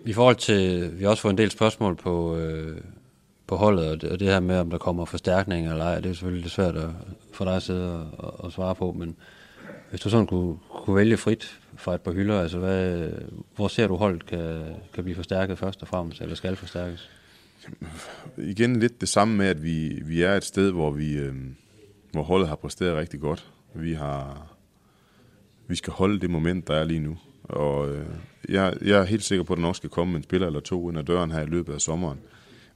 I 0.07 0.12
forhold 0.12 0.37
til, 0.37 0.93
vi 0.99 1.05
har 1.05 1.11
også 1.11 1.23
fået 1.23 1.33
en 1.33 1.38
del 1.38 1.51
spørgsmål 1.51 1.97
på, 1.97 2.37
øh, 2.37 2.81
på 3.47 3.57
holdet, 3.57 3.88
og 3.88 4.01
det, 4.01 4.11
og 4.11 4.21
det 4.21 4.29
her 4.29 4.40
med, 4.40 4.59
om 4.59 4.71
der 4.71 4.79
kommer 4.79 5.05
forstærkning 5.05 5.69
eller 5.69 5.85
ej, 5.85 6.01
det 6.01 6.07
er 6.07 6.12
selvfølgelig 6.12 6.43
lidt 6.43 6.53
svært 6.53 6.77
at, 6.77 6.90
for 7.33 7.45
dig 7.45 7.57
at 7.57 7.62
sidde 7.62 8.11
og, 8.11 8.45
og 8.45 8.53
svare 8.53 8.75
på, 8.75 8.93
men 8.93 9.17
hvis 9.90 10.01
du 10.01 10.11
sådan 10.11 10.27
kunne, 10.27 10.57
kunne 10.85 10.97
vælge 10.97 11.17
frit 11.17 11.61
fra 11.77 11.95
et 11.95 12.01
par 12.01 12.12
hylder, 12.12 12.40
altså 12.40 12.59
hvad, 12.59 13.11
hvor 13.57 13.69
ser 13.69 13.87
du 13.87 13.97
holdet 13.97 14.27
kan, 14.27 14.62
kan 14.95 15.05
blive 15.05 15.17
forstærket 15.17 15.59
først 15.59 15.83
og 15.83 15.88
fremmest, 15.88 16.21
eller 16.21 16.35
skal 16.35 16.57
forstærkes? 16.57 17.11
Igen 18.37 18.81
lidt 18.81 19.01
det 19.01 19.09
samme 19.09 19.37
med, 19.37 19.47
at 19.47 19.62
vi, 19.62 20.03
vi 20.05 20.23
er 20.23 20.35
et 20.35 20.45
sted, 20.45 20.71
hvor 20.71 20.90
vi 20.90 21.12
øh, 21.12 21.35
hvor 22.12 22.23
holdet 22.23 22.49
har 22.49 22.57
præsteret 22.57 22.97
rigtig 22.97 23.21
godt. 23.21 23.53
Vi 23.75 23.93
har 23.93 24.47
vi 25.69 25.77
skal 25.77 25.93
holde 25.93 26.21
det 26.21 26.31
moment, 26.31 26.69
der 26.69 26.75
er 26.75 26.85
lige 26.85 27.01
nu. 27.01 27.19
Og 27.45 27.95
øh, 27.95 28.07
jeg, 28.49 28.77
jeg 28.83 29.01
er 29.01 29.05
helt 29.05 29.25
sikker 29.25 29.45
på, 29.45 29.53
at 29.53 29.57
der 29.57 29.63
nok 29.63 29.77
skal 29.77 29.91
komme 29.91 30.17
en 30.17 30.23
spiller 30.23 30.47
eller 30.47 30.61
to 30.61 30.91
ind 30.91 30.99
ad 30.99 31.05
døren 31.05 31.31
her 31.31 31.41
i 31.41 31.47
løbet 31.47 31.75
af 31.75 31.81
sommeren. 31.81 32.19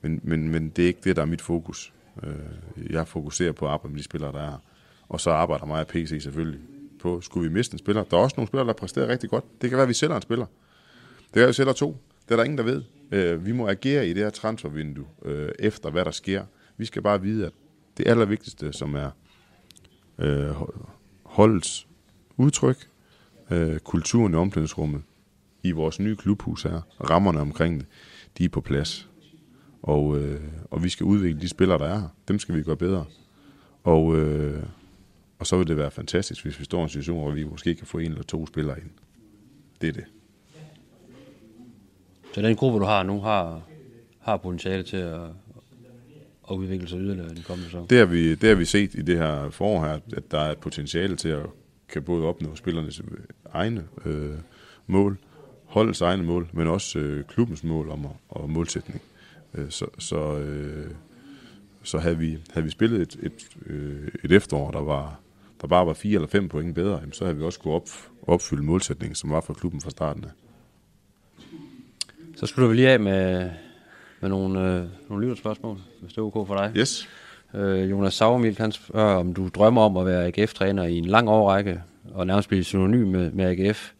Men, 0.02 0.20
men, 0.22 0.48
men 0.48 0.68
det 0.68 0.82
er 0.82 0.86
ikke 0.86 1.00
det, 1.04 1.16
der 1.16 1.22
er 1.22 1.26
mit 1.26 1.42
fokus. 1.42 1.92
Øh, 2.22 2.92
jeg 2.92 3.08
fokuserer 3.08 3.52
på 3.52 3.66
at 3.66 3.70
arbejde 3.70 3.92
med 3.92 3.98
de 3.98 4.04
spillere, 4.04 4.32
der 4.32 4.40
er 4.40 4.62
Og 5.08 5.20
så 5.20 5.30
arbejder 5.30 5.66
mig 5.66 5.80
og 5.80 5.86
PC 5.86 6.22
selvfølgelig 6.22 6.60
på, 7.00 7.20
skulle 7.20 7.48
vi 7.48 7.54
miste 7.54 7.74
en 7.74 7.78
spiller. 7.78 8.04
Der 8.04 8.16
er 8.16 8.20
også 8.20 8.34
nogle 8.36 8.48
spillere, 8.48 8.66
der 8.66 8.72
præsterer 8.72 9.08
rigtig 9.08 9.30
godt. 9.30 9.44
Det 9.62 9.70
kan 9.70 9.76
være, 9.76 9.82
at 9.82 9.88
vi 9.88 9.94
sælger 9.94 10.16
en 10.16 10.22
spiller. 10.22 10.46
Det 10.46 11.32
kan 11.32 11.40
være, 11.40 11.44
at 11.44 11.48
vi 11.48 11.54
sælger 11.54 11.72
to. 11.72 11.96
Det 12.24 12.30
er 12.34 12.36
der 12.36 12.44
ingen, 12.44 12.58
der 12.58 12.64
ved. 12.64 12.82
Øh, 13.12 13.46
vi 13.46 13.52
må 13.52 13.68
agere 13.68 14.08
i 14.08 14.12
det 14.12 14.22
her 14.22 14.30
transfervindue, 14.30 15.06
øh, 15.24 15.48
efter 15.58 15.90
hvad 15.90 16.04
der 16.04 16.10
sker. 16.10 16.44
Vi 16.76 16.84
skal 16.84 17.02
bare 17.02 17.22
vide, 17.22 17.46
at 17.46 17.52
det 17.96 18.08
allervigtigste, 18.08 18.72
som 18.72 18.94
er 18.94 19.10
øh, 20.18 20.50
holdets 21.22 21.88
udtryk, 22.36 22.88
øh, 23.50 23.78
kulturen 23.78 24.32
i 24.32 24.36
omklædningsrummet, 24.36 25.02
i 25.62 25.70
vores 25.70 26.00
nye 26.00 26.16
klubhus 26.16 26.62
her, 26.62 26.80
rammerne 27.10 27.40
omkring 27.40 27.78
det, 27.80 27.86
de 28.38 28.44
er 28.44 28.48
på 28.48 28.60
plads. 28.60 29.08
Og, 29.82 30.18
øh, 30.18 30.40
og 30.70 30.84
vi 30.84 30.88
skal 30.88 31.04
udvikle 31.04 31.40
de 31.40 31.48
spillere, 31.48 31.78
der 31.78 31.84
er 31.84 31.98
her. 31.98 32.08
Dem 32.28 32.38
skal 32.38 32.56
vi 32.56 32.62
gøre 32.62 32.76
bedre. 32.76 33.04
Og, 33.84 34.16
øh, 34.16 34.62
og 35.38 35.46
så 35.46 35.58
vil 35.58 35.66
det 35.66 35.76
være 35.76 35.90
fantastisk, 35.90 36.44
hvis 36.44 36.58
vi 36.60 36.64
står 36.64 36.78
i 36.78 36.82
en 36.82 36.88
situation, 36.88 37.22
hvor 37.22 37.30
vi 37.30 37.44
måske 37.44 37.74
kan 37.74 37.86
få 37.86 37.98
en 37.98 38.10
eller 38.10 38.22
to 38.22 38.46
spillere 38.46 38.78
ind. 38.80 38.90
Det 39.80 39.88
er 39.88 39.92
det. 39.92 40.04
Så 42.34 42.42
den 42.42 42.56
gruppe, 42.56 42.78
du 42.78 42.84
har 42.84 43.02
nu, 43.02 43.20
har, 43.20 43.62
har 44.20 44.36
potentiale 44.36 44.82
til 44.82 44.96
at, 44.96 45.20
at 46.50 46.56
udvikle 46.56 46.88
sig 46.88 46.98
yderligere 46.98 47.30
i 47.32 47.34
den 47.34 47.42
kommende 47.42 47.64
sæson? 47.64 47.86
Det 47.90 47.98
har, 47.98 48.04
vi, 48.04 48.34
det 48.34 48.48
har 48.48 48.56
vi 48.56 48.64
set 48.64 48.94
i 48.94 49.02
det 49.02 49.18
her 49.18 49.50
forår 49.50 49.84
her, 49.84 49.98
at 50.12 50.30
der 50.30 50.40
er 50.40 50.54
potentiale 50.54 51.16
til 51.16 51.28
at 51.28 51.46
kan 51.88 52.02
både 52.02 52.26
opnå 52.26 52.54
spillernes 52.54 53.02
egne 53.52 53.84
øh, 54.04 54.34
mål, 54.86 55.18
holdets 55.64 56.00
egne 56.00 56.22
mål, 56.22 56.48
men 56.52 56.66
også 56.66 56.98
øh, 56.98 57.24
klubbens 57.24 57.64
mål 57.64 57.90
om, 57.90 58.06
og 58.28 58.50
målsætning. 58.50 59.02
Øh, 59.54 59.70
så 59.70 59.86
så, 59.98 60.38
øh, 60.38 60.90
så 61.82 61.98
havde, 61.98 62.18
vi, 62.18 62.38
havde 62.52 62.64
vi 62.64 62.70
spillet 62.70 63.00
et, 63.00 63.16
et, 63.22 63.48
øh, 63.66 64.08
et 64.24 64.32
efterår, 64.32 64.70
der, 64.70 64.80
var, 64.80 65.20
der 65.60 65.66
bare 65.66 65.86
var 65.86 65.92
fire 65.92 66.14
eller 66.14 66.28
fem 66.28 66.48
point 66.48 66.74
bedre, 66.74 67.02
så 67.12 67.24
havde 67.24 67.36
vi 67.36 67.44
også 67.44 67.60
kunne 67.60 67.74
op, 67.74 67.88
opfylde 68.22 68.62
målsætningen, 68.62 69.14
som 69.14 69.30
var 69.30 69.40
for 69.40 69.54
klubben 69.54 69.80
fra 69.80 69.90
starten 69.90 70.24
af. 70.24 70.30
Så 72.36 72.46
skulle 72.46 72.68
du 72.68 72.72
lige 72.72 72.88
af 72.90 73.00
med, 73.00 73.50
med 74.20 74.28
nogle, 74.28 74.60
øh, 74.60 74.84
nogle 75.08 75.24
lytterspørgsmål, 75.26 75.78
hvis 76.00 76.12
det 76.12 76.18
er 76.18 76.22
ok 76.22 76.46
for 76.46 76.56
dig. 76.56 76.72
Yes. 76.76 77.08
Øh, 77.54 77.90
Jonas 77.90 78.14
Sauermild, 78.14 78.58
han 78.58 78.72
spørger, 78.72 79.16
om 79.16 79.34
du 79.34 79.48
drømmer 79.48 79.82
om 79.82 79.96
at 79.96 80.06
være 80.06 80.26
AGF-træner 80.26 80.84
i 80.84 80.98
en 80.98 81.04
lang 81.04 81.28
årrække, 81.28 81.82
og 82.14 82.26
nærmest 82.26 82.48
blive 82.48 82.64
synonym 82.64 83.08
med, 83.08 83.30
med 83.30 83.44
AGF, 83.44 83.90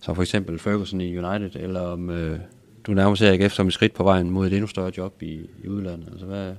som 0.00 0.14
for 0.14 0.22
eksempel 0.22 0.58
Ferguson 0.58 1.00
i 1.00 1.18
United, 1.18 1.62
eller 1.62 1.80
om 1.80 2.10
øh, 2.10 2.38
du 2.86 2.92
nærmest 2.94 3.20
ser 3.20 3.32
AGF 3.32 3.52
som 3.52 3.66
et 3.66 3.72
skridt 3.72 3.94
på 3.94 4.02
vejen 4.02 4.30
mod 4.30 4.46
et 4.46 4.52
endnu 4.52 4.66
større 4.66 4.92
job 4.96 5.22
i, 5.22 5.50
i 5.64 5.68
udlandet. 5.68 6.08
Altså, 6.10 6.26
hvad... 6.26 6.54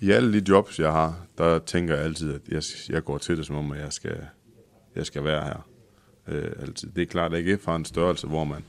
I 0.00 0.10
alle 0.10 0.40
de 0.40 0.44
jobs, 0.48 0.78
jeg 0.78 0.92
har, 0.92 1.26
der 1.38 1.58
tænker 1.58 1.94
jeg 1.94 2.04
altid, 2.04 2.34
at 2.34 2.40
jeg, 2.48 2.62
jeg 2.88 3.04
går 3.04 3.18
til 3.18 3.36
det, 3.36 3.46
som 3.46 3.56
om 3.56 3.72
at 3.72 3.80
jeg 3.80 3.92
skal, 3.92 4.16
jeg 4.96 5.06
skal 5.06 5.24
være 5.24 5.44
her. 5.44 5.68
Øh, 6.28 6.52
altid. 6.60 6.90
Det 6.96 7.02
er 7.02 7.06
klart, 7.06 7.34
at 7.34 7.48
AGF 7.48 7.64
har 7.64 7.76
en 7.76 7.84
størrelse, 7.84 8.26
hvor 8.26 8.44
man... 8.44 8.64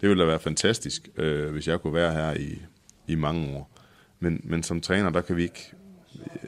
Det 0.00 0.08
ville 0.08 0.22
da 0.22 0.28
være 0.28 0.38
fantastisk, 0.38 1.08
øh, 1.16 1.52
hvis 1.52 1.68
jeg 1.68 1.80
kunne 1.80 1.94
være 1.94 2.12
her 2.12 2.34
i, 2.34 2.58
i 3.06 3.14
mange 3.14 3.56
år. 3.56 3.75
Men, 4.20 4.40
men 4.44 4.62
som 4.62 4.80
træner, 4.80 5.10
der 5.10 5.20
kan 5.20 5.36
vi 5.36 5.42
ikke... 5.42 5.72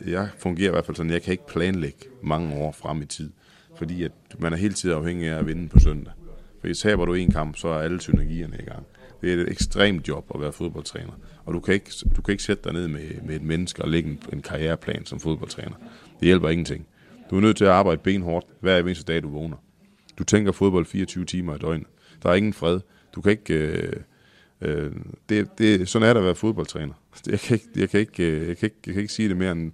Jeg 0.07 0.28
fungerer 0.38 0.68
i 0.68 0.72
hvert 0.72 0.87
fald 0.87 0.96
sådan, 0.96 1.12
jeg 1.12 1.22
kan 1.22 1.33
ikke 1.33 1.46
planlægge 1.46 1.98
mange 2.22 2.54
år 2.54 2.72
frem 2.72 3.02
i 3.02 3.07
tid. 3.07 3.31
Fordi 3.76 4.02
at 4.02 4.12
man 4.38 4.52
er 4.52 4.57
hele 4.57 4.74
tiden 4.74 4.96
afhængig 4.96 5.28
af 5.28 5.38
at 5.38 5.46
vinde 5.46 5.68
på 5.68 5.78
søndag. 5.78 6.12
For 6.61 6.72
taber 6.72 7.04
du 7.04 7.14
en 7.14 7.31
kamp, 7.31 7.57
så 7.57 7.68
er 7.68 7.78
alle 7.78 8.00
synergierne 8.00 8.57
i 8.61 8.64
gang. 8.64 8.87
Det 9.20 9.33
er 9.33 9.37
et 9.37 9.50
ekstremt 9.50 10.09
job 10.09 10.31
at 10.35 10.40
være 10.40 10.52
fodboldtræner. 10.52 11.12
Og 11.44 11.54
du 11.54 11.61
kan 11.61 11.74
ikke, 11.74 11.90
du 12.16 12.22
kan 12.22 12.33
ikke 12.33 12.44
sætte 12.44 12.64
dig 12.64 12.72
ned 12.72 12.88
med, 12.88 13.22
med 13.22 13.37
et 13.37 13.42
menneske 13.42 13.83
og 13.83 13.88
lægge 13.88 14.11
en, 14.11 14.22
en 14.33 14.42
karriereplan 14.42 15.07
som 15.07 15.20
fodboldtræner. 15.20 15.76
Det 16.20 16.26
hjælper 16.26 16.48
ingenting. 16.48 16.87
Du 17.31 17.37
er 17.37 17.40
nødt 17.40 17.57
til 17.57 17.64
at 17.64 17.70
arbejde 17.70 18.00
benhårdt 18.04 18.46
hver 18.61 18.78
eneste 18.78 19.12
dag, 19.12 19.22
du 19.22 19.28
vågner. 19.28 19.57
Du 20.18 20.24
tænker 20.24 20.52
fodbold 20.52 20.87
24 20.87 21.24
timer 21.24 21.54
i 21.54 21.59
døgnet. 21.59 21.87
Der 22.22 22.31
er 22.31 22.35
ingen 22.35 22.52
fred. 22.52 22.81
Du 23.14 23.20
kan 23.20 23.31
ikke... 23.31 23.54
Øh, 23.54 23.92
øh, 24.61 24.92
det, 25.29 25.59
det, 25.59 25.88
sådan 25.88 26.09
er 26.09 26.12
det 26.12 26.21
at 26.21 26.25
være 26.25 26.35
fodboldtræner. 26.35 26.94
Jeg 27.31 27.40
kan, 27.40 27.55
ikke, 27.55 27.68
jeg, 27.77 27.90
kan 27.90 28.01
ikke, 28.01 28.23
øh, 28.23 28.49
jeg, 28.49 28.57
kan 28.57 28.66
ikke, 28.66 28.77
jeg 28.87 28.94
kan 28.94 29.03
ikke 29.03 29.12
sige 29.12 29.29
det 29.29 29.37
mere 29.37 29.53
end... 29.53 29.73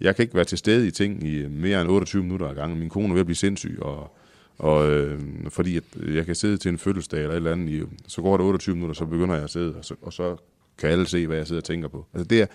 Jeg 0.00 0.16
kan 0.16 0.22
ikke 0.22 0.34
være 0.34 0.44
til 0.44 0.58
stede 0.58 0.86
i 0.86 0.90
ting 0.90 1.26
i 1.26 1.36
øh, 1.36 1.50
mere 1.50 1.80
end 1.80 1.90
28 1.90 2.22
minutter 2.22 2.46
ad 2.48 2.54
gangen. 2.54 2.78
Min 2.78 2.88
kone 2.88 3.08
er 3.08 3.12
ved 3.12 3.20
at 3.20 3.26
blive 3.26 3.36
sindssyg, 3.36 3.78
og, 3.82 4.16
og 4.58 4.90
øh, 4.90 5.20
fordi 5.48 5.76
at 5.76 5.84
jeg 6.14 6.26
kan 6.26 6.34
sidde 6.34 6.56
til 6.56 6.68
en 6.68 6.78
fødselsdag 6.78 7.20
eller 7.20 7.32
et 7.32 7.36
eller 7.36 7.52
andet, 7.52 7.68
i, 7.68 7.82
så 8.06 8.22
går 8.22 8.36
det 8.36 8.46
28 8.46 8.74
minutter, 8.74 8.94
så 8.94 9.04
begynder 9.06 9.34
jeg 9.34 9.44
at 9.44 9.50
sidde, 9.50 9.74
og 9.76 9.84
så, 9.84 9.94
og 10.02 10.12
så 10.12 10.36
kan 10.78 10.90
alle 10.90 11.06
se, 11.06 11.26
hvad 11.26 11.36
jeg 11.36 11.46
sidder 11.46 11.60
og 11.60 11.64
tænker 11.64 11.88
på. 11.88 12.06
Altså 12.14 12.28
det 12.28 12.42
er, 12.42 12.46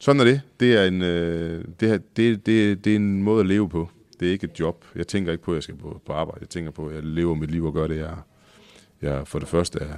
sådan 0.00 0.20
er 0.20 0.24
det. 0.24 0.40
Det 0.60 0.74
er 0.74 0.84
en, 0.84 1.02
øh, 1.02 1.64
det, 1.80 1.90
er, 1.90 1.98
det, 2.16 2.46
det, 2.46 2.84
det 2.84 2.92
er 2.92 2.96
en 2.96 3.22
måde 3.22 3.40
at 3.40 3.46
leve 3.46 3.68
på. 3.68 3.90
Det 4.20 4.28
er 4.28 4.32
ikke 4.32 4.44
et 4.44 4.60
job. 4.60 4.84
Jeg 4.94 5.06
tænker 5.06 5.32
ikke 5.32 5.44
på, 5.44 5.50
at 5.50 5.54
jeg 5.54 5.62
skal 5.62 5.76
på, 5.76 6.00
på 6.06 6.12
arbejde. 6.12 6.40
Jeg 6.40 6.48
tænker 6.48 6.70
på, 6.70 6.86
at 6.86 6.94
jeg 6.94 7.02
lever 7.04 7.34
mit 7.34 7.50
liv 7.50 7.64
og 7.64 7.74
gør 7.74 7.86
det, 7.86 7.96
jeg, 7.96 8.16
jeg 9.02 9.28
for 9.28 9.38
det 9.38 9.48
første 9.48 9.78
er, 9.78 9.96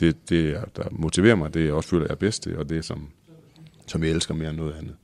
det, 0.00 0.28
det 0.28 0.64
der 0.76 0.84
motiverer 0.90 1.34
mig, 1.34 1.54
det 1.54 1.64
jeg 1.64 1.72
også 1.72 1.88
føler, 1.88 2.04
jeg 2.04 2.12
er 2.12 2.16
bedst 2.16 2.42
til, 2.42 2.58
og 2.58 2.68
det 2.68 2.84
som, 2.84 3.08
som 3.86 4.02
jeg 4.02 4.10
elsker 4.10 4.34
mere 4.34 4.50
end 4.50 4.58
noget 4.58 4.74
andet. 4.74 4.94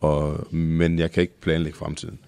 Og, 0.00 0.54
men 0.54 0.98
jeg 0.98 1.10
kan 1.10 1.20
ikke 1.20 1.40
planlægge 1.40 1.78
fremtiden. 1.78 2.18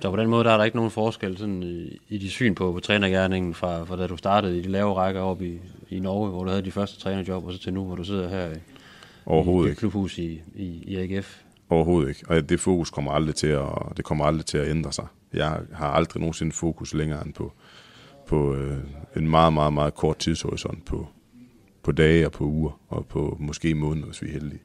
Så 0.00 0.10
på 0.10 0.16
den 0.16 0.28
måde 0.28 0.44
der 0.44 0.50
er 0.50 0.56
der 0.56 0.64
ikke 0.64 0.76
nogen 0.76 0.90
forskel 0.90 1.38
sådan 1.38 1.62
i, 1.62 2.00
i 2.08 2.18
dit 2.18 2.30
syn 2.30 2.54
på, 2.54 2.72
på 2.72 2.80
trænergærningen 2.80 3.54
fra, 3.54 3.84
fra 3.84 3.96
da 3.96 4.06
du 4.06 4.16
startede 4.16 4.58
i 4.58 4.62
de 4.62 4.68
lave 4.68 4.94
rækker 4.94 5.20
op 5.20 5.42
i, 5.42 5.58
i 5.90 6.00
Norge, 6.00 6.30
hvor 6.30 6.44
du 6.44 6.50
havde 6.50 6.62
de 6.62 6.70
første 6.70 7.00
trænerjob, 7.00 7.44
og 7.44 7.52
så 7.52 7.58
til 7.58 7.72
nu, 7.72 7.84
hvor 7.84 7.96
du 7.96 8.04
sidder 8.04 8.28
her 8.28 8.50
i, 8.50 8.56
Overhovedet 9.26 9.68
i 9.68 9.70
ikke. 9.70 9.78
klubhus 9.78 10.18
i, 10.18 10.42
i, 10.54 10.82
i 10.86 10.96
AGF? 10.96 11.38
Overhovedet 11.70 12.08
ikke. 12.08 12.24
Og 12.28 12.48
det 12.48 12.60
fokus 12.60 12.90
kommer 12.90 13.12
aldrig 13.12 13.34
til 13.34 13.46
at, 13.46 13.68
det 13.96 14.04
kommer 14.04 14.24
aldrig 14.24 14.46
til 14.46 14.58
at 14.58 14.68
ændre 14.68 14.92
sig. 14.92 15.06
Jeg 15.32 15.60
har 15.72 15.88
aldrig 15.88 16.20
nogensinde 16.20 16.52
fokus 16.52 16.94
længere 16.94 17.26
end 17.26 17.34
på, 17.34 17.52
på 18.26 18.54
øh, 18.54 18.78
en 19.16 19.30
meget, 19.30 19.52
meget, 19.52 19.72
meget 19.72 19.94
kort 19.94 20.18
tidshorisont 20.18 20.84
på, 20.84 21.08
på 21.82 21.92
dage 21.92 22.26
og 22.26 22.32
på 22.32 22.44
uger, 22.44 22.80
og 22.88 23.06
på 23.06 23.36
måske 23.40 23.74
måneder, 23.74 24.06
hvis 24.06 24.22
vi 24.22 24.28
er 24.28 24.32
heldige. 24.32 24.62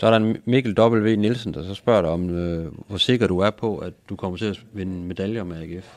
Så 0.00 0.06
er 0.06 0.10
der 0.10 0.16
en 0.16 0.36
Mikkel 0.44 0.80
W. 0.80 1.16
Nielsen, 1.16 1.54
der 1.54 1.62
så 1.62 1.74
spørger 1.74 2.02
dig 2.02 2.10
om, 2.10 2.30
øh, 2.30 2.72
hvor 2.88 2.96
sikker 2.96 3.26
du 3.26 3.38
er 3.38 3.50
på, 3.50 3.78
at 3.78 3.92
du 4.08 4.16
kommer 4.16 4.38
til 4.38 4.44
at 4.44 4.64
vinde 4.72 5.06
medaljer 5.06 5.44
med 5.44 5.62
AGF. 5.62 5.94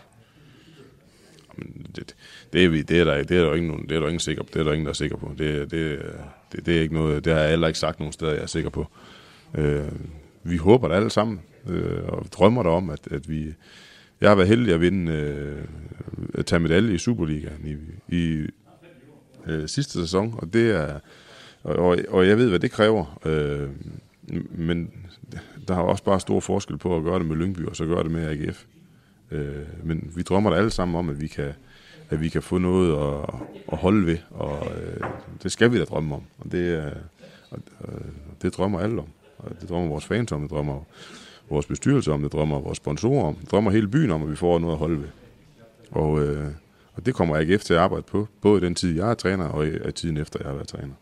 Men 1.55 1.85
det, 1.95 2.15
det, 2.53 2.65
er 2.65 2.69
det, 2.69 2.91
er 2.99 3.03
der, 3.03 3.23
det 3.23 3.37
er 3.37 3.43
der 3.43 3.53
ikke 3.53 3.67
nogen, 3.67 3.89
det 3.89 3.95
er 3.95 3.99
der 3.99 4.07
ingen 4.07 4.19
sikker, 4.19 4.43
det 4.43 4.55
er 4.55 4.63
der 4.63 4.71
ingen, 4.71 4.85
der 4.85 4.89
er 4.89 4.93
sikker 4.93 5.17
på. 5.17 5.31
Det, 5.37 5.71
det, 5.71 5.99
det, 6.51 6.65
det 6.65 6.77
er 6.77 6.81
ikke 6.81 6.93
noget, 6.93 7.25
det 7.25 7.33
har 7.33 7.39
jeg 7.39 7.49
heller 7.49 7.67
ikke 7.67 7.79
sagt 7.79 7.99
nogen 7.99 8.13
steder, 8.13 8.31
jeg 8.31 8.41
er 8.41 8.45
sikker 8.47 8.69
på. 8.69 8.87
Øh, 9.57 9.91
vi 10.43 10.57
håber 10.57 10.87
det 10.87 10.95
alle 10.95 11.09
sammen, 11.09 11.41
øh, 11.67 12.03
og 12.07 12.25
drømmer 12.31 12.63
der 12.63 12.69
om, 12.69 12.89
at, 12.89 13.07
at 13.11 13.29
vi... 13.29 13.53
Jeg 14.23 14.31
har 14.31 14.35
været 14.35 14.49
heldig 14.49 14.73
at 14.73 14.81
vinde, 14.81 15.11
øh, 15.11 15.63
at 16.33 16.45
tage 16.45 16.59
medalje 16.59 16.93
i 16.93 16.97
Superligaen 16.97 17.65
i, 17.65 18.15
i 18.15 18.47
øh, 19.45 19.67
sidste 19.67 19.93
sæson, 19.93 20.35
og 20.37 20.53
det 20.53 20.71
er... 20.71 20.99
Og, 21.63 21.97
og 22.09 22.27
jeg 22.27 22.37
ved, 22.37 22.49
hvad 22.49 22.59
det 22.59 22.71
kræver. 22.71 23.19
Øh, 23.25 23.69
men 24.51 24.91
der 25.67 25.73
har 25.73 25.81
også 25.81 26.03
bare 26.03 26.19
stor 26.19 26.39
forskel 26.39 26.77
på 26.77 26.97
at 26.97 27.03
gøre 27.03 27.19
det 27.19 27.27
med 27.27 27.35
Lyngby, 27.35 27.65
og 27.65 27.75
så 27.75 27.85
gøre 27.85 28.03
det 28.03 28.11
med 28.11 28.27
AGF. 28.27 28.65
Øh, 29.31 29.65
men 29.83 30.11
vi 30.15 30.21
drømmer 30.21 30.49
da 30.49 30.55
alle 30.55 30.71
sammen 30.71 30.95
om, 30.95 31.09
at 31.09 31.21
vi 31.21 31.27
kan, 31.27 31.53
at 32.09 32.21
vi 32.21 32.29
kan 32.29 32.41
få 32.41 32.57
noget 32.57 32.91
at, 32.91 33.35
at 33.71 33.77
holde 33.77 34.05
ved, 34.05 34.17
og 34.29 34.67
øh, 34.77 35.07
det 35.43 35.51
skal 35.51 35.71
vi 35.71 35.79
da 35.79 35.83
drømme 35.83 36.15
om. 36.15 36.23
Og 36.39 36.51
det, 36.51 36.85
øh, 36.85 36.91
og, 37.49 37.59
øh, 37.87 38.01
det 38.41 38.57
drømmer 38.57 38.79
alle 38.79 38.99
om. 38.99 39.07
Og 39.37 39.51
det 39.61 39.69
drømmer 39.69 39.89
vores 39.89 40.05
fans 40.05 40.31
om, 40.31 40.41
det 40.41 40.51
drømmer 40.51 40.83
vores 41.49 41.65
bestyrelse 41.65 42.11
om, 42.11 42.21
det 42.21 42.31
drømmer 42.33 42.59
vores 42.59 42.77
sponsorer 42.77 43.25
om, 43.25 43.35
drømmer 43.51 43.71
hele 43.71 43.87
byen 43.87 44.11
om, 44.11 44.23
at 44.23 44.31
vi 44.31 44.35
får 44.35 44.59
noget 44.59 44.73
at 44.73 44.79
holde 44.79 44.97
ved. 44.97 45.07
Og, 45.91 46.23
øh, 46.23 46.47
og 46.93 47.05
det 47.05 47.13
kommer 47.15 47.37
AGF 47.37 47.63
til 47.63 47.73
at 47.73 47.79
arbejde 47.79 48.03
på, 48.03 48.27
både 48.41 48.61
i 48.61 48.65
den 48.65 48.75
tid, 48.75 48.95
jeg 48.95 49.09
er 49.09 49.13
træner, 49.13 49.45
og 49.45 49.67
i 49.67 49.91
tiden 49.91 50.17
efter, 50.17 50.39
jeg 50.39 50.47
har 50.47 50.55
været 50.55 50.67
træner. 50.67 50.93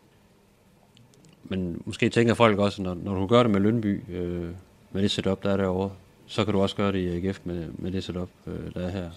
Men 1.44 1.82
måske 1.86 2.08
tænker 2.08 2.34
folk 2.34 2.58
også, 2.58 2.82
når, 2.82 2.94
når 2.94 3.14
du 3.14 3.26
gør 3.26 3.42
det 3.42 3.52
med 3.52 3.60
Lønby, 3.60 4.00
øh, 4.12 4.48
med 4.92 5.02
det 5.02 5.10
setup, 5.10 5.42
der 5.42 5.50
er 5.50 5.56
derovre, 5.56 5.90
så 6.26 6.44
kan 6.44 6.54
du 6.54 6.60
også 6.60 6.76
gøre 6.76 6.92
det 6.92 6.98
i 6.98 7.26
AGF 7.28 7.40
med, 7.44 7.66
med 7.78 7.90
det 7.90 8.04
setup, 8.04 8.28
øh, 8.46 8.74
der 8.74 8.80
er 8.80 8.90
her. 8.90 9.10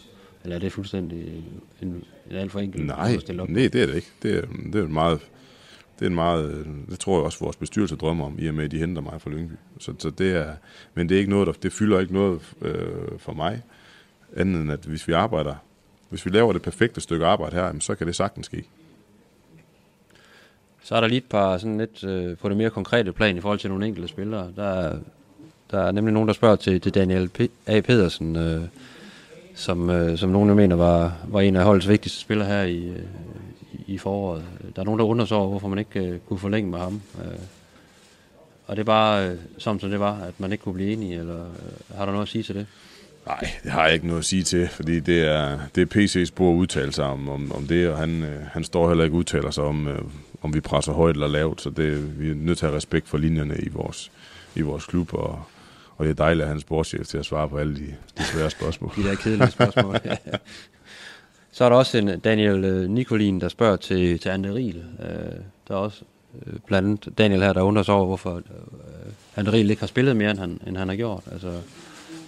Eller 0.44 0.56
er 0.56 0.60
det 0.60 0.72
fuldstændig 0.72 1.44
en, 1.82 2.04
en 2.32 2.36
alt 2.38 2.52
for 2.52 2.60
enkelt 2.60 2.86
Nej, 2.86 3.14
at 3.14 3.22
stille 3.22 3.42
op? 3.42 3.50
nej, 3.50 3.68
det 3.74 3.82
er 3.82 3.86
det 3.86 3.96
ikke. 3.96 4.12
Det 4.24 4.38
er, 4.38 4.42
det 4.74 4.76
er 4.76 4.84
et 4.84 4.92
meget, 4.92 5.20
det 6.00 6.06
er 6.06 6.10
en 6.10 6.16
meget, 6.16 6.66
det 6.90 7.00
tror 7.00 7.18
jeg 7.18 7.26
også 7.26 7.40
vores 7.40 7.56
bestyrelse 7.56 7.96
drømmer 7.96 8.26
om, 8.26 8.36
i 8.40 8.48
og 8.48 8.54
med, 8.54 8.66
at 8.66 8.72
de 8.72 8.80
henter 8.80 9.02
mig 9.02 9.22
fra 9.22 9.30
Lyngby. 9.30 9.54
Så, 9.80 9.94
så 10.00 10.10
det 10.10 10.36
er, 10.36 10.54
men 10.94 11.10
det 11.10 11.16
er 11.16 11.20
ikke 11.20 11.32
noget, 11.32 11.48
der, 11.48 11.54
det 11.54 11.74
fylder 11.74 12.00
ikke 12.00 12.14
noget 12.14 12.42
øh, 12.62 13.20
for 13.20 13.34
mig, 13.34 13.62
andet 14.36 14.62
end 14.62 14.72
at 14.72 14.80
hvis 14.80 15.08
vi 15.08 15.14
arbejder, 15.14 15.56
hvis 16.10 16.26
vi 16.26 16.32
laver 16.32 16.54
det 16.54 16.62
perfekte 16.62 17.02
stykke 17.02 17.26
arbejde 17.26 17.56
her, 17.56 17.74
så 17.80 17.96
kan 17.96 18.08
det 18.08 18.16
sagtens 18.16 18.46
ske. 18.46 18.64
Så 20.84 20.96
er 20.96 21.02
der 21.02 21.08
lige 21.08 21.18
et 21.18 21.30
par 21.30 21.58
sådan 21.58 21.78
lidt 21.78 22.04
øh, 22.04 22.38
på 22.38 22.50
det 22.50 22.58
mere 22.58 22.70
konkrete 22.70 23.12
plan 23.12 23.38
i 23.38 23.42
forhold 23.42 23.60
til 23.60 23.70
nogle 23.70 23.88
enkelte 23.88 24.08
spillere. 24.08 24.52
Der 24.56 24.64
er, 24.64 24.98
der 25.72 25.80
er 25.80 25.92
nemlig 25.92 26.14
nogen, 26.14 26.28
der 26.28 26.34
spørger 26.34 26.56
til, 26.56 26.82
til 26.82 26.94
Daniel 26.94 27.30
P- 27.40 27.72
A. 27.72 27.82
Pedersen, 27.82 28.36
øh, 28.36 28.62
som, 29.56 29.90
øh, 29.90 30.18
som 30.18 30.30
nogen 30.30 30.56
mener 30.56 30.76
var, 30.76 31.18
var 31.28 31.42
en 31.42 31.56
af 31.56 31.64
holdets 31.64 31.90
vigtigste 31.90 32.20
spillere 32.20 32.48
her 32.48 32.64
i, 32.64 32.88
øh, 32.88 33.04
i 33.88 33.98
foråret. 33.98 34.44
Der 34.76 34.82
er 34.82 34.86
nogen, 34.86 35.00
der 35.00 35.06
undrer 35.06 35.26
sig 35.26 35.38
over, 35.38 35.50
hvorfor 35.50 35.68
man 35.68 35.80
ikke 35.80 36.00
øh, 36.00 36.20
kunne 36.20 36.40
forlænge 36.40 36.72
med 36.72 36.80
ham. 36.80 37.02
Øh, 37.26 37.40
og 38.68 38.76
det 38.76 38.82
er 38.82 38.86
bare, 38.86 39.30
øh, 39.30 39.38
som, 39.58 39.80
som 39.80 39.90
det 39.90 40.00
var, 40.00 40.20
at 40.22 40.40
man 40.40 40.52
ikke 40.52 40.64
kunne 40.64 40.74
blive 40.74 40.94
enige, 40.94 41.20
eller 41.20 41.42
øh, 41.42 41.98
har 41.98 42.06
du 42.06 42.12
noget 42.12 42.26
at 42.26 42.30
sige 42.30 42.44
til 42.44 42.56
det? 42.56 42.68
Nej, 43.26 43.50
det 43.64 43.72
har 43.72 43.86
jeg 43.86 43.94
ikke 43.94 44.08
noget 44.08 44.20
at 44.20 44.26
sige 44.26 44.44
til, 44.44 44.68
fordi 44.68 45.00
det 45.00 45.24
er, 45.24 45.60
det 45.76 45.82
er 45.82 45.96
PC's 45.96 46.34
bord 46.36 46.54
at 46.54 46.58
udtale 46.58 46.92
sig 46.92 47.06
om, 47.06 47.30
om, 47.30 47.52
om 47.52 47.68
det, 47.68 47.90
og 47.90 47.98
han, 47.98 48.24
øh, 48.24 48.46
han 48.52 48.64
står 48.64 48.88
heller 48.88 49.04
ikke 49.04 49.16
udtaler 49.16 49.52
sig 49.52 49.64
om, 49.64 49.88
øh, 49.88 50.02
om 50.42 50.54
vi 50.54 50.60
presser 50.60 50.94
højt 50.94 51.16
eller 51.16 51.28
lavt, 51.28 51.62
så 51.62 51.70
det, 51.70 52.20
vi 52.20 52.30
er 52.30 52.36
nødt 52.36 52.58
til 52.58 52.66
at 52.66 52.72
have 52.72 52.78
respekt 52.78 53.08
for 53.08 53.18
linjerne 53.18 53.58
i 53.58 53.70
vores, 53.70 54.12
i 54.56 54.62
vores 54.62 54.86
klub, 54.86 55.14
og, 55.14 55.44
og 55.98 56.06
det 56.06 56.10
er 56.12 56.16
dejligt 56.16 56.42
at 56.42 56.48
have 56.48 56.56
en 56.56 56.62
sportschef 56.62 57.08
til 57.08 57.18
at 57.18 57.26
svare 57.26 57.50
på 57.50 57.58
alle 57.58 57.76
de, 57.76 57.96
de 58.18 58.24
svære 58.24 58.50
spørgsmål. 58.50 58.92
de 58.98 59.04
der 59.04 59.16
kedelige 59.16 59.52
spørgsmål. 59.52 59.96
Så 61.56 61.64
er 61.64 61.70
der 61.70 61.76
også 61.76 61.98
en 61.98 62.20
Daniel 62.20 62.64
øh, 62.64 62.90
Nikolin, 62.90 63.42
der 63.42 63.50
spørger 63.50 63.76
til, 63.76 64.20
til 64.20 64.30
Ande 64.30 64.54
Riel. 64.54 64.84
Øh, 65.00 65.10
der 65.68 65.74
er 65.74 65.78
også 65.78 66.02
øh, 66.48 66.54
blandt 66.68 66.88
andet 66.88 67.18
Daniel 67.18 67.44
her, 67.44 67.54
der 67.54 67.62
undrer 67.62 67.84
sig 67.84 67.94
over, 67.94 68.06
hvorfor 68.06 68.42
Ande 69.36 69.52
Riel 69.52 69.70
ikke 69.70 69.80
har 69.80 69.88
spillet 69.88 70.16
mere, 70.16 70.32
end 70.32 70.40
han, 70.40 70.60
end 70.68 70.78
han 70.78 70.90
har 70.90 70.96
gjort. 70.96 71.24
Altså, 71.32 71.52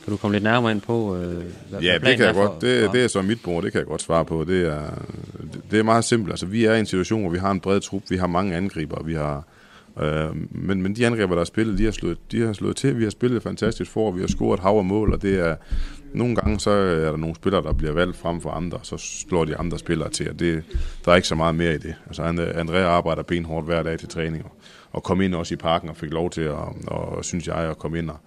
kan 0.03 0.11
du 0.11 0.17
komme 0.17 0.35
lidt 0.35 0.43
nærmere 0.43 0.71
ind 0.71 0.81
på, 0.81 1.15
øh, 1.15 1.43
hvad, 1.69 1.81
ja, 1.81 1.99
hvad 1.99 2.09
det 2.09 2.17
kan 2.17 2.25
jeg 2.25 2.35
godt. 2.35 2.61
Det, 2.61 2.91
det 2.93 3.03
er 3.03 3.07
så 3.07 3.21
mit 3.21 3.43
bord, 3.43 3.63
det 3.63 3.71
kan 3.71 3.79
jeg 3.79 3.87
godt 3.87 4.01
svare 4.01 4.25
på. 4.25 4.43
Det 4.43 4.67
er, 4.67 4.83
det 5.71 5.79
er 5.79 5.83
meget 5.83 6.03
simpelt. 6.03 6.33
Altså, 6.33 6.45
vi 6.45 6.65
er 6.65 6.73
i 6.73 6.79
en 6.79 6.85
situation, 6.85 7.21
hvor 7.21 7.29
vi 7.29 7.39
har 7.39 7.51
en 7.51 7.59
bred 7.59 7.79
trup, 7.79 8.03
vi 8.09 8.17
har 8.17 8.27
mange 8.27 8.55
angriber, 8.55 9.03
vi 9.03 9.13
har 9.13 9.43
Øh, 10.01 10.35
men, 10.51 10.81
men 10.81 10.95
de 10.95 11.05
angriber, 11.05 11.33
der 11.33 11.39
har 11.39 11.45
spillet, 11.45 11.77
de 11.77 11.83
har, 11.83 11.91
slået, 11.91 12.17
de 12.31 12.45
har 12.45 12.53
slået 12.53 12.75
til. 12.75 12.97
Vi 12.97 13.03
har 13.03 13.09
spillet 13.09 13.43
fantastisk 13.43 13.91
for, 13.91 14.11
vi 14.11 14.19
har 14.19 14.27
scoret 14.27 14.59
hav 14.59 14.77
og 14.77 14.85
mål, 14.85 15.13
og 15.13 15.21
det 15.21 15.39
er, 15.39 15.55
nogle 16.13 16.35
gange 16.35 16.59
så 16.59 16.71
er 16.71 17.11
der 17.11 17.17
nogle 17.17 17.35
spillere, 17.35 17.63
der 17.63 17.73
bliver 17.73 17.93
valgt 17.93 18.17
frem 18.17 18.41
for 18.41 18.49
andre, 18.49 18.77
og 18.77 18.85
så 18.85 18.97
slår 18.97 19.45
de 19.45 19.57
andre 19.57 19.79
spillere 19.79 20.09
til, 20.09 20.29
og 20.29 20.39
det, 20.39 20.63
der 21.05 21.11
er 21.11 21.15
ikke 21.15 21.27
så 21.27 21.35
meget 21.35 21.55
mere 21.55 21.75
i 21.75 21.77
det. 21.77 21.95
Altså, 22.07 22.23
Andrea 22.55 22.83
arbejder 22.83 23.23
benhårdt 23.23 23.65
hver 23.65 23.83
dag 23.83 23.99
til 23.99 24.09
træning, 24.09 24.45
og, 24.45 24.51
og 24.91 25.03
kom 25.03 25.21
ind 25.21 25.35
også 25.35 25.53
i 25.53 25.57
parken 25.57 25.89
og 25.89 25.97
fik 25.97 26.11
lov 26.11 26.29
til, 26.29 26.41
at, 26.41 26.51
og, 26.87 27.09
og 27.09 27.25
synes 27.25 27.47
jeg, 27.47 27.55
at 27.55 27.77
komme 27.77 27.97
ind 27.97 28.09
og, 28.09 28.17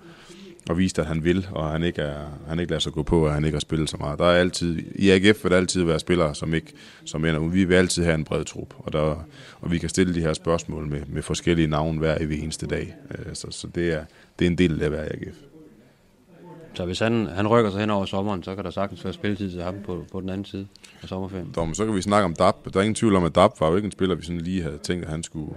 og 0.69 0.79
viste, 0.79 1.01
at 1.03 1.09
han 1.09 1.25
vil, 1.25 1.49
og 1.51 1.71
han 1.71 1.83
ikke, 1.83 2.03
er, 2.03 2.27
han 2.49 2.61
ikke 2.61 2.71
lader 2.71 2.81
sig 2.81 2.93
gå 2.93 3.03
på, 3.03 3.27
at 3.27 3.33
han 3.33 3.45
ikke 3.45 3.55
har 3.55 3.61
spillet 3.61 3.91
så 3.91 3.97
meget. 3.97 4.19
Der 4.19 4.25
er 4.25 4.41
altid, 4.41 4.83
I 4.95 5.11
AGF 5.11 5.45
vil 5.45 5.51
der 5.51 5.57
altid 5.57 5.85
være 5.85 6.01
spillere, 6.01 6.35
som 6.35 6.55
ikke 6.55 6.73
som 7.05 7.25
ender. 7.25 7.41
Vi 7.41 7.65
vil 7.65 7.75
altid 7.75 8.05
have 8.05 8.15
en 8.15 8.25
bred 8.25 8.45
trup, 8.45 8.75
og, 8.79 8.93
der, 8.93 9.25
og 9.61 9.71
vi 9.71 9.79
kan 9.79 9.89
stille 9.89 10.15
de 10.15 10.21
her 10.21 10.33
spørgsmål 10.33 10.87
med, 10.87 11.03
med 11.07 11.23
forskellige 11.23 11.69
navne 11.69 11.99
hver 11.99 12.17
evig 12.21 12.43
eneste 12.43 12.67
dag. 12.67 12.95
Øh, 13.11 13.35
så, 13.35 13.47
så 13.51 13.67
det, 13.75 13.93
er, 13.93 14.05
det 14.39 14.45
er 14.45 14.51
en 14.51 14.59
del 14.59 14.83
af 14.83 14.87
at 14.87 14.93
være 14.93 15.13
AGF. 15.13 15.37
Så 16.75 16.85
hvis 16.85 16.99
han, 16.99 17.27
han 17.27 17.49
rykker 17.49 17.71
sig 17.71 17.81
hen 17.81 17.91
over 17.91 18.05
sommeren, 18.05 18.43
så 18.43 18.55
kan 18.55 18.65
der 18.65 18.71
sagtens 18.71 19.05
være 19.05 19.13
spilletid 19.13 19.51
til 19.51 19.63
ham 19.63 19.75
på, 19.87 20.05
på 20.13 20.21
den 20.21 20.29
anden 20.29 20.45
side 20.45 20.67
af 21.03 21.09
sommerferien. 21.09 21.53
Dom, 21.57 21.75
så 21.75 21.85
kan 21.85 21.95
vi 21.95 22.03
snakke 22.03 22.25
om 22.25 22.35
DAP. 22.35 22.55
Der 22.75 22.81
er 22.81 22.83
ingen 22.83 22.95
tvivl 22.95 23.17
om, 23.17 23.25
at 23.25 23.35
DAP 23.35 23.51
var 23.61 23.69
jo 23.69 23.77
ikke 23.77 23.87
en 23.87 23.93
spiller, 23.93 24.15
vi 24.15 24.23
sådan 24.23 24.41
lige 24.41 24.63
havde 24.63 24.79
tænkt, 24.79 25.05
at 25.05 25.11
han 25.11 25.23
skulle... 25.23 25.53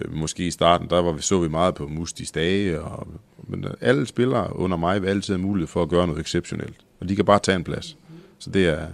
Øh, 0.00 0.14
måske 0.14 0.46
i 0.46 0.50
starten, 0.50 0.90
der 0.90 1.02
var 1.02 1.12
vi, 1.12 1.22
så 1.22 1.40
vi 1.40 1.48
meget 1.48 1.74
på 1.74 1.86
Musti 1.86 2.24
Stage, 2.24 2.80
og, 2.80 3.08
men 3.50 3.64
øh, 3.64 3.70
alle 3.80 4.06
spillere 4.06 4.56
under 4.56 4.76
mig 4.76 5.02
vil 5.02 5.08
altid 5.08 5.34
have 5.34 5.42
mulighed 5.42 5.66
for 5.66 5.82
at 5.82 5.88
gøre 5.88 6.06
noget 6.06 6.20
exceptionelt. 6.20 6.76
Og 7.00 7.08
de 7.08 7.16
kan 7.16 7.24
bare 7.24 7.38
tage 7.38 7.56
en 7.56 7.64
plads. 7.64 7.96
Så 8.38 8.50
det 8.50 8.68
er, 8.68 8.86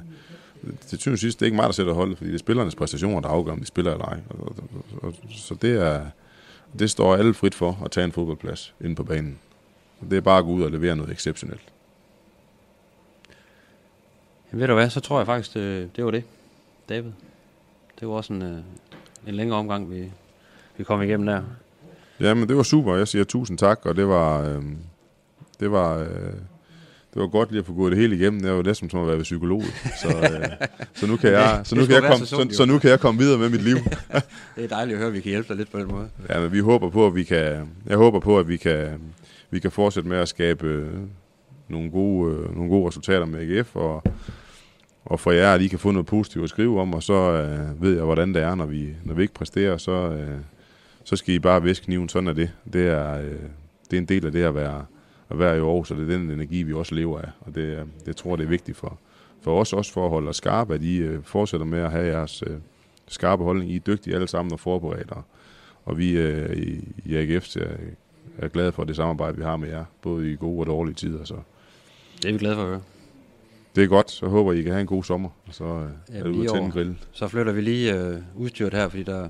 det 0.90 1.00
synes 1.00 1.20
sidst, 1.20 1.40
det 1.40 1.44
er 1.44 1.46
ikke 1.46 1.56
mig, 1.56 1.64
der 1.64 1.72
sætter 1.72 1.92
holdet, 1.92 2.18
fordi 2.18 2.30
det 2.30 2.34
er 2.34 2.38
spillernes 2.38 2.74
præstationer, 2.74 3.20
der 3.20 3.28
afgør, 3.28 3.52
om 3.52 3.60
de 3.60 3.66
spiller 3.66 3.92
eller 3.92 4.04
ej. 4.04 4.18
Og, 4.28 4.40
og, 4.40 4.54
og, 5.02 5.14
så 5.30 5.54
det 5.54 5.82
er, 5.82 6.06
det 6.78 6.90
står 6.90 7.16
alle 7.16 7.34
frit 7.34 7.54
for 7.54 7.82
at 7.84 7.90
tage 7.90 8.04
en 8.04 8.12
fodboldplads 8.12 8.74
inde 8.80 8.94
på 8.94 9.04
banen. 9.04 9.38
Det 10.10 10.16
er 10.16 10.20
bare 10.20 10.38
at 10.38 10.44
gå 10.44 10.50
ud 10.50 10.62
og 10.62 10.70
levere 10.70 10.96
noget 10.96 11.12
exceptionelt. 11.12 11.72
Jamen, 14.52 14.60
ved 14.60 14.68
du 14.68 14.74
hvad, 14.74 14.90
så 14.90 15.00
tror 15.00 15.18
jeg 15.18 15.26
faktisk, 15.26 15.54
det, 15.54 15.96
det 15.96 16.04
var 16.04 16.10
det, 16.10 16.24
David. 16.88 17.10
Det 18.00 18.08
var 18.08 18.14
også 18.14 18.32
en, 18.32 18.42
øh, 18.42 18.58
en 19.26 19.34
længere 19.34 19.58
omgang, 19.58 19.90
vi, 19.90 20.12
vi 20.76 20.84
kom 20.84 21.02
igennem 21.02 21.26
der. 21.26 21.42
Ja, 22.20 22.34
men 22.34 22.48
det 22.48 22.56
var 22.56 22.62
super. 22.62 22.96
Jeg 22.96 23.08
siger 23.08 23.24
tusind 23.24 23.58
tak, 23.58 23.86
og 23.86 23.96
det 23.96 24.08
var, 24.08 24.42
øh, 24.42 24.62
det 25.60 25.70
var, 25.70 25.98
øh, 25.98 26.32
det 27.14 27.22
var 27.22 27.28
godt 27.28 27.50
lige 27.50 27.60
at 27.60 27.66
få 27.66 27.72
gået 27.72 27.92
det 27.92 28.00
hele 28.00 28.16
igennem. 28.16 28.42
Det 28.42 28.52
var 28.52 28.62
næsten 28.62 28.90
som 28.90 29.00
at 29.00 29.06
være 29.06 29.16
ved 29.16 29.22
psykolog. 29.22 29.62
Så, 30.02 30.08
øh, 30.08 30.68
så 30.94 31.06
nu 31.06 31.16
kan 31.16 31.32
jeg, 31.38 31.60
så 31.64 31.74
nu 31.74 31.86
kan 31.86 31.94
jeg, 31.94 32.02
komme, 32.02 32.26
så, 32.26 32.48
så, 32.50 32.64
nu 32.64 32.78
kan 32.78 32.90
jeg 32.90 33.00
komme 33.00 33.20
videre 33.20 33.38
med 33.38 33.48
mit 33.48 33.62
liv. 33.62 33.76
det 34.56 34.64
er 34.64 34.68
dejligt 34.68 34.94
at 34.94 34.98
høre, 34.98 35.08
at 35.08 35.14
vi 35.14 35.20
kan 35.20 35.30
hjælpe 35.30 35.48
dig 35.48 35.56
lidt 35.56 35.72
på 35.72 35.78
den 35.78 35.88
måde. 35.88 36.08
Ja, 36.28 36.40
men 36.40 36.52
vi 36.52 36.58
håber 36.58 36.90
på, 36.90 37.06
at 37.06 37.14
vi 37.14 37.24
kan, 37.24 37.68
jeg 37.86 37.96
håber 37.96 38.20
på, 38.20 38.38
at 38.38 38.48
vi 38.48 38.56
kan, 38.56 39.00
vi 39.50 39.58
kan 39.58 39.70
fortsætte 39.70 40.08
med 40.08 40.16
at 40.16 40.28
skabe 40.28 40.66
øh, 40.66 40.90
nogle 41.68 41.90
gode, 41.90 42.34
øh, 42.34 42.56
nogle 42.56 42.70
gode 42.70 42.88
resultater 42.88 43.24
med 43.24 43.40
AGF, 43.40 43.76
og, 43.76 44.02
og 45.04 45.20
for 45.20 45.30
jer, 45.30 45.54
at 45.54 45.60
I 45.60 45.68
kan 45.68 45.78
få 45.78 45.90
noget 45.90 46.06
positivt 46.06 46.44
at 46.44 46.50
skrive 46.50 46.80
om, 46.80 46.94
og 46.94 47.02
så 47.02 47.14
øh, 47.14 47.82
ved 47.82 47.94
jeg, 47.94 48.04
hvordan 48.04 48.34
det 48.34 48.42
er, 48.42 48.54
når 48.54 48.66
vi, 48.66 48.88
når 49.04 49.14
vi 49.14 49.22
ikke 49.22 49.34
præsterer, 49.34 49.76
så, 49.76 49.92
øh, 49.92 50.38
så 51.06 51.16
skal 51.16 51.34
I 51.34 51.38
bare 51.38 51.62
viske 51.62 51.84
kniven, 51.84 52.08
sådan 52.08 52.28
er 52.28 52.32
det. 52.32 52.50
Det 52.72 52.86
er, 52.86 53.18
øh, 53.18 53.38
det 53.90 53.96
er 53.96 53.98
en 53.98 54.04
del 54.04 54.26
af 54.26 54.32
det 54.32 54.42
at 54.42 54.54
være, 54.54 54.84
at 55.30 55.38
være 55.38 55.56
i 55.56 55.60
år, 55.60 55.84
så 55.84 55.94
det 55.94 56.02
er 56.02 56.18
den 56.18 56.30
energi, 56.30 56.62
vi 56.62 56.72
også 56.72 56.94
lever 56.94 57.20
af, 57.20 57.28
og 57.40 57.54
det, 57.54 57.86
det 58.06 58.16
tror 58.16 58.30
jeg, 58.30 58.38
det 58.38 58.44
er 58.44 58.48
vigtigt 58.48 58.76
for, 58.76 58.98
for 59.40 59.60
os 59.60 59.72
også 59.72 59.92
for 59.92 60.04
at 60.04 60.10
holde 60.10 60.28
os 60.28 60.36
skarpe, 60.36 60.74
at 60.74 60.82
I 60.82 60.96
øh, 60.96 61.22
fortsætter 61.22 61.66
med 61.66 61.78
at 61.78 61.90
have 61.90 62.06
jeres 62.06 62.42
øh, 62.46 62.56
skarpe 63.08 63.44
holdning. 63.44 63.70
I 63.70 63.76
er 63.76 63.80
dygtige 63.80 64.14
alle 64.14 64.28
sammen 64.28 64.52
og 64.52 64.60
forberedt, 64.60 65.10
og, 65.10 65.22
og 65.84 65.98
vi 65.98 66.18
øh, 66.18 66.56
i, 66.56 66.88
i 67.04 67.16
AGF 67.16 67.56
er 68.38 68.48
glade 68.48 68.72
for 68.72 68.84
det 68.84 68.96
samarbejde, 68.96 69.36
vi 69.36 69.42
har 69.42 69.56
med 69.56 69.68
jer, 69.68 69.84
både 70.02 70.32
i 70.32 70.36
gode 70.36 70.60
og 70.60 70.66
dårlige 70.66 70.94
tider. 70.94 71.24
Så. 71.24 71.36
Det 72.22 72.28
er 72.28 72.32
vi 72.32 72.38
glade 72.38 72.54
for 72.54 72.62
at 72.62 72.68
høre. 72.68 72.82
Det 73.76 73.84
er 73.84 73.88
godt, 73.88 74.10
så 74.10 74.26
håber 74.26 74.52
I 74.52 74.62
kan 74.62 74.72
have 74.72 74.80
en 74.80 74.86
god 74.86 75.04
sommer, 75.04 75.28
og 75.46 75.54
så 75.54 75.64
øh, 75.64 75.90
ja, 76.14 76.18
er 76.18 76.24
du 76.24 76.30
ude 76.30 76.48
og 76.48 76.54
tænde 76.54 76.70
grill. 76.70 76.98
Så 77.12 77.28
flytter 77.28 77.52
vi 77.52 77.60
lige 77.60 77.94
øh, 77.94 78.18
udstyret 78.34 78.74
her, 78.74 78.88
fordi 78.88 79.02
der, 79.02 79.28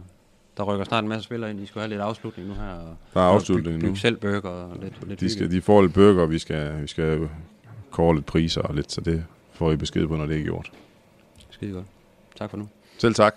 der 0.56 0.64
rykker 0.64 0.84
snart 0.84 1.04
en 1.04 1.08
masse 1.08 1.24
spillere 1.24 1.50
ind. 1.50 1.60
I 1.60 1.66
skal 1.66 1.80
have 1.80 1.88
lidt 1.88 2.00
afslutning 2.00 2.48
nu 2.48 2.54
her. 2.54 2.72
Og, 2.72 2.96
der 3.14 3.20
er 3.20 3.24
afslutning 3.24 3.80
byg, 3.80 3.88
nu. 3.88 3.94
selv 3.94 4.16
burger 4.16 4.48
og 4.48 4.76
lidt, 4.82 5.08
lidt 5.08 5.20
de, 5.20 5.30
skal, 5.30 5.50
de 5.50 5.62
får 5.62 5.82
lidt 5.82 5.94
burger, 5.94 6.22
og 6.22 6.30
vi 6.30 6.38
skal, 6.38 6.82
vi 6.82 6.86
skal 6.86 7.28
kåre 7.90 8.14
lidt 8.14 8.26
priser 8.26 8.60
og 8.62 8.74
lidt, 8.74 8.92
så 8.92 9.00
det 9.00 9.24
får 9.52 9.72
I 9.72 9.76
besked 9.76 10.06
på, 10.06 10.16
når 10.16 10.26
det 10.26 10.38
er 10.38 10.42
gjort. 10.42 10.72
Skide 11.50 11.72
godt. 11.72 11.86
Tak 12.38 12.50
for 12.50 12.56
nu. 12.56 12.68
Selv 12.98 13.14
tak. 13.14 13.34